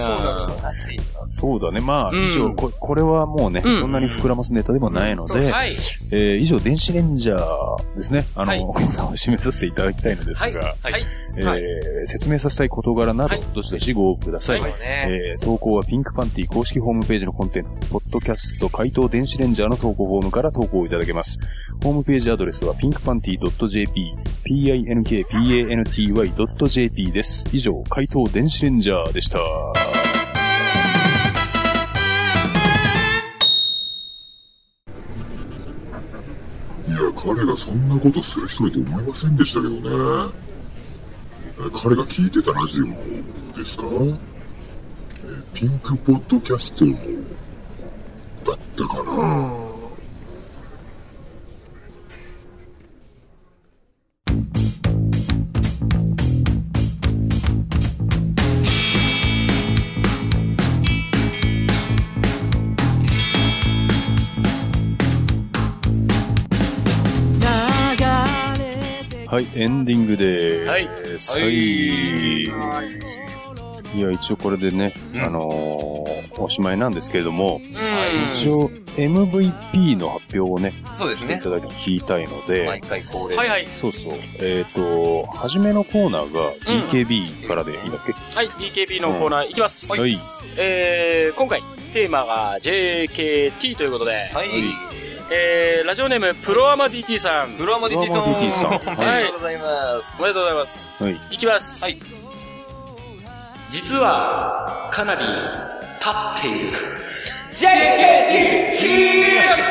[1.21, 1.81] そうだね。
[1.81, 5.73] まあ、うん以上こ、これはもうね、うんそんなに膨らますネタでもないので、はい。
[6.13, 8.27] えー以上、電子レンジャーですね。
[8.35, 10.93] あの、はいコーナーを締めさせていただきたいのですが、はい。
[10.93, 11.05] はい。
[11.63, 14.61] えー説明させたい事柄など、はいどしどしご応募ください。
[14.81, 21.39] えー投稿はピンクパンティ公式ホームページのコンテンツ、ポッドキャスト回答電子レンジャーンジャーの投稿フォームから投稿いただけます。
[21.83, 24.15] ホームページアドレスは pinkpanty.jp、
[24.47, 27.49] pinkpanty.jp です。
[27.53, 29.39] 以上、回答電子レンジャーでした。
[29.39, 29.41] い
[36.91, 39.81] や、彼がそんなことする人だと思いませんでしたけどね。
[41.61, 42.87] え彼が聞いてたラジオ
[43.59, 43.85] ですか？
[43.91, 44.17] え
[45.53, 46.85] ピンクポッドキャスト
[48.85, 49.12] ったかな、
[69.31, 70.87] はい、エンディングではい。
[70.87, 73.18] はい。
[73.95, 81.51] いや、一応これでね、あのーおしまいなんですけれども、うん一応 MVP の発表をね、そうですねいた。
[81.51, 83.36] だき聞きたいので、毎回恒例。
[83.36, 83.66] はいはい。
[83.66, 84.12] そうそう。
[84.39, 88.49] えっ、と、初めのコーナーが BKB からでいいんだっけ、はい。
[88.49, 89.91] BKB のコーナーいきます。
[89.99, 90.14] はい。
[90.57, 91.62] えー、今回、
[91.93, 94.49] テーマが JKT ということで、はい。
[95.30, 97.53] えー、ラジオネーム、プロアマ DT さん。
[97.53, 98.24] プロアマ DT さん。
[98.24, 100.16] プロアマ DT さんありがとうございます。
[100.18, 100.97] おめでとうございます。
[100.99, 101.20] はい。
[101.30, 101.84] いきます。
[101.84, 102.18] はい。
[103.71, 106.77] 実は、かなり、立っている
[107.53, 109.69] JKT ヒー。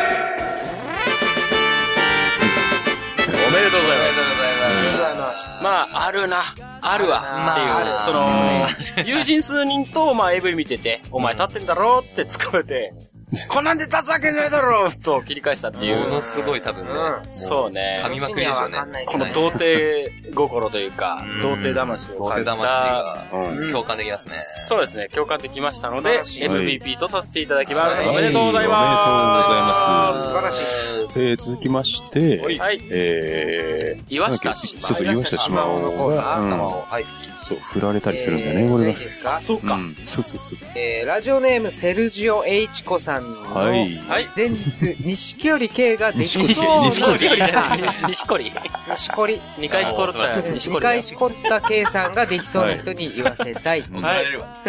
[3.48, 5.64] おめでとうございます。
[5.64, 6.56] まあ、あるな。
[6.82, 7.53] あるわ。
[7.53, 12.94] っていう、その、友人数人と、まあ、AV 見てて、お前立ってんだろって突っ込めて、
[13.49, 15.98] こんなんで立つわけないだろと切り返したっていう。
[15.98, 16.94] ものすごい多分ね。
[17.28, 17.99] そうね。
[18.02, 18.78] 噛みまくりでしょうね。
[19.06, 23.26] この童貞心というか、童貞魂を童感じ貞た。
[23.30, 24.36] 魂が共感できますね。
[24.38, 25.10] そうですね。
[25.14, 28.08] 共感できましたので、素晴らしい MVP とさせていただきます。
[28.08, 29.10] はいおめでとうございます。
[29.10, 31.30] おめでとうございます素晴らしい。
[31.30, 32.82] えー、続きまして、はい。
[32.90, 37.06] えー、岩下島そうそう、岩下島尾が、うん頭を、はい。
[37.41, 38.95] そう、振られたりするんだよね、これがいい。
[38.95, 39.38] ですか？
[39.41, 39.76] そうか。
[39.76, 40.72] うん、そうそうそうそう。
[40.78, 43.95] えーラジオネームセルジオ・エイチコさんの、はい。
[43.98, 44.30] はい。
[44.35, 47.81] 前日、錦織圭ができ錦そう織錦織じゃない。
[48.07, 48.52] 錦織。
[48.88, 49.41] 錦織。
[49.57, 50.35] 二回しころったよ。
[50.35, 50.81] 錦2織。
[50.81, 53.81] 回しこった圭さんができそうな人に言わせたい。
[53.81, 54.64] 怒られるわ。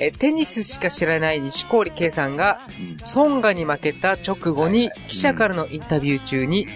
[0.00, 6.66] えーテニスしか知らない錦織圭さんが、うんソンガに負けた直後に記者からのインタビュー中に、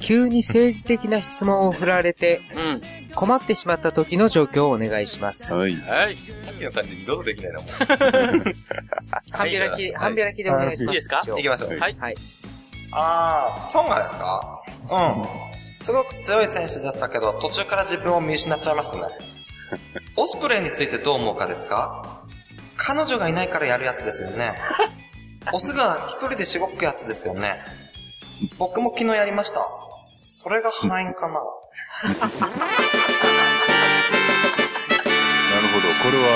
[0.00, 2.82] 急に政治的な質問を振られてうん。
[3.16, 5.52] 困ってしまった時の状況をお願いします。
[5.54, 5.74] はい。
[5.74, 6.16] はい。
[6.16, 7.68] さっきの感じ二度とできないな、もう。
[9.32, 10.94] 半開き、半開きでお願いします。
[10.94, 11.20] いいですか？
[11.22, 11.70] 一応行きましょう。
[11.78, 11.96] はい。
[11.98, 12.16] はい。
[12.92, 14.62] あー、ソンガですか？
[14.90, 15.26] うん。
[15.78, 19.02] すごく強い選手でしたけど、途中から自分を見失っちゃいましたね。
[20.16, 22.20] オスプレイについてどう思うかですか？
[22.76, 24.54] 彼女がいないからやるやつですよね。
[25.52, 27.62] オスが一人でしごくやつですよね。
[28.58, 29.66] 僕も昨日やりました。
[30.18, 31.40] それが敗因かな。
[32.02, 32.10] な
[35.62, 35.88] るほど。
[36.02, 36.28] これは、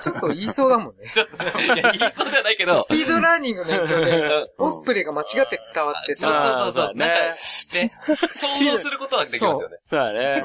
[0.00, 1.04] ちょっと言いそうだもんね。
[1.04, 2.88] いや、言いそうではないけどス。
[2.88, 6.94] ピードラーニングの影響で、オスプレイが間違って伝わってそうさ、そうそうそう。
[6.94, 9.78] なんか、ね、想像することはできますよね。
[9.90, 10.44] そうだね。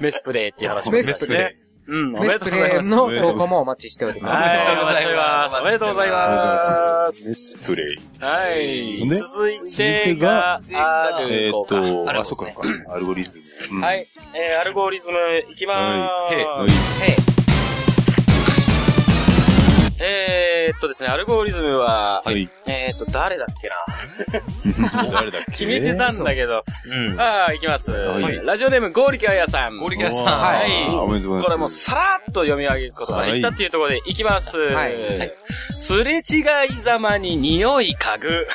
[0.00, 1.67] メスプレイっていう話もメスプレイ。
[1.88, 2.90] うん、おめメスプでとうございます。
[2.90, 4.34] レイの投稿もお待ちしております。
[4.34, 5.56] はい、おめでとうございます。
[5.56, 7.28] おめでとうございます。
[7.30, 7.96] メスプレイ。
[8.20, 9.08] はい。
[9.08, 10.60] ね続いてが、ア
[11.22, 11.70] えーっルゴか。
[11.80, 12.52] と、あ、そっか
[12.92, 13.38] アルゴリズ
[13.70, 13.78] ム。
[13.78, 14.06] うんはい。
[14.34, 15.18] えー、アルゴリズム
[15.50, 17.04] いきまはいーす。
[17.04, 17.16] へい
[20.00, 22.48] えーっとですね、アルゴリズムは、はい。
[22.66, 25.52] えーっと、誰だっけな 誰だっけ？
[25.52, 26.62] 決めてたんだけど。
[27.10, 27.20] うん。
[27.20, 27.90] ああ、いきます。
[27.90, 27.94] い
[28.46, 29.76] ラジオネーム、ゴーリキャヤさん。
[29.78, 30.24] ゴリキャさん。
[30.24, 31.46] はいあーおめでとうございます。
[31.46, 32.00] これもうさら
[32.30, 34.56] っと読み上げることができたっていうところでいきます。
[34.56, 34.94] はい
[35.78, 36.20] すれ違
[36.70, 38.46] いざまに匂い嗅ぐ。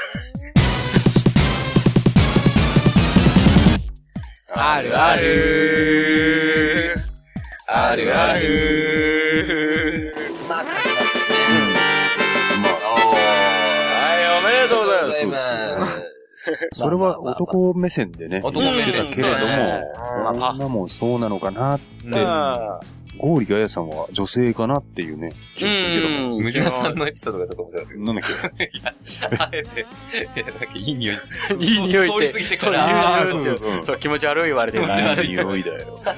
[4.55, 6.95] あるある
[7.67, 8.82] あるある
[16.73, 19.53] それは男目線でね、男目線言ってたけれども、
[20.29, 22.79] うんまあ、女もそうなのかなって、あ
[23.17, 26.39] ゴーリガヤさんは女性かなっていうね、気うがするけども。
[26.39, 26.43] ん。
[26.43, 28.03] ムジナさんのエピソードがちょっと面白かったけど。
[28.03, 28.25] なんだっ
[28.57, 28.71] け？
[29.37, 29.83] あえて、い
[30.39, 31.17] やなんかいい匂い。
[31.59, 32.27] いい匂いって。
[32.27, 33.27] 通り過ぎてそう、から。
[33.27, 34.83] そうそうそうそう、気持ち悪い言われてる。
[34.85, 34.87] い
[35.29, 36.01] い匂いだよ。
[36.05, 36.13] うん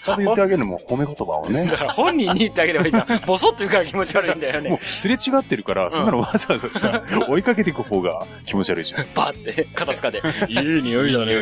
[0.00, 1.76] ちゃんと言ってあげるのも褒め言葉をねだ。
[1.76, 3.06] から本人に言ってあげればいいじゃん。
[3.26, 4.70] ボソッと言うから気持ち悪いんだよね。
[4.70, 9.06] もうすれ違ってるから、そんなのわざわざさ、 追いかけていく方が気持ち悪いじゃん。
[9.14, 10.22] バッて、肩つかで。
[10.48, 11.34] いい匂いだね。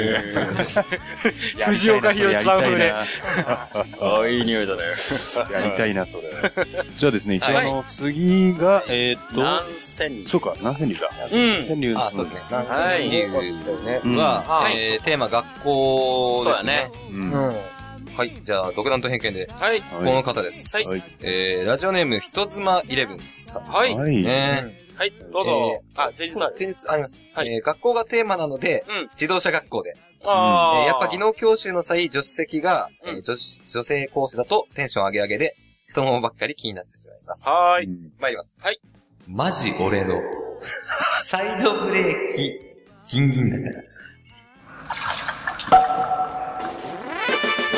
[1.67, 2.93] 藤岡弘さん風で。
[2.97, 3.69] あ
[4.23, 4.83] あ、いい匂いだね。
[5.53, 6.31] やりたいな、それ。
[6.89, 10.29] じゃあですね、一応あの、次が、えーっと、何千人。
[10.29, 11.09] そうか、何千流だ。
[11.31, 11.95] うん千流。
[11.97, 12.41] あ、そうですね。
[12.51, 13.27] はい理由
[14.05, 16.91] うんは、はいえー、テーマ学校ですね。
[16.93, 17.57] そうだね。
[18.17, 18.39] はい。
[18.43, 19.83] じゃあ、独断と偏見で、はい。
[19.83, 20.77] この方です。
[20.89, 21.03] はい。
[21.21, 23.65] えー、ラジオネーム、人妻イレブンさん。
[23.65, 23.95] はい。
[23.95, 24.17] はい。
[24.23, 25.83] ねはい、どうぞ。
[25.95, 26.55] あ、前日ある。
[26.59, 27.23] 前日あります。
[27.35, 29.09] はいえー学校がテーマなので、うん。
[29.13, 29.95] 自動車学校で。
[30.25, 30.81] ああ。
[30.81, 35.57] えーやっぱ技能教習の際、助手席が、えうんー女子女性講師だとテンション上げ上げで、
[35.89, 37.47] 太ももばっかり気になってしまいます。
[37.49, 37.89] はーい。
[38.19, 38.59] 参ります。
[38.63, 38.81] はい。
[39.29, 40.21] マジ俺の、
[41.25, 42.15] サイドブレー
[43.07, 43.83] キ、ギンギンだか
[45.71, 46.46] ら。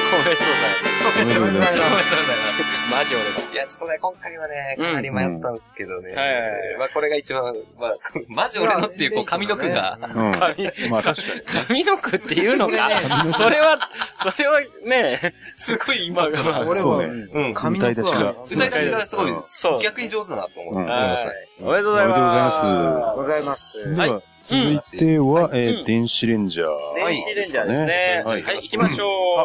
[0.09, 0.89] おめでとうございます。
[0.89, 1.71] おめでとうございます。
[1.71, 2.89] ありがとうございます。
[2.91, 3.53] マジ俺だ。
[3.53, 6.15] いや、ちょっとね、今回はね、うんかなり迷ったんですけどね。
[6.15, 7.97] はいはいはいまあ、これが一番、まあ、
[8.29, 10.33] マジ俺のっていう、こう、上の句が、うん。
[10.33, 11.41] 髪、まあ確かに。
[11.69, 12.89] 髪の毛っていうのか
[13.37, 13.79] それは、
[14.15, 16.61] それはね、すごいインパクトな。
[16.61, 17.29] 俺は、そうね。
[17.33, 17.55] うん。
[17.55, 19.83] 髪の毛歌い出しがは、歌い出しがすごい、そう。
[19.83, 21.35] 逆に上手だなと思うん思いましたね。
[21.61, 22.65] おめでとうございます。
[22.65, 24.11] おめでとうございますございます。
[24.15, 26.69] はい続いては、えうんー、電子レンジャー。
[27.07, 28.23] 電子レンジャーですね。
[28.25, 29.09] ははいい、行きましょう。
[29.37, 29.43] ま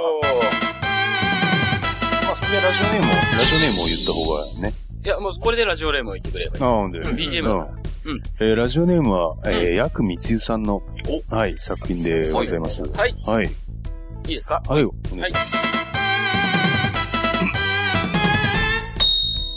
[2.31, 4.73] あ、それでラジオネームを、ラジオネームを言った方がね。
[5.03, 6.63] いや、もうこれでラジオレームを言ってくればいい。
[6.63, 6.99] あなんで。
[7.01, 7.59] BGM うん
[8.05, 10.81] うんえーラジオネームは、えー、ヤクミツユさんの、
[11.29, 12.83] はい、作品でございます。
[12.83, 13.15] はい。
[13.25, 13.45] はい。
[13.45, 14.61] いいですか？
[14.67, 15.57] はい、お願いします。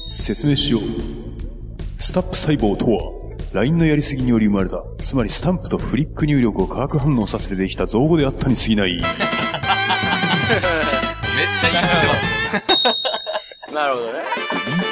[0.00, 0.82] 説明しよう。
[2.00, 3.12] スタップ細胞とは、
[3.52, 8.96] LINE のやりすぎにより生まれた、つまりスタンプとフリック入力を化学反応させてできた造語であったに過ぎない。
[8.96, 12.14] めっちゃ言ってま
[13.68, 13.74] す。
[13.74, 14.20] なるほどね。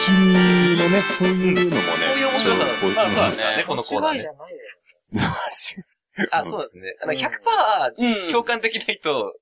[0.05, 1.83] 君のね、そういうのもね。
[1.99, 4.15] そういう面白さだこうまあそうだねね、このコーナーね。
[4.15, 4.53] 間違いじゃない
[6.23, 6.29] よ。
[6.31, 6.95] あ、そうですね。
[7.03, 9.35] あの、うん100%共感できないと、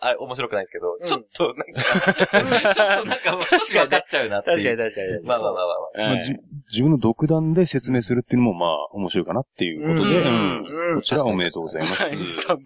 [0.00, 4.76] あ、面白くないですけど、んちょっとなんか、 ちょっとなんか少し分かっちゃうなっていう。
[4.76, 5.26] 確かに確かに。
[5.26, 6.14] まあまあまあまあまあ。
[6.14, 6.32] まあじ
[6.70, 11.94] 自分の独断で説明するっていうのもまあ面白いかなっていうことで、ううんうんこちらおめでとうございます。
[12.16, 12.64] スタンプ、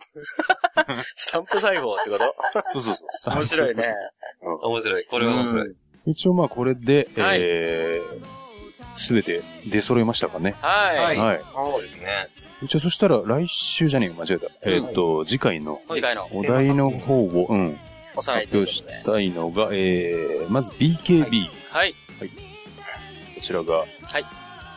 [1.14, 2.34] スタンプ細胞ってこと？
[2.64, 3.34] そうそうそう。
[3.34, 3.94] 面白いね。
[4.42, 5.04] 面白い。
[5.04, 5.76] これは面白い。
[6.06, 10.54] 一応まあこれで、はいえー、すべて出揃いましたかね。
[10.60, 10.98] はい。
[10.98, 11.40] はいはい。
[11.54, 12.28] そうですね。
[12.62, 14.46] 一応そしたら来週じゃねえよ、間違えた。
[14.62, 17.78] えーっと、次回の次回のお題の方を、うん、
[18.14, 21.48] おさらい発表したいのが、えー、まず BKB。
[21.70, 21.92] はい。
[21.92, 23.86] こちらが、はい。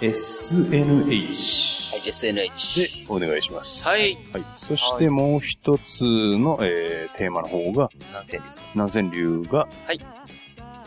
[0.02, 3.07] SNH はい、SNH。
[3.07, 3.88] でお願いします。
[3.88, 4.18] はい。
[4.34, 4.44] はい。
[4.57, 9.99] そしてもう一つの、えー、テーマの方が、何千です南千流が、はい。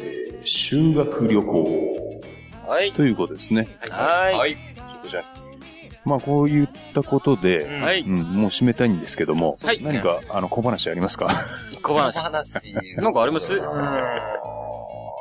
[0.01, 2.21] えー、修学旅行
[2.67, 2.91] はい。
[2.93, 3.69] ということですね。
[3.89, 4.35] はい。
[4.35, 4.55] はい。
[4.55, 5.38] ちょっとじゃあ、
[6.09, 8.01] まあこういったことで、うんはい。
[8.01, 11.45] うん、もう締めたいんですけども、はい何か、あの、小話ありますか？
[11.83, 12.19] 小話。
[12.19, 12.61] 話。
[12.97, 13.51] なんかあります？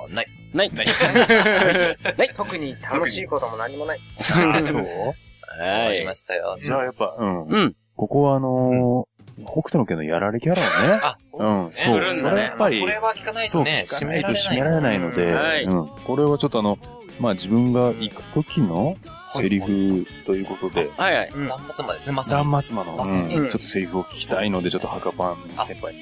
[0.09, 0.27] ない。
[0.53, 0.71] ない。
[0.73, 2.29] ない。
[2.35, 3.99] 特に楽しいことも何もない。
[4.33, 4.81] あそう？
[4.81, 6.15] はいありま。
[6.15, 6.55] したよ。
[6.59, 7.43] じゃあやっぱ、うん。
[7.45, 7.75] うん。
[7.95, 11.71] ここはあのー、北斗の家のやられキャラをね、あ、そうね。
[11.73, 15.87] そう、んだねそれはやっぱりこ、れは聞かないそう、とね、聞かないと締められないので、はいうん。
[16.05, 16.77] これはちょっとあの、
[17.19, 18.95] まあ自分が行く時の
[19.35, 21.29] セリフということで、はいはい。
[21.33, 22.51] うん断末魔ですね、まさに。
[22.51, 26.01] 断末魔の、まさにうんちょっとセリフを聞きたいので、ちょっとハカパン先輩に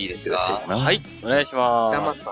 [0.00, 0.78] いいですいただきたいかかな。
[0.78, 1.00] はい。
[1.22, 2.16] お願いしま黙す。
[2.16, 2.30] ってた。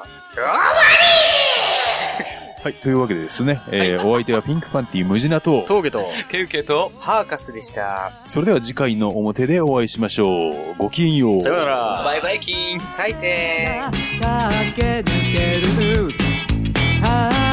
[2.63, 2.75] はい。
[2.75, 8.11] というわけでですね、えーお相手はピンクパンティ無地なと、峠と、ケウケと、ハーカスでした。
[8.27, 10.75] それでは次回の表でお会いしましょう。
[10.77, 11.39] ごきげんよう。
[11.41, 12.03] さよなら。
[12.05, 13.81] バイバイキーン最低
[14.21, 15.05] 駆け抜
[16.11, 17.46] け